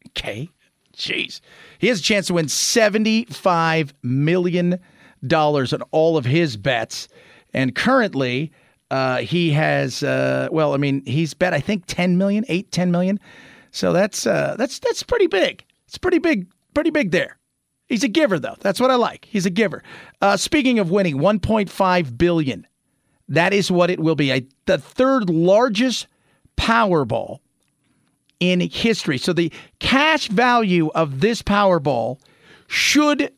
[0.08, 0.50] Okay.
[0.96, 1.40] Jeez.
[1.78, 4.80] He has a chance to win $75 million
[5.72, 7.08] on all of his bets.
[7.52, 8.52] And currently,
[8.90, 12.90] uh, he has, uh, well, I mean, he's bet, I think, 10 million, 8, 10
[12.90, 13.20] million.
[13.70, 15.64] So that's, uh, that's, that's pretty big.
[15.86, 17.38] It's pretty big, pretty big there.
[17.88, 18.56] He's a giver, though.
[18.60, 19.26] That's what I like.
[19.28, 19.82] He's a giver.
[20.20, 22.66] Uh, speaking of winning, 1.5 billion.
[23.28, 24.32] That is what it will be.
[24.32, 26.06] I, the third largest
[26.56, 27.38] Powerball
[28.38, 29.18] in history.
[29.18, 32.18] So the cash value of this Powerball
[32.66, 33.32] should.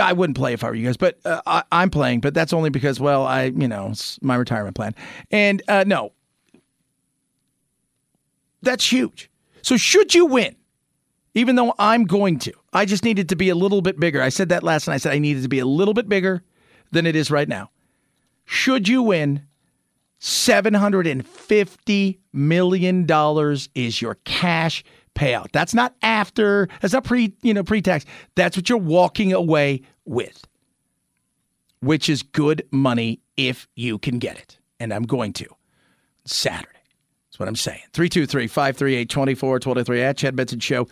[0.00, 2.20] I wouldn't play if I were you guys, but uh, I, I'm playing.
[2.20, 4.94] But that's only because, well, I you know it's my retirement plan,
[5.30, 6.12] and uh, no,
[8.62, 9.30] that's huge.
[9.62, 10.56] So should you win,
[11.34, 14.22] even though I'm going to, I just needed to be a little bit bigger.
[14.22, 14.94] I said that last night.
[14.94, 16.42] I said I needed to be a little bit bigger
[16.90, 17.70] than it is right now.
[18.44, 19.46] Should you win,
[20.20, 23.06] $750 million
[23.74, 25.52] is your cash payout.
[25.52, 28.04] That's not after, that's not pre, you know, pre-tax.
[28.34, 30.46] That's what you're walking away with.
[31.80, 34.58] Which is good money if you can get it.
[34.78, 35.46] And I'm going to.
[36.26, 36.68] Saturday.
[37.30, 37.80] That's what I'm saying.
[37.94, 40.88] 323-538-2423 at Chad Benson Show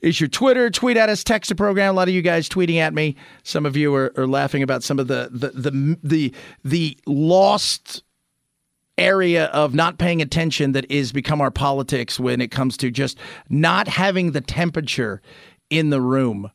[0.00, 0.70] is your Twitter.
[0.70, 1.94] Tweet at us, text the program.
[1.94, 3.16] A lot of you guys tweeting at me.
[3.42, 6.34] Some of you are, are laughing about some of the the the the,
[6.64, 8.02] the lost
[8.98, 13.18] area of not paying attention that is become our politics when it comes to just
[13.48, 15.22] not having the temperature
[15.70, 16.50] in the room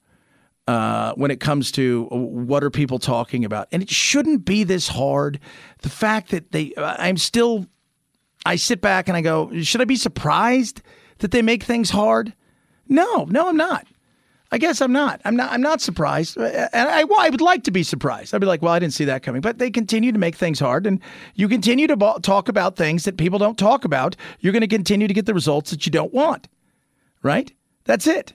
[0.68, 3.68] uh, when it comes to what are people talking about.
[3.72, 5.40] And it shouldn't be this hard.
[5.82, 7.65] The fact that they i'm still
[8.45, 10.82] i sit back and i go should i be surprised
[11.20, 12.34] that they make things hard?
[12.88, 13.88] No no i'm not
[14.54, 15.20] I guess I'm not.
[15.26, 15.52] I'm not.
[15.52, 18.36] I'm not surprised, uh, uh, and I, well, I would like to be surprised.
[18.36, 19.42] I'd be like, well, I didn't see that coming.
[19.42, 21.00] But they continue to make things hard, and
[21.34, 24.16] you continue to bo- talk about things that people don't talk about.
[24.42, 26.48] You're going to continue to get the results that you don't want.
[27.24, 27.52] Right?
[27.86, 28.34] That's it.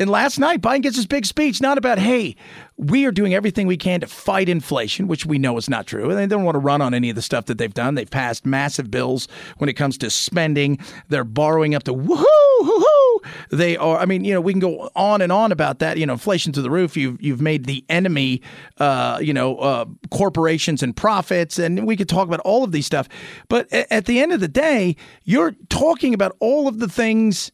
[0.00, 2.34] And last night, Biden gets his big speech, not about, hey,
[2.76, 6.10] we are doing everything we can to fight inflation, which we know is not true.
[6.10, 7.94] And they don't want to run on any of the stuff that they've done.
[7.94, 9.28] They've passed massive bills
[9.58, 10.80] when it comes to spending.
[11.10, 12.24] They're borrowing up to woohoo,
[12.62, 13.30] woohoo.
[13.50, 15.96] They are, I mean, you know, we can go on and on about that.
[15.98, 16.96] You know, inflation to the roof.
[16.96, 18.42] You've, you've made the enemy,
[18.78, 21.58] uh, you know, uh, corporations and profits.
[21.58, 23.08] And we could talk about all of these stuff.
[23.48, 27.52] But at the end of the day, you're talking about all of the things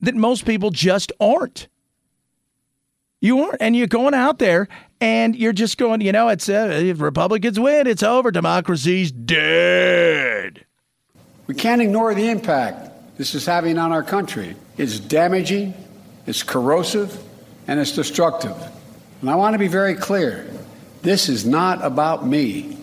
[0.00, 1.68] that most people just aren't.
[3.20, 3.60] You aren't.
[3.60, 4.68] And you're going out there
[5.00, 8.30] and you're just going, you know, it's uh, if Republicans win, it's over.
[8.30, 10.64] Democracy's dead.
[11.46, 14.56] We can't ignore the impact this is having on our country.
[14.76, 15.74] It's damaging,
[16.26, 17.22] it's corrosive,
[17.66, 18.56] and it's destructive.
[19.20, 20.48] And I want to be very clear
[21.02, 22.76] this is not about me,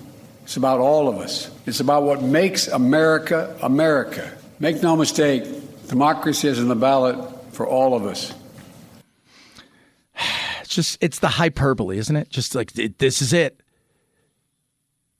[0.43, 1.51] it's about all of us.
[1.65, 4.31] It's about what makes America America.
[4.59, 5.43] Make no mistake,
[5.87, 7.17] democracy is on the ballot
[7.53, 8.33] for all of us.
[10.61, 12.29] It's just, it's the hyperbole, isn't it?
[12.29, 13.61] Just like, this is it.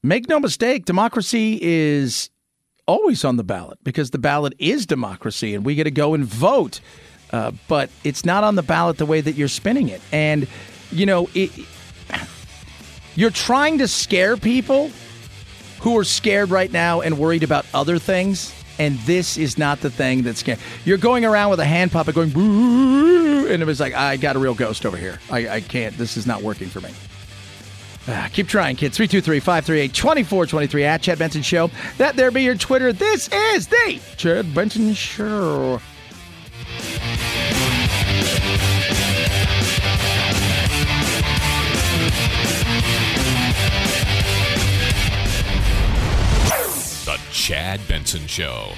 [0.02, 2.32] Make no mistake, democracy is
[2.86, 6.26] always on the ballot because the ballot is democracy and we get to go and
[6.26, 6.80] vote.
[7.32, 10.02] Uh, but it's not on the ballot the way that you're spinning it.
[10.12, 10.48] And,
[10.92, 11.52] you know, it,
[13.16, 14.92] you're trying to scare people
[15.82, 18.54] who are scared right now and worried about other things.
[18.80, 20.60] And this is not the thing that's scared.
[20.86, 24.40] You're going around with a hand puppet going, and it was like, I got a
[24.40, 25.20] real ghost over here.
[25.30, 26.90] I, I can't, this is not working for me.
[28.08, 28.98] Ah, keep trying, kids.
[28.98, 31.70] 323 538 2423 at Chad Benson Show.
[31.98, 32.92] That there be your Twitter.
[32.92, 35.80] This is the Chad Benson Show.
[47.06, 48.72] The Chad Benson Show.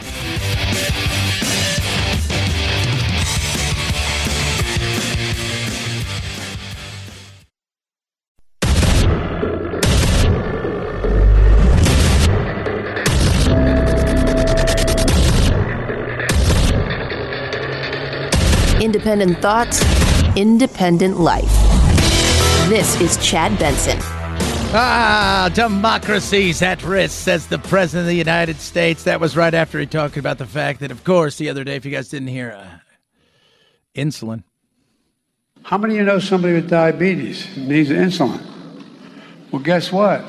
[18.85, 19.81] Independent thoughts,
[20.35, 21.51] independent life.
[22.69, 23.97] This is Chad Benson.
[24.77, 29.05] Ah, democracy's at risk, says the President of the United States.
[29.05, 31.77] That was right after he talked about the fact that, of course, the other day,
[31.77, 32.77] if you guys didn't hear, uh,
[33.95, 34.43] insulin.
[35.63, 38.39] How many of you know somebody with diabetes needs insulin?
[39.51, 40.21] Well, guess what?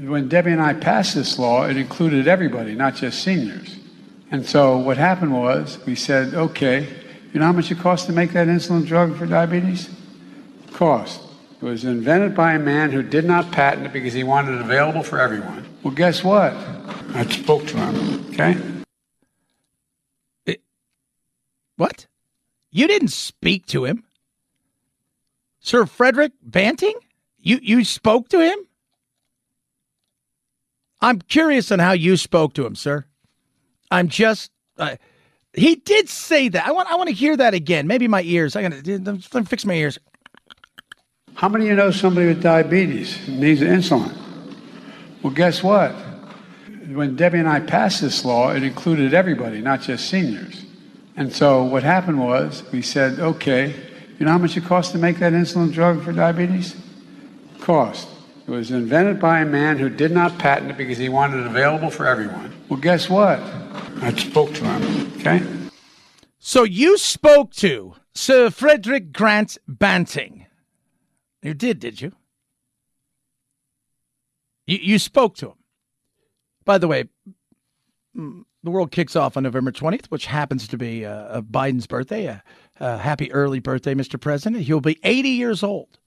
[0.00, 3.76] When Debbie and I passed this law, it included everybody, not just seniors.
[4.32, 6.96] And so what happened was we said, okay,
[7.32, 9.90] you know how much it costs to make that insulin drug for diabetes?
[10.72, 11.22] Cost.
[11.60, 14.60] It was invented by a man who did not patent it because he wanted it
[14.62, 15.66] available for everyone.
[15.82, 16.54] Well, guess what?
[17.14, 18.56] I spoke to him, okay?
[21.80, 22.08] What?
[22.70, 24.04] You didn't speak to him?
[25.60, 26.94] Sir Frederick Banting?
[27.38, 28.58] You you spoke to him?
[31.00, 33.06] I'm curious on how you spoke to him, sir.
[33.90, 34.96] I'm just uh,
[35.60, 36.66] he did say that.
[36.66, 37.86] I want I want to hear that again.
[37.86, 38.56] Maybe my ears.
[38.56, 39.98] I got to fix my ears.
[41.34, 44.16] How many of you know somebody with diabetes needs insulin?
[45.22, 45.92] Well, guess what?
[46.88, 50.64] When Debbie and I passed this law, it included everybody, not just seniors.
[51.16, 53.74] And so what happened was we said, okay,
[54.18, 56.76] you know how much it costs to make that insulin drug for diabetes?
[57.60, 58.08] Cost.
[58.50, 61.46] It was invented by a man who did not patent it because he wanted it
[61.46, 62.52] available for everyone.
[62.68, 63.38] Well, guess what?
[64.02, 65.40] I spoke to him, okay?
[66.40, 70.46] So you spoke to Sir Frederick Grant Banting.
[71.42, 72.10] You did, did you?
[74.66, 75.58] You, you spoke to him.
[76.64, 77.04] By the way,
[78.16, 82.26] mm, the world kicks off on November 20th, which happens to be uh, Biden's birthday.
[82.26, 82.38] Uh,
[82.80, 84.20] uh, happy early birthday, Mr.
[84.20, 84.64] President.
[84.64, 85.99] He'll be 80 years old.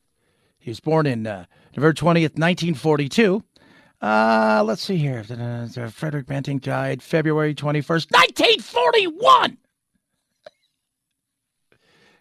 [0.64, 1.44] He was born in uh,
[1.76, 3.44] November 20th, 1942.
[4.02, 5.22] Uh, let's see here.
[5.92, 9.58] Frederick Banting died February 21st, 1941.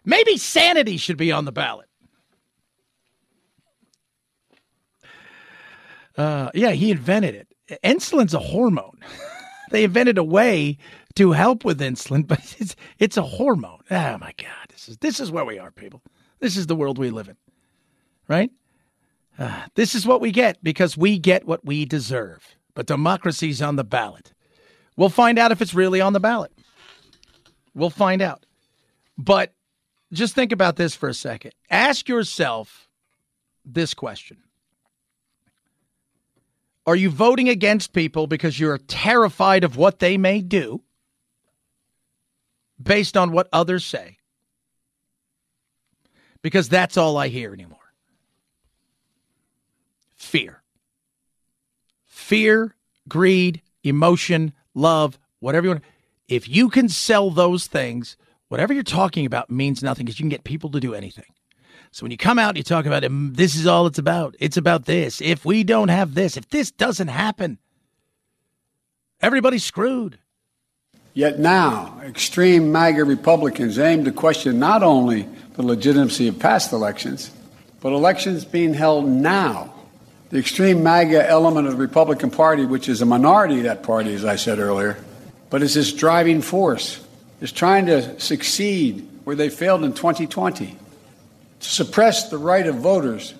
[0.03, 1.87] Maybe sanity should be on the ballot.
[6.17, 7.79] Uh, yeah, he invented it.
[7.81, 8.99] Insulin's a hormone.
[9.71, 10.77] they invented a way
[11.15, 13.79] to help with insulin, but it's it's a hormone.
[13.89, 16.01] Oh my God, this is this is where we are, people.
[16.41, 17.37] This is the world we live in,
[18.27, 18.51] right?
[19.37, 22.55] Uh, this is what we get because we get what we deserve.
[22.75, 24.33] But democracy's on the ballot.
[24.95, 26.51] We'll find out if it's really on the ballot.
[27.73, 28.45] We'll find out.
[29.17, 29.53] But
[30.11, 31.53] just think about this for a second.
[31.69, 32.87] Ask yourself
[33.65, 34.37] this question
[36.85, 40.83] Are you voting against people because you're terrified of what they may do
[42.81, 44.17] based on what others say?
[46.43, 47.82] Because that's all I hear anymore
[50.23, 50.63] fear.
[52.05, 52.75] Fear,
[53.07, 55.83] greed, emotion, love, whatever you want.
[56.27, 58.17] If you can sell those things,
[58.47, 61.25] whatever you're talking about means nothing because you can get people to do anything.
[61.91, 63.03] So when you come out and you talk about
[63.35, 64.35] this is all it's about.
[64.39, 65.21] It's about this.
[65.21, 67.59] If we don't have this, if this doesn't happen,
[69.21, 70.17] everybody's screwed.
[71.13, 77.29] Yet now, extreme MAGA Republicans aim to question not only the legitimacy of past elections,
[77.81, 79.72] but elections being held now.
[80.33, 84.15] The extreme MAGA element of the Republican Party, which is a minority of that party,
[84.15, 84.97] as I said earlier,
[85.51, 86.99] but is this driving force,
[87.39, 90.75] is trying to succeed where they failed in 2020
[91.59, 93.35] to suppress the right of voters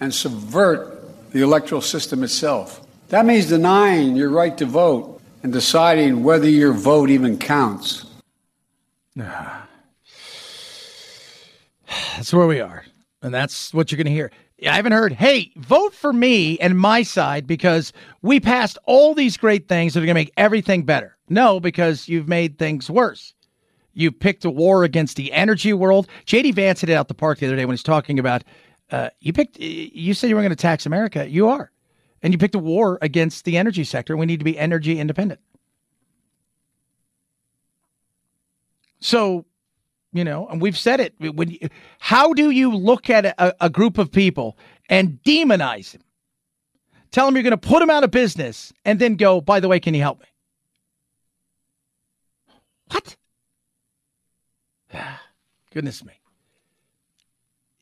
[0.00, 2.86] and subvert the electoral system itself.
[3.08, 8.04] That means denying your right to vote and deciding whether your vote even counts.
[9.16, 9.64] That's
[12.34, 12.84] where we are.
[13.22, 14.30] And that's what you're going to hear.
[14.66, 17.92] I haven't heard, hey, vote for me and my side because
[18.22, 21.16] we passed all these great things that are going to make everything better.
[21.28, 23.34] No, because you've made things worse.
[23.92, 26.08] You picked a war against the energy world.
[26.26, 28.44] JD Vance hit it out the park the other day when he's talking about
[28.90, 31.28] uh, you picked, you said you were going to tax America.
[31.28, 31.70] You are.
[32.22, 34.16] And you picked a war against the energy sector.
[34.16, 35.40] We need to be energy independent.
[39.00, 39.44] So
[40.14, 41.14] you know, and we've said it.
[41.18, 41.68] When you,
[41.98, 44.56] how do you look at a, a group of people
[44.88, 46.02] and demonize them?
[47.10, 49.40] Tell them you're going to put them out of business, and then go.
[49.40, 50.26] By the way, can you help me?
[52.90, 53.16] What?
[55.72, 56.12] Goodness me.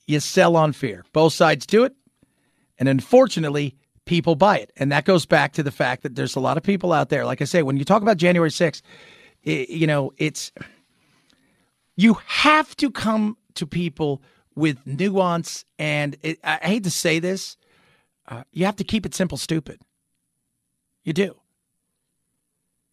[0.07, 1.05] You sell on fear.
[1.13, 1.95] Both sides do it,
[2.79, 3.77] and unfortunately,
[4.07, 4.73] people buy it.
[4.77, 7.25] And that goes back to the fact that there's a lot of people out there.
[7.27, 8.83] Like I say, when you talk about January 6th,
[9.43, 10.51] it, you know, it's
[11.97, 14.23] you have to come to people
[14.55, 17.57] with nuance and it, I hate to say this,
[18.29, 19.81] uh, you have to keep it simple, stupid.
[21.05, 21.37] You do.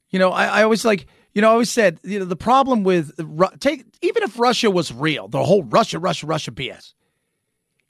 [0.09, 2.83] You know, I, I always like, you know, I always said, you know, the problem
[2.83, 3.11] with
[3.59, 6.93] take even if Russia was real, the whole Russia, Russia, Russia BS,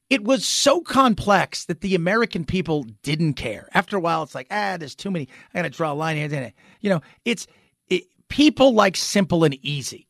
[0.10, 3.70] it was so complex that the American people didn't care.
[3.74, 5.30] After a while, it's like, ah, there's too many.
[5.54, 6.52] I got to draw a line here.
[6.82, 7.48] You know, it's
[7.88, 10.09] it, people like simple and easy.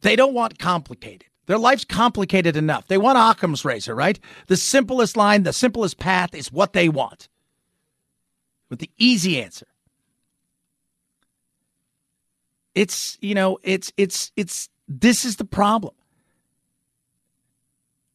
[0.00, 1.28] They don't want complicated.
[1.46, 2.86] Their life's complicated enough.
[2.88, 4.18] They want Occam's razor, right?
[4.48, 7.28] The simplest line, the simplest path is what they want.
[8.68, 9.66] With the easy answer.
[12.74, 15.94] It's, you know, it's, it's, it's, this is the problem.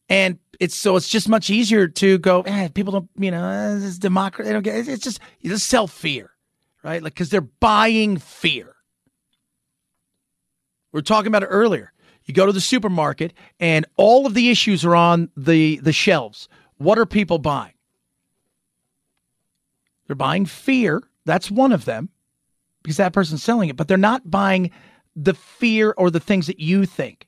[0.08, 3.98] And it's so it's just much easier to go, eh, people don't, you know, it's
[3.98, 4.46] democracy.
[4.46, 6.30] They don't get It's just, just sell fear,
[6.84, 7.02] right?
[7.02, 8.73] Like, because they're buying fear.
[10.94, 11.92] We are talking about it earlier.
[12.24, 16.48] You go to the supermarket and all of the issues are on the, the shelves.
[16.76, 17.74] What are people buying?
[20.06, 21.02] They're buying fear.
[21.24, 22.10] That's one of them
[22.84, 24.70] because that person's selling it, but they're not buying
[25.16, 27.26] the fear or the things that you think.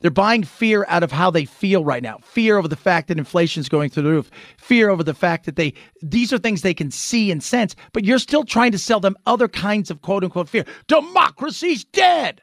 [0.00, 2.18] They're buying fear out of how they feel right now.
[2.24, 4.30] Fear over the fact that inflation is going through the roof.
[4.58, 5.72] Fear over the fact that they
[6.02, 9.16] these are things they can see and sense, but you're still trying to sell them
[9.24, 10.64] other kinds of quote unquote fear.
[10.88, 12.42] Democracy's dead.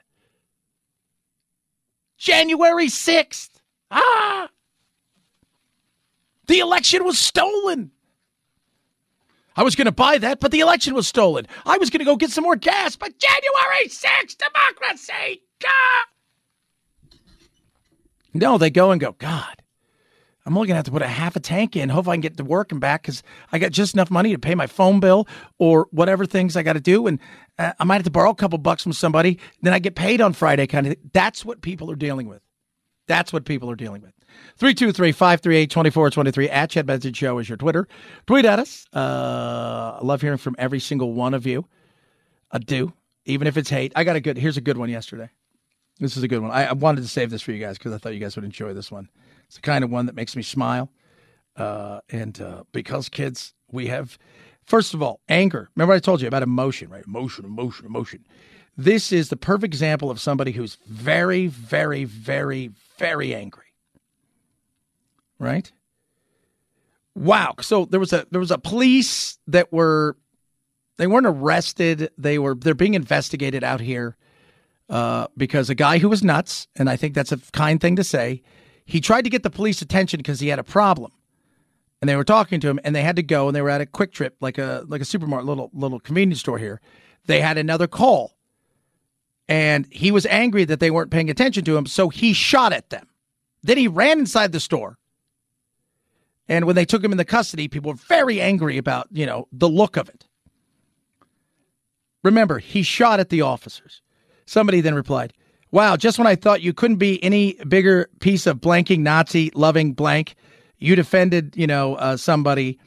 [2.21, 3.49] January 6th.
[3.89, 4.47] Ah!
[6.45, 7.89] The election was stolen.
[9.55, 11.47] I was going to buy that, but the election was stolen.
[11.65, 15.41] I was going to go get some more gas, but January 6th, democracy!
[15.65, 16.05] Ah!
[18.35, 19.60] No, they go and go, God,
[20.45, 21.89] I'm only to have to put a half a tank in.
[21.89, 24.39] Hope I can get to work and back because I got just enough money to
[24.39, 25.27] pay my phone bill
[25.59, 27.05] or whatever things I got to do.
[27.05, 27.19] And
[27.59, 29.39] uh, I might have to borrow a couple bucks from somebody.
[29.61, 30.95] Then I get paid on Friday, kind of.
[31.13, 32.41] That's what people are dealing with.
[33.07, 34.13] That's what people are dealing with.
[34.57, 37.87] 323 538 2423 at Chad Benson Show is your Twitter.
[38.25, 38.87] Tweet at us.
[38.93, 41.65] Uh, I love hearing from every single one of you.
[42.51, 42.93] I do,
[43.25, 43.91] even if it's hate.
[43.95, 45.29] I got a good, here's a good one yesterday.
[45.99, 46.51] This is a good one.
[46.51, 48.45] I, I wanted to save this for you guys because I thought you guys would
[48.45, 49.09] enjoy this one.
[49.51, 50.89] It's the kind of one that makes me smile.
[51.57, 54.17] Uh, and uh, because kids, we have,
[54.63, 55.69] first of all, anger.
[55.75, 57.03] Remember, I told you about emotion, right?
[57.05, 58.25] Emotion, emotion, emotion.
[58.77, 63.65] This is the perfect example of somebody who's very, very, very, very angry.
[65.37, 65.69] Right?
[67.13, 67.55] Wow.
[67.59, 70.15] So there was a there was a police that were
[70.95, 72.09] they weren't arrested.
[72.17, 74.15] They were they're being investigated out here
[74.89, 78.03] uh, because a guy who was nuts, and I think that's a kind thing to
[78.05, 78.43] say,
[78.85, 81.11] he tried to get the police attention because he had a problem.
[82.01, 83.81] And they were talking to him and they had to go and they were at
[83.81, 86.81] a quick trip, like a like a supermarket, little little convenience store here.
[87.25, 88.35] They had another call.
[89.47, 92.89] And he was angry that they weren't paying attention to him, so he shot at
[92.89, 93.07] them.
[93.63, 94.97] Then he ran inside the store.
[96.47, 99.69] And when they took him into custody, people were very angry about, you know, the
[99.69, 100.25] look of it.
[102.23, 104.01] Remember, he shot at the officers.
[104.45, 105.33] Somebody then replied,
[105.71, 109.93] Wow, just when I thought you couldn't be any bigger piece of blanking Nazi loving
[109.93, 110.35] blank,
[110.77, 112.77] you defended, you know, uh, somebody,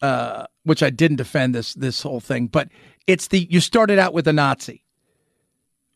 [0.00, 2.68] uh, which I didn't defend this this whole thing, but
[3.06, 4.84] It's the you started out with a Nazi,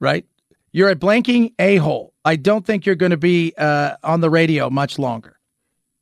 [0.01, 0.27] right?
[0.73, 2.13] You're a blanking a hole.
[2.25, 5.39] I don't think you're going to be uh, on the radio much longer.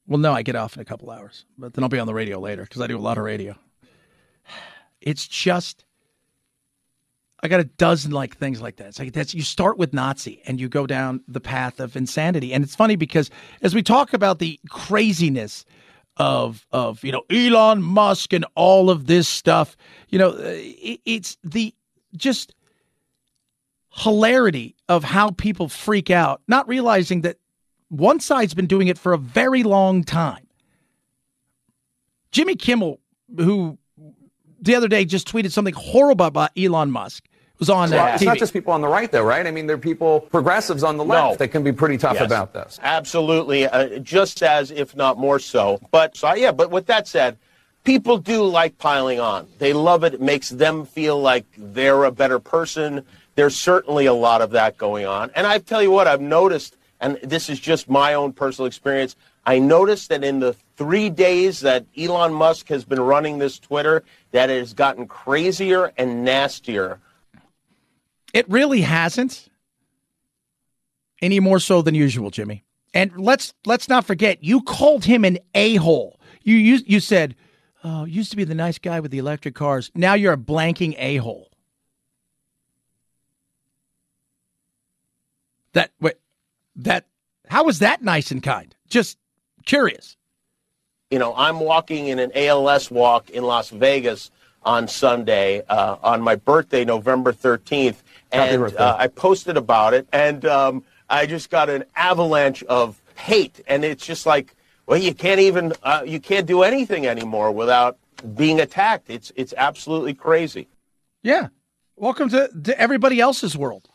[0.06, 2.14] Well, no, I get off in a couple hours, but then I'll be on the
[2.14, 3.54] radio later because I do a lot of radio.
[5.02, 5.84] It's just,
[7.42, 8.88] I got a dozen like things like that.
[8.88, 12.52] It's like that's you start with Nazi and you go down the path of insanity,
[12.52, 13.30] and it's funny because
[13.62, 15.64] as we talk about the craziness
[16.18, 19.76] of of you know Elon Musk and all of this stuff,
[20.08, 21.74] you know, uh, it, it's the
[22.16, 22.54] just
[23.94, 27.38] hilarity of how people freak out, not realizing that
[27.88, 30.46] one side's been doing it for a very long time.
[32.30, 33.00] Jimmy Kimmel,
[33.36, 33.78] who
[34.60, 37.28] the other day just tweeted something horrible about Elon Musk,
[37.62, 39.46] was on uh, it's not just people on the right, though, right?
[39.46, 42.26] I mean, there are people, progressives on the left, that can be pretty tough Yes.
[42.26, 42.80] about this.
[42.82, 45.80] Absolutely, uh, just as, if not more so.
[45.92, 47.38] But so yeah, but with that said,
[47.84, 49.46] people do like piling on.
[49.58, 50.14] They love it.
[50.14, 53.04] It makes them feel like they're a better person.
[53.36, 55.30] There's certainly a lot of that going on.
[55.36, 59.14] And I tell you what, I've noticed, and this is just my own personal experience.
[59.46, 64.02] I noticed that in the three days that Elon Musk has been running this Twitter,
[64.32, 66.98] that it has gotten crazier and nastier.
[68.32, 69.48] It really hasn't.
[71.20, 72.64] Any more so than usual, Jimmy.
[72.94, 76.20] And let's let's not forget, you called him an a hole.
[76.42, 77.36] You you you said,
[77.84, 79.90] "Oh, used to be the nice guy with the electric cars.
[79.94, 81.50] Now you're a blanking a hole."
[85.74, 86.16] That wait,
[86.76, 87.06] that
[87.48, 88.74] how was that nice and kind?
[88.88, 89.18] Just
[89.64, 90.16] curious.
[91.10, 94.30] you know, I'm walking in an ALS walk in Las Vegas
[94.64, 100.08] on Sunday uh, on my birthday, November 13th, Happy and uh, I posted about it,
[100.12, 104.54] and um, I just got an avalanche of hate, and it's just like,
[104.86, 107.98] well, you can't even, uh, you can't do anything anymore without
[108.34, 109.10] being attacked.
[109.10, 110.68] It's it's absolutely crazy.
[111.22, 111.48] Yeah.
[111.96, 113.88] Welcome to, to everybody else's world.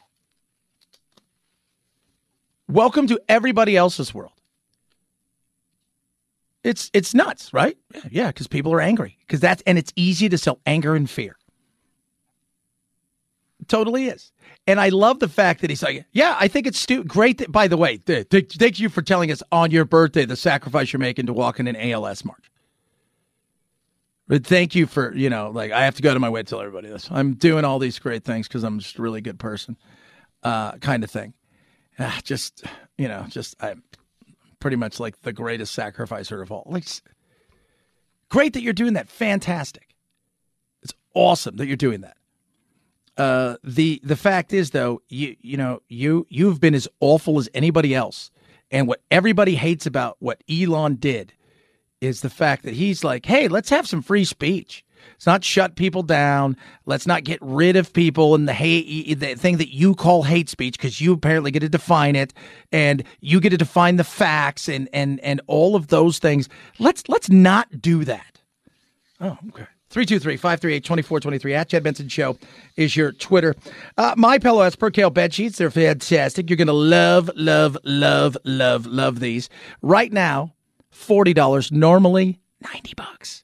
[2.69, 4.33] Welcome to everybody else's world.
[6.63, 7.77] It's it's nuts, right?
[7.93, 9.17] Yeah, Yeah, because people are angry.
[9.21, 11.36] Because that's and it's easy to sell anger and fear.
[13.67, 14.31] Totally is.
[14.65, 17.37] And I love the fact that he's like, yeah, I think it's stu- great.
[17.37, 20.35] That, by the way, th- th- thank you for telling us on your birthday the
[20.35, 22.51] sacrifice you're making to walk in an ALS march.
[24.27, 26.49] But thank you for, you know, like I have to go to my way to
[26.49, 27.07] tell everybody this.
[27.09, 29.77] I'm doing all these great things because I'm just a really good person,
[30.43, 31.33] uh, kind of thing.
[31.97, 32.65] Ah, just,
[32.97, 33.83] you know, just I'm
[34.59, 36.63] pretty much like the greatest sacrificer of all.
[36.65, 36.83] Like,
[38.29, 39.07] great that you're doing that.
[39.07, 39.95] Fantastic.
[40.83, 42.17] It's awesome that you're doing that.
[43.17, 47.49] Uh, the the fact is though, you you know you you've been as awful as
[47.53, 48.31] anybody else,
[48.71, 51.33] and what everybody hates about what Elon did
[51.99, 54.85] is the fact that he's like, hey, let's have some free speech.
[55.13, 56.57] Let's not shut people down.
[56.85, 60.49] Let's not get rid of people and the hate, the thing that you call hate
[60.49, 62.33] speech, because you apparently get to define it,
[62.71, 66.49] and you get to define the facts and and and all of those things.
[66.77, 68.41] Let's let's not do that.
[69.19, 69.65] Oh, okay.
[69.91, 72.37] 323-538-2423 at Chad Benson Show
[72.75, 73.55] is your Twitter.
[73.97, 75.57] Uh, My Pillow has Percale bed sheets.
[75.57, 76.49] They're fantastic.
[76.49, 79.49] You're going to love, love, love, love, love these.
[79.81, 80.53] Right now,
[80.93, 83.43] $40, normally 90 bucks.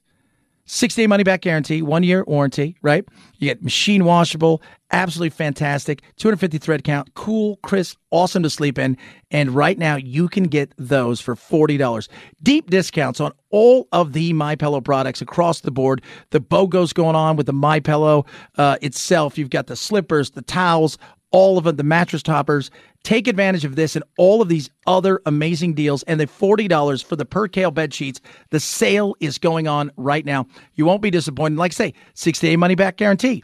[0.66, 3.06] Six day money back guarantee, one year warranty, right?
[3.38, 4.62] You get machine washable,
[4.94, 8.96] absolutely fantastic, 250 thread count, cool, crisp, awesome to sleep in.
[9.32, 12.08] And right now you can get those for $40.
[12.42, 16.02] Deep discounts on all of the My Pillow products across the board.
[16.30, 18.26] The BOGO's going on with the My Pillow
[18.58, 19.38] uh, itself.
[19.38, 20.98] You've got the slippers, the towels,
[21.32, 22.70] all of it, the mattress toppers.
[23.04, 26.04] Take advantage of this and all of these other amazing deals.
[26.04, 28.22] And the $40 for the Percale bed sheets.
[28.52, 30.46] The sale is going on right now.
[30.76, 31.58] You won't be disappointed.
[31.58, 33.44] Like I say, 60 day money back guarantee.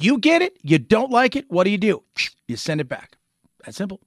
[0.00, 2.02] You get it, you don't like it, what do you do?
[2.48, 3.18] You send it back.
[3.64, 4.00] That's simple.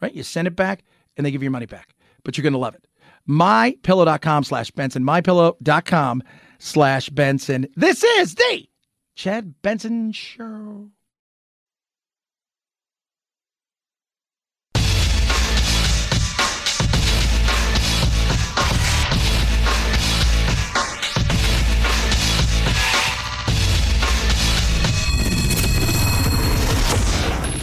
[0.00, 0.14] Right?
[0.14, 0.84] You send it back
[1.16, 1.94] and they give you your money back.
[2.24, 2.84] But you're gonna love it.
[3.28, 5.04] MyPillow.com slash Benson.
[5.04, 6.22] MyPillow.com
[6.58, 7.68] slash Benson.
[7.76, 8.66] This is the
[9.14, 10.90] Chad Benson Show.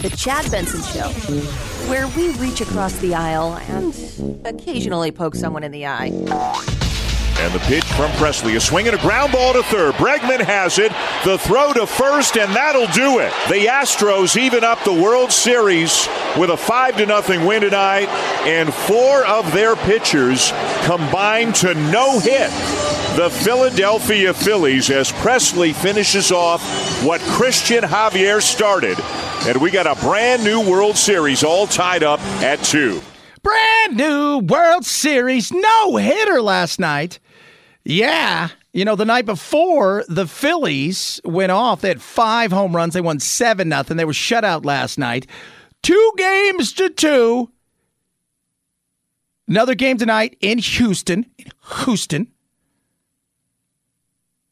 [0.02, 1.08] The Chad Benson Show,
[1.88, 6.75] where we reach across the aisle and occasionally poke someone in the eye.
[7.38, 8.56] And the pitch from Pressly.
[8.56, 9.94] A swing and a ground ball to third.
[9.94, 10.90] Bregman has it.
[11.24, 13.32] The throw to first, and that'll do it.
[13.48, 16.08] The Astros even up the World Series
[16.38, 18.08] with a 5 to nothing win tonight,
[18.46, 20.52] and four of their pitchers
[20.84, 22.50] combined to no hit
[23.16, 26.62] the Philadelphia Phillies as Pressly finishes off
[27.02, 28.98] what Cristian Javier started.
[29.46, 33.00] And we got a brand new World Series all tied up at two.
[33.42, 37.18] Brand new World Series no hitter last night.
[37.86, 38.48] Yeah.
[38.72, 41.80] You know, the night before, the Phillies went off.
[41.80, 42.94] They had five home runs.
[42.94, 43.96] They won 7 nothing.
[43.96, 45.28] They were shut out last night.
[45.84, 47.48] Two games to two.
[49.46, 51.26] Another game tonight in Houston.
[51.38, 51.52] In
[51.84, 52.26] Houston.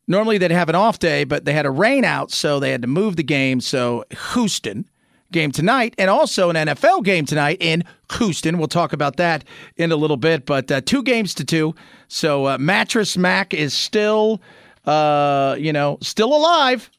[0.06, 2.82] Normally they'd have an off day, but they had a rain out, so they had
[2.82, 3.60] to move the game.
[3.60, 4.88] So Houston
[5.34, 7.84] game tonight, and also an NFL game tonight in
[8.16, 8.56] Houston.
[8.56, 9.44] We'll talk about that
[9.76, 11.74] in a little bit, but uh, two games to two.
[12.08, 14.40] So uh, Mattress Mac is still,
[14.86, 16.90] uh, you know, still alive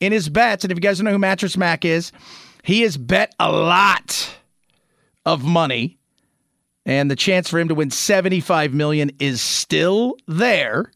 [0.00, 0.64] in his bets.
[0.64, 2.12] And if you guys don't know who Mattress Mac is,
[2.62, 4.34] he has bet a lot
[5.26, 5.98] of money,
[6.86, 10.90] and the chance for him to win seventy-five million is still there.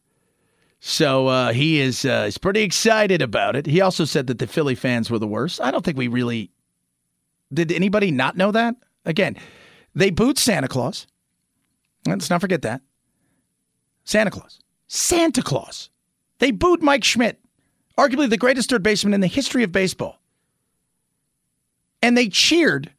[0.81, 3.67] So uh, he is uh, he's pretty excited about it.
[3.67, 5.61] He also said that the Philly fans were the worst.
[5.61, 6.51] I don't think we really
[7.55, 7.73] did.
[7.73, 8.77] Anybody not know that?
[9.05, 9.37] Again,
[9.95, 11.07] they booed Santa Claus.
[12.07, 12.83] Let's not forget that
[14.05, 15.91] Santa Claus, Santa Claus.
[16.39, 17.41] They booed Mike Schmidt,
[17.97, 20.19] arguably the greatest third baseman in the history of baseball,
[22.03, 22.93] and they cheered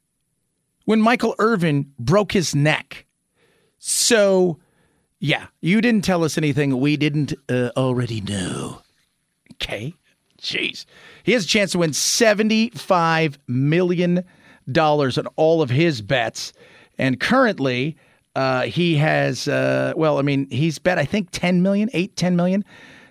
[0.85, 3.05] when Michael Irvin broke his neck.
[3.77, 4.59] So
[5.19, 8.81] yeah, you didn't tell us anything we didn't uh, already know.
[9.53, 9.93] Okay.
[10.41, 10.85] Jeez.
[11.23, 14.23] He has a chance to win $75 million
[15.17, 16.53] on all of his bets.
[16.97, 17.97] And currently,
[18.35, 22.35] uh, he has, uh, well, I mean, he's bet, I think, 10 million, 8, 10
[22.35, 22.65] million.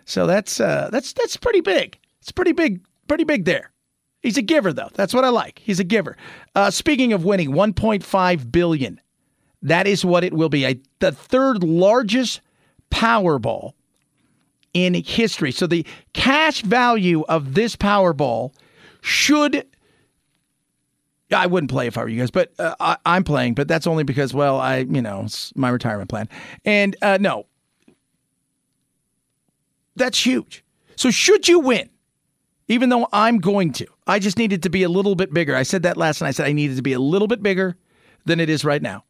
[0.04, 1.98] So that's, uh, that's, that's pretty big.
[2.20, 3.70] It's pretty big, pretty big there.
[4.22, 4.88] He's a giver, though.
[4.94, 5.60] That's what I like.
[5.62, 6.16] He's a giver.
[6.54, 9.00] Uh, speaking of winning, 1.5 billion.
[9.62, 10.64] That is what it will be.
[10.64, 12.40] A, the third largest
[12.90, 13.72] Powerball
[14.72, 15.52] in history.
[15.52, 18.52] So the cash value of this Powerball
[19.00, 19.66] should.
[21.34, 23.54] I wouldn't play if I were you guys, but uh, I, I'm playing.
[23.54, 26.28] But that's only because, well, I, you know, it's my retirement plan.
[26.64, 27.46] And uh, no,
[29.96, 30.64] that's huge.
[30.96, 31.90] So should you win,
[32.68, 35.54] even though I'm going to, I just needed to be a little bit bigger.
[35.54, 36.28] I said that last night.
[36.28, 37.76] I said I needed to be a little bit bigger
[38.24, 39.04] than it is right now.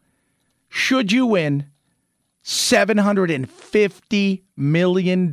[0.68, 1.66] Should you win,
[2.44, 5.30] $750 million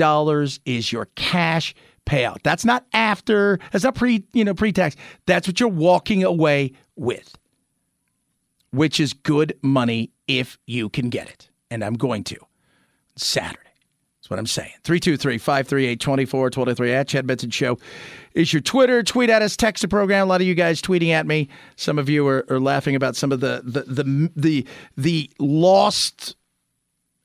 [0.66, 1.74] is your cash
[2.06, 2.42] payout.
[2.44, 4.96] That's not after, that's not pre, you know, pre-tax.
[5.26, 7.36] That's what you're walking away with.
[8.72, 11.50] Which is good money if you can get it.
[11.70, 12.38] And I'm going to.
[13.18, 13.60] Saturday.
[14.22, 14.72] That's what I'm saying.
[14.84, 17.78] 323 538 2423 at Chad Benson Show
[18.34, 19.04] is your Twitter.
[19.04, 20.28] Tweet at us, text the program.
[20.28, 21.50] A lot of you guys tweeting at me.
[21.76, 26.36] Some of you are, are laughing about some of the the the the, the lost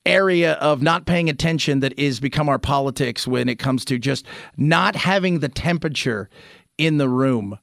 [0.06, 4.26] area of not paying attention that is become our politics when it comes to just
[4.56, 6.30] not having the temperature
[6.78, 7.58] in the room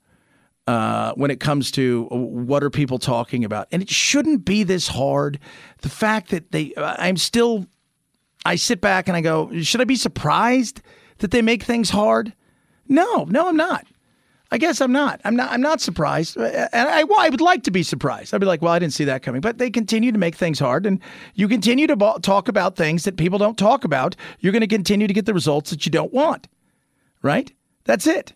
[0.67, 3.67] uh, when it comes to what are people talking about?
[3.71, 5.39] And it shouldn't be this hard.
[5.81, 7.65] The fact that they i'm still
[8.45, 10.81] i sit back and i go should i be surprised
[11.19, 12.33] that they make things hard?
[12.87, 13.85] No no i'm not
[14.53, 15.19] I guess I'm not.
[15.25, 15.51] I'm not.
[15.51, 18.35] I'm not surprised, uh, uh, and I, well, I would like to be surprised.
[18.35, 20.59] I'd be like, "Well, I didn't see that coming." But they continue to make things
[20.59, 20.99] hard, and
[21.33, 24.15] you continue to bo- talk about things that people don't talk about.
[24.41, 26.47] You're going to continue to get the results that you don't want,
[27.23, 27.51] right?
[27.85, 28.33] That's it.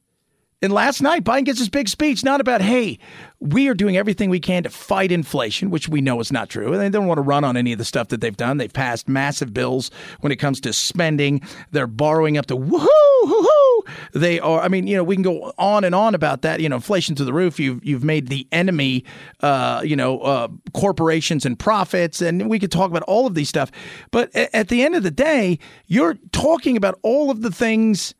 [0.64, 2.98] And last night, Biden gets his big speech, not about, hey,
[3.40, 6.74] we are doing everything we can to fight inflation, which we know is not true.
[6.74, 8.58] And they don't want to run on any of the stuff that they've done.
[8.58, 11.42] They've passed massive bills when it comes to spending.
[11.70, 13.88] They're borrowing up to woohoo, woohoo.
[14.14, 16.60] They are, I mean, you know, we can go on and on about that.
[16.60, 17.60] You know, inflation to the roof.
[17.60, 19.06] You've, you've made the enemy,
[19.42, 22.20] uh, you know, uh, corporations and profits.
[22.20, 23.72] And we could talk about all of these stuff.
[24.10, 28.16] But at the end of the day, you're talking about all of the things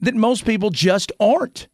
[0.00, 1.68] that most people just aren't.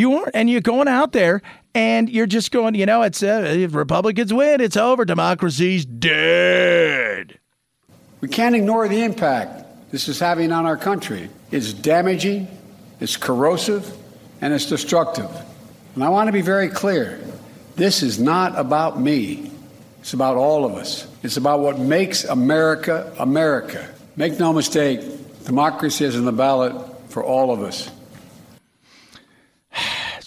[0.00, 1.42] You aren't, and you're going out there
[1.74, 5.04] and you're just going, you know, it's uh, if Republicans win, it's over.
[5.04, 7.38] Democracy's dead.
[8.22, 11.28] We can't ignore the impact this is having on our country.
[11.50, 12.48] It's damaging,
[12.98, 13.94] it's corrosive,
[14.40, 15.30] and it's destructive.
[15.94, 17.20] And I want to be very clear
[17.76, 19.52] this is not about me,
[20.00, 21.06] it's about all of us.
[21.22, 23.86] It's about what makes America America.
[24.16, 25.02] Make no mistake,
[25.44, 26.74] democracy is in the ballot
[27.10, 27.90] for all of us.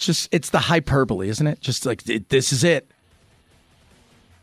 [0.04, 1.60] Just it's the hyperbole, isn't it?
[1.60, 2.90] Just like this is it.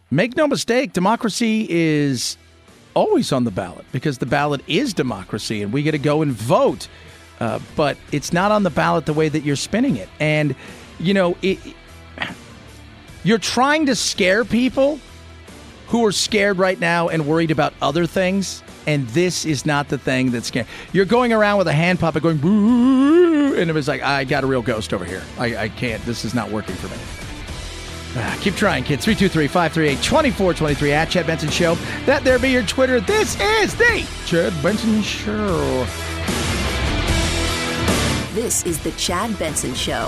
[0.10, 2.38] Make no mistake, democracy is
[2.94, 6.34] always on the ballot because the ballot is democracy and we get to go and
[6.34, 6.88] vote.
[7.40, 10.10] Uh, but it's not on the ballot the way that you're spinning it.
[10.20, 10.56] And,
[11.00, 11.58] you know, it,
[13.24, 15.00] you're trying to scare people
[15.88, 18.62] who are scared right now and worried about other things.
[18.88, 20.68] And this is not the thing that's scary.
[20.92, 24.44] You're going around with a hand puppet going, Boo, and it was like, I got
[24.44, 25.22] a real ghost over here.
[25.38, 26.04] I, I can't.
[26.04, 26.98] This is not working for me.
[28.14, 29.06] Ah, keep trying, kids.
[29.06, 31.76] 323 538 2423 at Chad Benson Show.
[32.06, 33.00] That there be your Twitter.
[33.00, 35.86] This is the Chad Benson Show.
[38.34, 40.08] This is the Chad Benson Show.